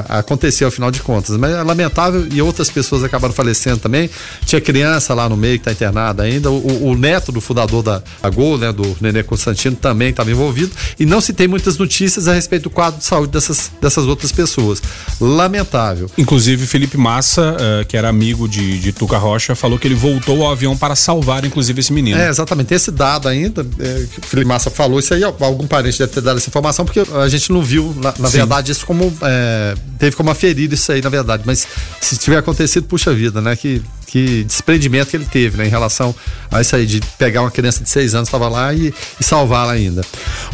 aconteceu 0.10 0.68
afinal 0.68 0.91
de 0.91 1.02
contas. 1.02 1.36
Mas 1.38 1.52
é 1.52 1.64
lamentável 1.64 2.28
e 2.32 2.41
outras 2.41 2.70
pessoas 2.70 3.04
acabaram 3.04 3.34
falecendo 3.34 3.80
também. 3.80 4.10
Tinha 4.46 4.62
criança 4.62 5.14
lá 5.14 5.28
no 5.28 5.36
meio 5.36 5.54
que 5.54 5.62
está 5.62 5.72
internada 5.72 6.24
ainda. 6.24 6.50
O, 6.50 6.89
o, 6.89 6.96
neto 6.96 7.32
do 7.32 7.41
fundador 7.41 7.84
da 7.84 8.02
Gol, 8.34 8.58
né, 8.58 8.72
do 8.72 8.96
Nenê 9.02 9.24
Constantino, 9.24 9.76
também 9.76 10.10
estava 10.10 10.32
envolvido. 10.32 10.72
E 11.00 11.06
não 11.06 11.20
se 11.20 11.34
tem 11.34 11.48
muitas 11.48 11.78
notícias 11.78 12.28
a 12.28 12.34
respeito 12.34 12.64
do 12.64 12.70
quadro 12.70 13.00
de 13.00 13.06
saúde 13.06 13.32
dessas, 13.32 13.72
dessas 13.82 14.06
outras 14.06 14.32
pessoas. 14.32 14.82
Lamentável. 15.20 16.10
Inclusive, 16.18 16.66
Felipe 16.66 16.98
Massa, 16.98 17.56
uh, 17.56 17.86
que 17.86 17.98
era 17.98 18.10
amigo 18.10 18.48
de, 18.48 18.80
de 18.80 18.91
Tuca 18.91 19.18
Rocha, 19.18 19.56
falou 19.56 19.78
que 19.78 19.88
ele 19.88 19.96
voltou 19.96 20.46
ao 20.46 20.52
avião 20.52 20.76
para 20.78 20.96
salvar, 20.96 21.43
inclusive, 21.46 21.80
esse 21.80 21.91
menino. 21.91 22.20
É, 22.20 22.30
exatamente. 22.30 22.68
Tem 22.68 22.76
esse 22.76 22.91
dado 22.91 23.28
ainda. 23.28 23.66
É, 23.80 24.06
que 24.12 24.20
o 24.20 24.26
Felipe 24.26 24.48
Massa 24.48 24.70
falou 24.70 25.00
isso 25.00 25.14
aí. 25.14 25.24
Algum 25.24 25.68
parente 25.68 26.00
deve 26.00 26.12
ter 26.12 26.22
dado 26.22 26.38
essa 26.38 26.50
informação, 26.50 26.86
porque 26.86 27.04
a 27.14 27.28
gente 27.28 27.52
não 27.52 27.62
viu, 27.62 27.93
na, 28.02 28.14
na 28.18 28.30
verdade, 28.30 28.72
isso 28.72 28.85
como. 28.86 29.12
É, 29.22 29.76
teve 30.00 30.16
como 30.16 30.30
aferir 30.30 30.72
isso 30.72 30.92
aí, 30.92 31.02
na 31.02 31.10
verdade. 31.10 31.44
Mas 31.46 31.68
se 32.00 32.18
tiver 32.18 32.38
acontecido, 32.38 32.86
puxa 32.86 33.14
vida, 33.14 33.42
né? 33.42 33.56
Que, 33.56 33.82
que 34.08 34.44
desprendimento 34.44 35.10
que 35.10 35.18
ele 35.18 35.26
teve, 35.26 35.58
né? 35.58 35.66
Em 35.66 35.70
relação 35.70 36.16
a 36.52 36.62
isso 36.62 36.76
aí, 36.76 36.86
de 36.86 37.02
pegar 37.18 37.42
uma 37.42 37.52
criança 37.52 37.84
de 37.84 37.90
seis 37.90 38.16
anos, 38.16 38.28
estava 38.28 38.48
lá 38.48 38.74
e, 38.74 38.94
e 39.20 39.24
salvá-la 39.24 39.74
ainda. 39.74 40.02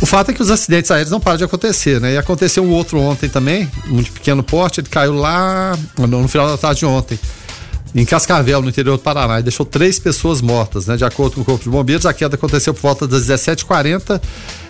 O 0.01 0.05
fato 0.05 0.31
é 0.31 0.33
que 0.33 0.41
os 0.41 0.49
acidentes 0.49 0.89
aéreos 0.91 1.11
não 1.11 1.19
param 1.19 1.37
de 1.37 1.43
acontecer, 1.43 1.99
né? 1.99 2.13
E 2.13 2.17
aconteceu 2.17 2.63
um 2.63 2.71
outro 2.71 2.99
ontem 2.99 3.29
também, 3.29 3.69
um 3.87 4.01
de 4.01 4.09
pequeno 4.11 4.43
porte, 4.43 4.79
ele 4.79 4.89
caiu 4.89 5.13
lá 5.13 5.77
no, 5.97 6.27
final 6.27 6.47
da 6.47 6.57
tarde 6.57 6.79
de 6.79 6.85
ontem 6.85 7.19
em 7.93 8.05
Cascavel, 8.05 8.61
no 8.61 8.69
interior 8.69 8.95
do 8.95 9.03
Paraná, 9.03 9.41
e 9.41 9.43
deixou 9.43 9.65
três 9.65 9.99
pessoas 9.99 10.41
mortas, 10.41 10.87
né? 10.87 10.95
De 10.95 11.03
acordo 11.03 11.35
com 11.35 11.41
o 11.41 11.45
Corpo 11.45 11.63
de 11.63 11.69
Bombeiros, 11.69 12.05
a 12.05 12.13
queda 12.13 12.35
aconteceu 12.35 12.73
por 12.73 12.81
volta 12.81 13.05
das 13.05 13.27
17h40 13.27 14.21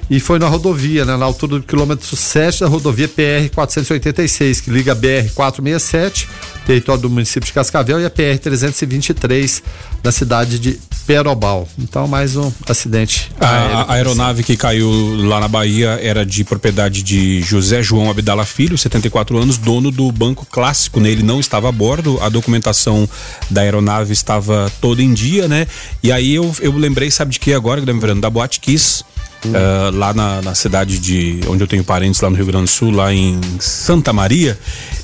e 0.09 0.19
foi 0.19 0.39
na 0.39 0.47
rodovia, 0.47 1.05
né, 1.05 1.15
na 1.15 1.25
altura 1.25 1.59
do 1.59 1.63
quilômetro 1.63 2.15
7 2.15 2.61
da 2.61 2.67
rodovia 2.67 3.07
PR 3.07 3.53
486, 3.53 4.61
que 4.61 4.69
liga 4.69 4.91
a 4.91 4.95
BR 4.95 5.31
467, 5.33 6.27
território 6.65 7.01
do 7.01 7.09
município 7.09 7.45
de 7.45 7.53
Cascavel, 7.53 7.99
e 7.99 8.05
a 8.05 8.09
PR 8.09 8.37
323 8.41 9.63
da 10.03 10.11
cidade 10.11 10.59
de 10.59 10.79
Perobal. 11.05 11.67
Então, 11.79 12.07
mais 12.07 12.35
um 12.35 12.51
acidente. 12.67 13.31
A, 13.39 13.47
a 13.47 13.93
aeronave 13.93 14.43
que 14.43 14.55
caiu 14.55 14.89
lá 15.27 15.39
na 15.39 15.47
Bahia 15.47 15.99
era 16.01 16.25
de 16.25 16.43
propriedade 16.43 17.01
de 17.03 17.41
José 17.41 17.81
João 17.81 18.09
Abdala 18.09 18.45
Filho, 18.45 18.77
74 18.77 19.37
anos, 19.37 19.57
dono 19.57 19.91
do 19.91 20.11
Banco 20.11 20.45
Clássico, 20.45 20.99
né? 20.99 21.09
Ele 21.09 21.23
não 21.23 21.39
estava 21.39 21.69
a 21.69 21.71
bordo, 21.71 22.19
a 22.21 22.29
documentação 22.29 23.09
da 23.49 23.61
aeronave 23.61 24.13
estava 24.13 24.71
toda 24.79 25.01
em 25.01 25.13
dia, 25.13 25.47
né? 25.47 25.67
E 26.03 26.11
aí 26.11 26.35
eu, 26.35 26.53
eu 26.61 26.71
lembrei, 26.77 27.09
sabe 27.09 27.31
de 27.31 27.39
que 27.39 27.53
agora, 27.53 27.79
Guilherme 27.79 27.99
Verano? 27.99 28.21
Da 28.21 28.29
Boate 28.29 28.59
Kiss 28.59 29.03
uh, 29.45 29.95
lá 29.95 30.13
na, 30.13 30.41
na, 30.41 30.55
cidade 30.55 30.99
de 30.99 31.39
onde 31.47 31.63
eu 31.63 31.67
tenho 31.67 31.83
parentes 31.83 32.21
lá 32.21 32.29
no 32.29 32.35
Rio 32.35 32.45
Grande 32.45 32.65
do 32.65 32.69
Sul, 32.69 32.91
lá 32.91 33.13
em 33.13 33.39
Santa 33.59 34.13
Maria, 34.13 34.57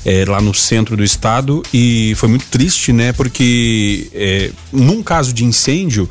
é, 0.04 0.24
lá 0.26 0.40
no 0.40 0.54
centro 0.54 0.96
do 0.96 1.04
estado 1.04 1.62
e 1.72 2.14
foi 2.16 2.28
muito 2.28 2.46
triste, 2.46 2.92
né? 2.92 3.12
Porque 3.12 4.08
é, 4.14 4.50
num 4.72 5.02
caso 5.02 5.32
de 5.32 5.44
incêndio 5.44 6.08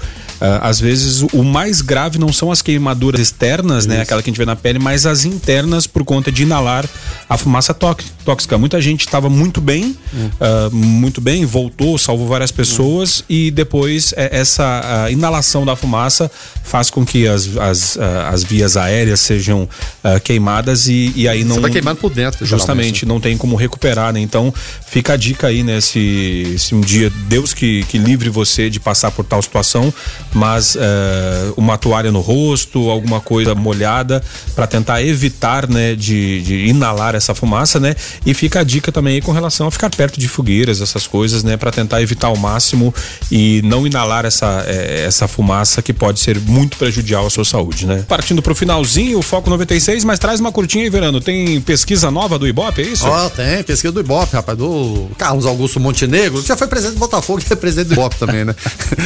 às 0.62 0.80
vezes 0.80 1.22
o 1.34 1.44
mais 1.44 1.82
grave 1.82 2.20
não 2.20 2.32
são 2.32 2.52
as 2.52 2.62
queimaduras 2.62 3.20
externas, 3.20 3.86
né, 3.86 3.96
Isso. 3.96 3.98
né? 3.98 4.02
Aquela 4.02 4.22
que 4.22 4.30
a 4.30 4.32
gente 4.32 4.38
vê 4.38 4.46
na 4.46 4.56
pele, 4.56 4.80
mas 4.80 5.06
as 5.06 5.26
internas 5.26 5.88
por 5.88 6.04
conta 6.04 6.32
de 6.32 6.44
inalar 6.44 6.86
a 7.30 7.38
fumaça 7.38 7.74
tóxica. 7.74 8.58
Muita 8.58 8.82
gente 8.82 9.02
estava 9.02 9.30
muito 9.30 9.60
bem, 9.60 9.96
hum. 10.14 10.30
uh, 10.40 10.76
muito 10.76 11.20
bem, 11.22 11.46
voltou, 11.46 11.98
salvou 11.98 12.28
várias 12.28 12.52
pessoas 12.52 13.22
hum. 13.22 13.24
e 13.30 13.52
depois 13.52 14.14
é, 14.16 14.30
essa 14.40 15.08
inalação 15.10 15.66
da 15.66 15.76
fumaça 15.76 16.30
faz 16.64 16.90
com 16.90 17.06
que 17.06 17.28
as, 17.28 17.58
as, 17.58 17.98
as 17.98 18.44
vias 18.44 18.78
aéreas 18.78 19.20
sejam 19.20 19.64
uh, 19.64 20.20
queimadas 20.24 20.88
e, 20.88 21.14
e 21.16 21.28
aí 21.28 21.44
não. 21.44 21.56
Você 21.56 21.62
vai 21.62 21.72
queimando 21.72 22.00
por 22.00 22.12
dentro, 22.12 22.46
justamente, 22.46 23.06
não 23.06 23.20
tem 23.20 23.38
como 23.38 23.56
recuperar, 23.56 24.14
né? 24.14 24.20
Então 24.20 24.54
fica 24.86 25.14
a 25.14 25.18
dica 25.18 25.48
aí, 25.48 25.64
né? 25.64 25.82
Se, 25.82 26.56
se 26.58 26.76
um 26.76 26.82
dia 26.82 27.12
Deus 27.28 27.54
que, 27.54 27.84
que 27.86 27.98
livre 27.98 28.30
você 28.30 28.70
de 28.70 28.80
passar 28.80 29.12
por 29.12 29.26
tal 29.26 29.42
situação, 29.42 29.94
mas 30.34 30.76
uh, 30.76 30.80
uma 31.56 31.78
toalha 31.78 32.12
no 32.12 32.20
rosto, 32.20 32.90
alguma 32.90 33.20
coisa 33.20 33.56
molhada 33.56 34.24
para 34.56 34.68
tentar 34.68 35.02
evitar, 35.02 35.68
né, 35.68 35.96
de, 35.96 36.42
de, 36.42 36.68
inalar 36.68 37.16
essa 37.16 37.34
fumaça, 37.34 37.80
né? 37.80 37.96
E 38.26 38.34
fica 38.34 38.60
a 38.60 38.64
dica 38.64 38.92
também 38.92 39.22
com 39.22 39.32
relação 39.32 39.68
a 39.68 39.72
ficar 39.72 39.90
perto 39.90 40.20
de 40.20 40.28
fogueiras, 40.28 40.82
essas 40.82 41.08
coisas, 41.08 41.44
né, 41.44 41.58
para 41.58 41.72
tentar 41.72 42.02
evitar 42.02 42.28
ao 42.28 42.38
máximo 42.38 42.94
e 43.32 43.62
não 43.64 43.86
inalar 43.86 44.26
essa 44.26 44.64
eh, 44.68 45.06
essa 45.06 45.28
fumaça 45.28 45.82
que 45.82 45.94
pode 45.94 46.20
ser 46.20 46.40
muito 46.40 46.78
prejudicial 46.78 47.26
à 47.26 47.30
sua 47.30 47.46
saúde, 47.46 47.86
né? 47.86 48.04
Partindo 48.08 48.42
pro 48.42 48.56
finalzinho, 48.56 49.20
o 49.20 49.22
Foco 49.22 49.50
96, 49.50 50.04
mas 50.04 50.20
traz 50.20 50.40
uma 50.40 50.52
curtinha 50.52 50.84
aí, 50.84 50.90
Verano. 50.90 51.22
Tem 51.22 51.60
pesquisa 51.62 52.12
nova 52.12 52.38
do 52.38 52.48
Ibope, 52.48 52.82
é 52.82 52.86
isso? 52.86 53.08
Ó, 53.08 53.26
oh, 53.26 53.30
tem, 53.30 53.64
pesquisa 53.64 53.92
do 53.92 54.00
Ibope, 54.00 54.36
rapaz, 54.36 54.58
do 54.58 55.08
Carlos 55.18 55.46
Augusto 55.46 55.80
Montenegro, 55.80 56.42
já 56.42 56.56
foi 56.56 56.68
presidente 56.68 56.96
do 56.96 57.00
Botafogo 57.00 57.42
e 57.42 57.54
é 57.54 57.56
presidente 57.56 57.88
do 57.88 57.94
Ibope 57.94 58.18
também, 58.18 58.46
né? 58.46 58.56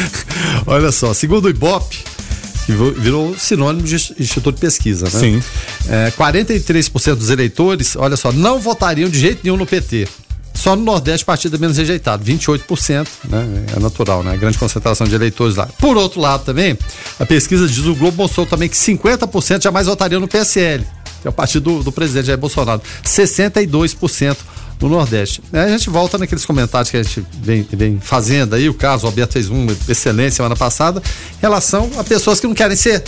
Olha 0.65 0.91
só, 0.91 1.10
segundo 1.13 1.45
o 1.45 1.49
Ibope, 1.49 1.97
que 2.65 2.71
virou 2.71 3.35
sinônimo 3.37 3.87
de 3.87 3.95
instituto 3.95 4.55
de 4.55 4.61
pesquisa, 4.61 5.05
né? 5.05 5.19
Sim. 5.19 5.43
É, 5.89 6.11
43% 6.11 7.15
dos 7.15 7.29
eleitores, 7.29 7.95
olha 7.95 8.15
só, 8.15 8.31
não 8.31 8.59
votariam 8.59 9.09
de 9.09 9.19
jeito 9.19 9.41
nenhum 9.43 9.57
no 9.57 9.65
PT. 9.65 10.07
Só 10.53 10.75
no 10.75 10.83
Nordeste, 10.83 11.25
partido 11.25 11.57
menos 11.57 11.77
rejeitado, 11.77 12.23
28%, 12.23 13.07
né? 13.29 13.65
É 13.75 13.79
natural, 13.79 14.21
né? 14.21 14.37
Grande 14.37 14.57
concentração 14.57 15.07
de 15.07 15.15
eleitores 15.15 15.55
lá. 15.55 15.65
Por 15.79 15.97
outro 15.97 16.21
lado, 16.21 16.43
também, 16.43 16.77
a 17.19 17.25
pesquisa 17.25 17.67
diz 17.67 17.85
o 17.85 17.95
Globo 17.95 18.17
mostrou 18.17 18.45
também 18.45 18.69
que 18.69 18.75
50% 18.75 19.63
jamais 19.63 19.87
votariam 19.87 20.19
no 20.19 20.27
PSL, 20.27 20.85
que 21.21 21.27
é 21.27 21.29
o 21.29 21.33
partido 21.33 21.77
do, 21.77 21.83
do 21.85 21.91
presidente 21.91 22.27
Jair 22.27 22.37
Bolsonaro. 22.37 22.81
62% 23.03 24.37
no 24.81 24.89
Nordeste. 24.89 25.41
Aí 25.53 25.59
a 25.59 25.69
gente 25.69 25.89
volta 25.89 26.17
naqueles 26.17 26.45
comentários 26.45 26.89
que 26.89 26.97
a 26.97 27.03
gente 27.03 27.23
vem, 27.41 27.67
vem 27.71 27.99
fazendo 27.99 28.55
aí, 28.55 28.67
o 28.67 28.73
caso, 28.73 29.05
o 29.05 29.07
Alberto 29.07 29.33
fez 29.33 29.49
um 29.49 29.67
excelente 29.87 30.35
semana 30.35 30.55
passada, 30.55 31.01
em 31.37 31.41
relação 31.41 31.89
a 31.97 32.03
pessoas 32.03 32.39
que 32.39 32.47
não 32.47 32.53
querem 32.53 32.75
ser 32.75 33.03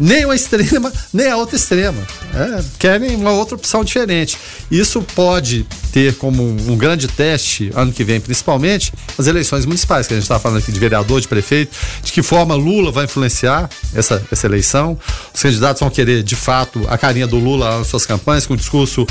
nem 0.00 0.24
uma 0.24 0.34
extrema, 0.34 0.90
nem 1.12 1.28
a 1.28 1.36
outra 1.36 1.56
extrema. 1.56 2.02
É, 2.34 2.64
querem 2.78 3.14
uma 3.14 3.32
outra 3.32 3.54
opção 3.54 3.84
diferente. 3.84 4.38
Isso 4.70 5.02
pode 5.14 5.66
ter 5.92 6.14
como 6.14 6.42
um, 6.42 6.72
um, 6.72 6.76
grande 6.76 7.06
teste, 7.06 7.70
ano 7.74 7.92
que 7.92 8.02
vem 8.02 8.18
principalmente, 8.18 8.92
as 9.18 9.26
eleições 9.26 9.66
municipais, 9.66 10.06
que 10.06 10.14
a 10.14 10.16
gente 10.16 10.24
está 10.24 10.38
falando 10.38 10.58
aqui 10.58 10.72
de 10.72 10.80
vereador, 10.80 11.20
de 11.20 11.28
prefeito, 11.28 11.76
de 12.02 12.12
que 12.12 12.22
forma 12.22 12.54
Lula 12.54 12.90
vai 12.90 13.04
influenciar 13.04 13.68
essa, 13.94 14.22
essa 14.32 14.46
eleição. 14.46 14.98
Os 15.34 15.42
candidatos 15.42 15.80
vão 15.80 15.90
querer, 15.90 16.22
de 16.22 16.36
fato, 16.36 16.82
a 16.88 16.96
carinha 16.96 17.26
do 17.26 17.36
Lula 17.36 17.78
nas 17.78 17.88
suas 17.88 18.06
campanhas, 18.06 18.46
com 18.46 18.54
um 18.54 18.56
discurso 18.56 19.06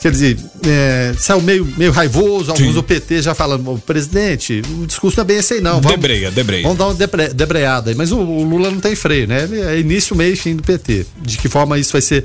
Quer 0.00 0.10
dizer, 0.12 0.38
é, 0.66 1.14
saiu 1.18 1.42
meio, 1.42 1.66
meio 1.76 1.92
raivoso, 1.92 2.50
alguns 2.50 2.68
Sim. 2.68 2.72
do 2.72 2.82
PT 2.82 3.20
já 3.20 3.34
falando, 3.34 3.78
presidente, 3.84 4.62
o 4.80 4.86
discurso 4.86 5.18
não 5.18 5.24
é 5.24 5.26
bem 5.26 5.36
esse 5.36 5.54
aí, 5.54 5.60
não. 5.60 5.74
Vamos, 5.74 5.90
debreia, 5.90 6.30
debreia. 6.30 6.62
Vamos 6.62 6.78
dar 6.78 6.86
uma 6.86 6.94
debre, 6.94 7.28
debreada 7.28 7.90
aí. 7.90 7.94
Mas 7.94 8.10
o, 8.10 8.18
o, 8.18 8.42
Lula 8.42 8.70
não 8.70 8.80
tem 8.80 8.96
freio, 8.96 9.26
né? 9.26 9.44
Ele 9.44 9.60
é 9.60 9.78
início, 9.78 10.16
meio 10.16 10.32
e 10.32 10.36
fim 10.36 10.56
do 10.56 10.62
PT. 10.62 11.04
De 11.20 11.36
que 11.36 11.50
forma 11.50 11.78
isso 11.78 11.92
vai 11.92 12.00
ser 12.00 12.24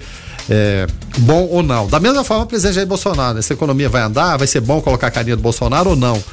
é, 0.49 0.87
bom 1.19 1.47
ou 1.51 1.61
não. 1.61 1.87
Da 1.87 1.99
mesma 1.99 2.23
forma, 2.23 2.43
o 2.43 2.47
presidente 2.47 2.75
Jair 2.75 2.87
Bolsonaro, 2.87 3.39
essa 3.39 3.53
economia 3.53 3.89
vai 3.89 4.03
andar, 4.03 4.37
vai 4.37 4.47
ser 4.47 4.61
bom 4.61 4.81
colocar 4.81 5.07
a 5.07 5.11
carinha 5.11 5.35
do 5.35 5.41
Bolsonaro 5.41 5.89
ou 5.89 5.95
não? 5.97 6.23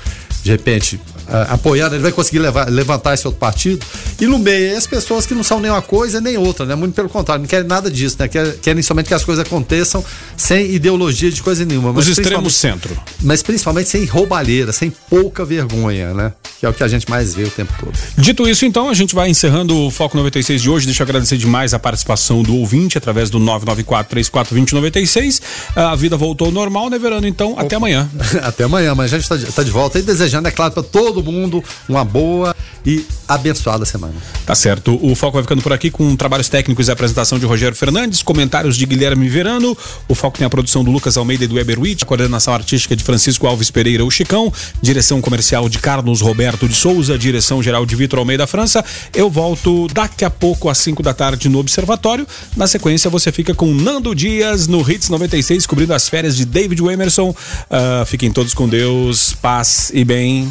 De 0.45 0.51
repente, 0.51 1.01
apoiando, 1.49 1.95
ele 1.95 2.03
vai 2.03 2.13
conseguir 2.13 2.39
levar, 2.39 2.69
levantar 2.69 3.15
esse 3.15 3.27
outro 3.27 3.41
partido. 3.41 3.85
E 4.21 4.27
no 4.27 4.39
meio, 4.39 4.77
as 4.77 4.87
pessoas 4.87 5.27
que 5.27 5.35
não 5.35 5.43
são 5.43 5.61
nem 5.61 5.71
uma 5.71 5.83
coisa 5.83 6.21
nem 6.21 6.37
outra, 6.37 6.67
né? 6.67 6.75
Muito 6.75 6.95
pelo 6.95 7.09
contrário, 7.09 7.43
não 7.43 7.49
querem 7.49 7.67
nada 7.67 7.91
disso, 7.91 8.17
né? 8.19 8.29
Querem, 8.29 8.53
querem 8.61 8.83
somente 8.83 9.07
que 9.07 9.15
as 9.15 9.25
coisas 9.25 9.45
aconteçam 9.45 10.05
sem 10.37 10.73
ideologia 10.73 11.31
de 11.31 11.43
coisa 11.43 11.65
nenhuma. 11.65 11.91
Os 11.91 12.09
extremos 12.09 12.55
centro. 12.55 12.97
Mas 13.23 13.43
principalmente 13.43 13.89
sem 13.89 14.05
roubalheira, 14.05 14.73
sem 14.73 14.93
pouca 15.09 15.45
vergonha, 15.45 16.15
né? 16.15 16.33
Que 16.61 16.67
é 16.67 16.69
o 16.69 16.73
que 16.73 16.83
a 16.83 16.89
gente 16.89 17.09
mais 17.11 17.35
vê 17.35 17.45
o 17.45 17.51
tempo 17.51 17.73
todo. 17.79 17.93
Dito 18.17 18.49
isso, 18.49 18.65
então, 18.65 18.89
a 18.89 18.95
gente 18.95 19.15
vai 19.15 19.29
encerrando 19.29 19.77
o 19.77 19.91
Foco 19.91 20.17
96 20.17 20.63
de 20.63 20.71
hoje. 20.71 20.87
Deixa 20.87 21.03
eu 21.03 21.05
agradecer 21.05 21.37
demais 21.37 21.75
a 21.75 21.79
participação 21.79 22.43
do 22.43 22.57
ouvinte 22.57 22.99
através 22.99 23.31
do 23.31 23.41
994-3420-96. 23.41 25.41
A 25.75 25.97
vida 25.97 26.17
voltou 26.17 26.47
ao 26.47 26.53
normal, 26.53 26.91
né, 26.91 26.99
Verano? 26.99 27.27
Então, 27.27 27.53
Opa. 27.53 27.63
até 27.63 27.77
amanhã. 27.77 28.09
até 28.43 28.65
amanhã, 28.65 28.95
mas 28.95 29.13
a 29.13 29.19
gente 29.19 29.33
está 29.33 29.53
tá 29.53 29.63
de 29.63 29.71
volta 29.71 29.99
e 29.99 30.03
desejando, 30.03 30.49
é 30.49 30.51
claro, 30.51 30.73
para 30.73 30.83
todo 30.83 31.22
mundo 31.31 31.63
uma 31.89 32.05
boa 32.05 32.57
e 32.85 33.05
abençoada 33.29 33.85
semana. 33.85 34.15
Tá 34.45 34.55
certo. 34.55 34.99
O 35.03 35.15
Foco 35.15 35.35
vai 35.35 35.43
ficando 35.43 35.63
por 35.63 35.73
aqui 35.73 35.91
com 35.91 36.15
trabalhos 36.17 36.49
técnicos 36.49 36.89
e 36.89 36.91
apresentação 36.91 37.39
de 37.39 37.47
Rogério 37.47 37.77
Fernandes, 37.77 38.23
comentários 38.23 38.77
de 38.77 38.85
Guilherme 38.85 39.29
Verano. 39.29 39.77
O 40.09 40.15
Foco 40.15 40.39
tem 40.39 40.47
a 40.47 40.51
produção 40.51 40.83
do 40.83 40.91
Lucas 40.91 41.17
Almeida 41.17 41.45
e 41.45 41.47
do 41.47 41.55
Weber 41.55 41.81
Witt, 41.81 42.05
a 42.05 42.07
coordenação 42.07 42.53
artística 42.53 42.97
de 42.97 43.05
Francisco 43.05 43.47
Alves 43.47 43.71
Pereira, 43.71 44.05
o 44.05 44.11
Chicão, 44.11 44.53
direção 44.81 45.21
comercial 45.21 45.69
de 45.69 45.79
Carlos 45.79 46.21
Roberto 46.21 46.69
de 46.69 46.75
Souza, 46.75 47.17
direção 47.17 47.63
geral 47.63 47.87
de 47.87 47.95
Vitor 47.95 48.19
Almeida 48.19 48.47
França. 48.47 48.85
Eu 49.15 49.31
volto 49.31 49.87
daqui 49.89 50.25
a 50.25 50.31
pouco 50.31 50.69
às 50.69 50.79
5 50.79 51.03
da 51.03 51.15
tarde 51.15 51.49
no 51.49 51.59
Observatório. 51.59 52.27
Na 52.57 52.67
sequência, 52.67 53.09
você 53.09 53.31
fica 53.31 53.55
com 53.55 53.73
Nando 53.73 54.15
Dias 54.15 54.67
no 54.67 54.89
Hits 54.89 55.09
96, 55.09 55.67
cobrindo 55.67 55.95
as 55.95 56.09
férias 56.09 56.37
de 56.37 56.45
David 56.45 56.83
Emerson. 56.83 57.31
Uh, 57.31 58.05
fiquem 58.07 58.31
todos 58.31 58.55
com 58.55 58.69
Deus, 58.69 59.33
paz 59.35 59.91
e 59.95 60.05
bem. 60.05 60.51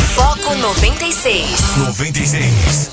Foco 0.00 0.54
96. 0.54 1.76
96. 1.76 2.88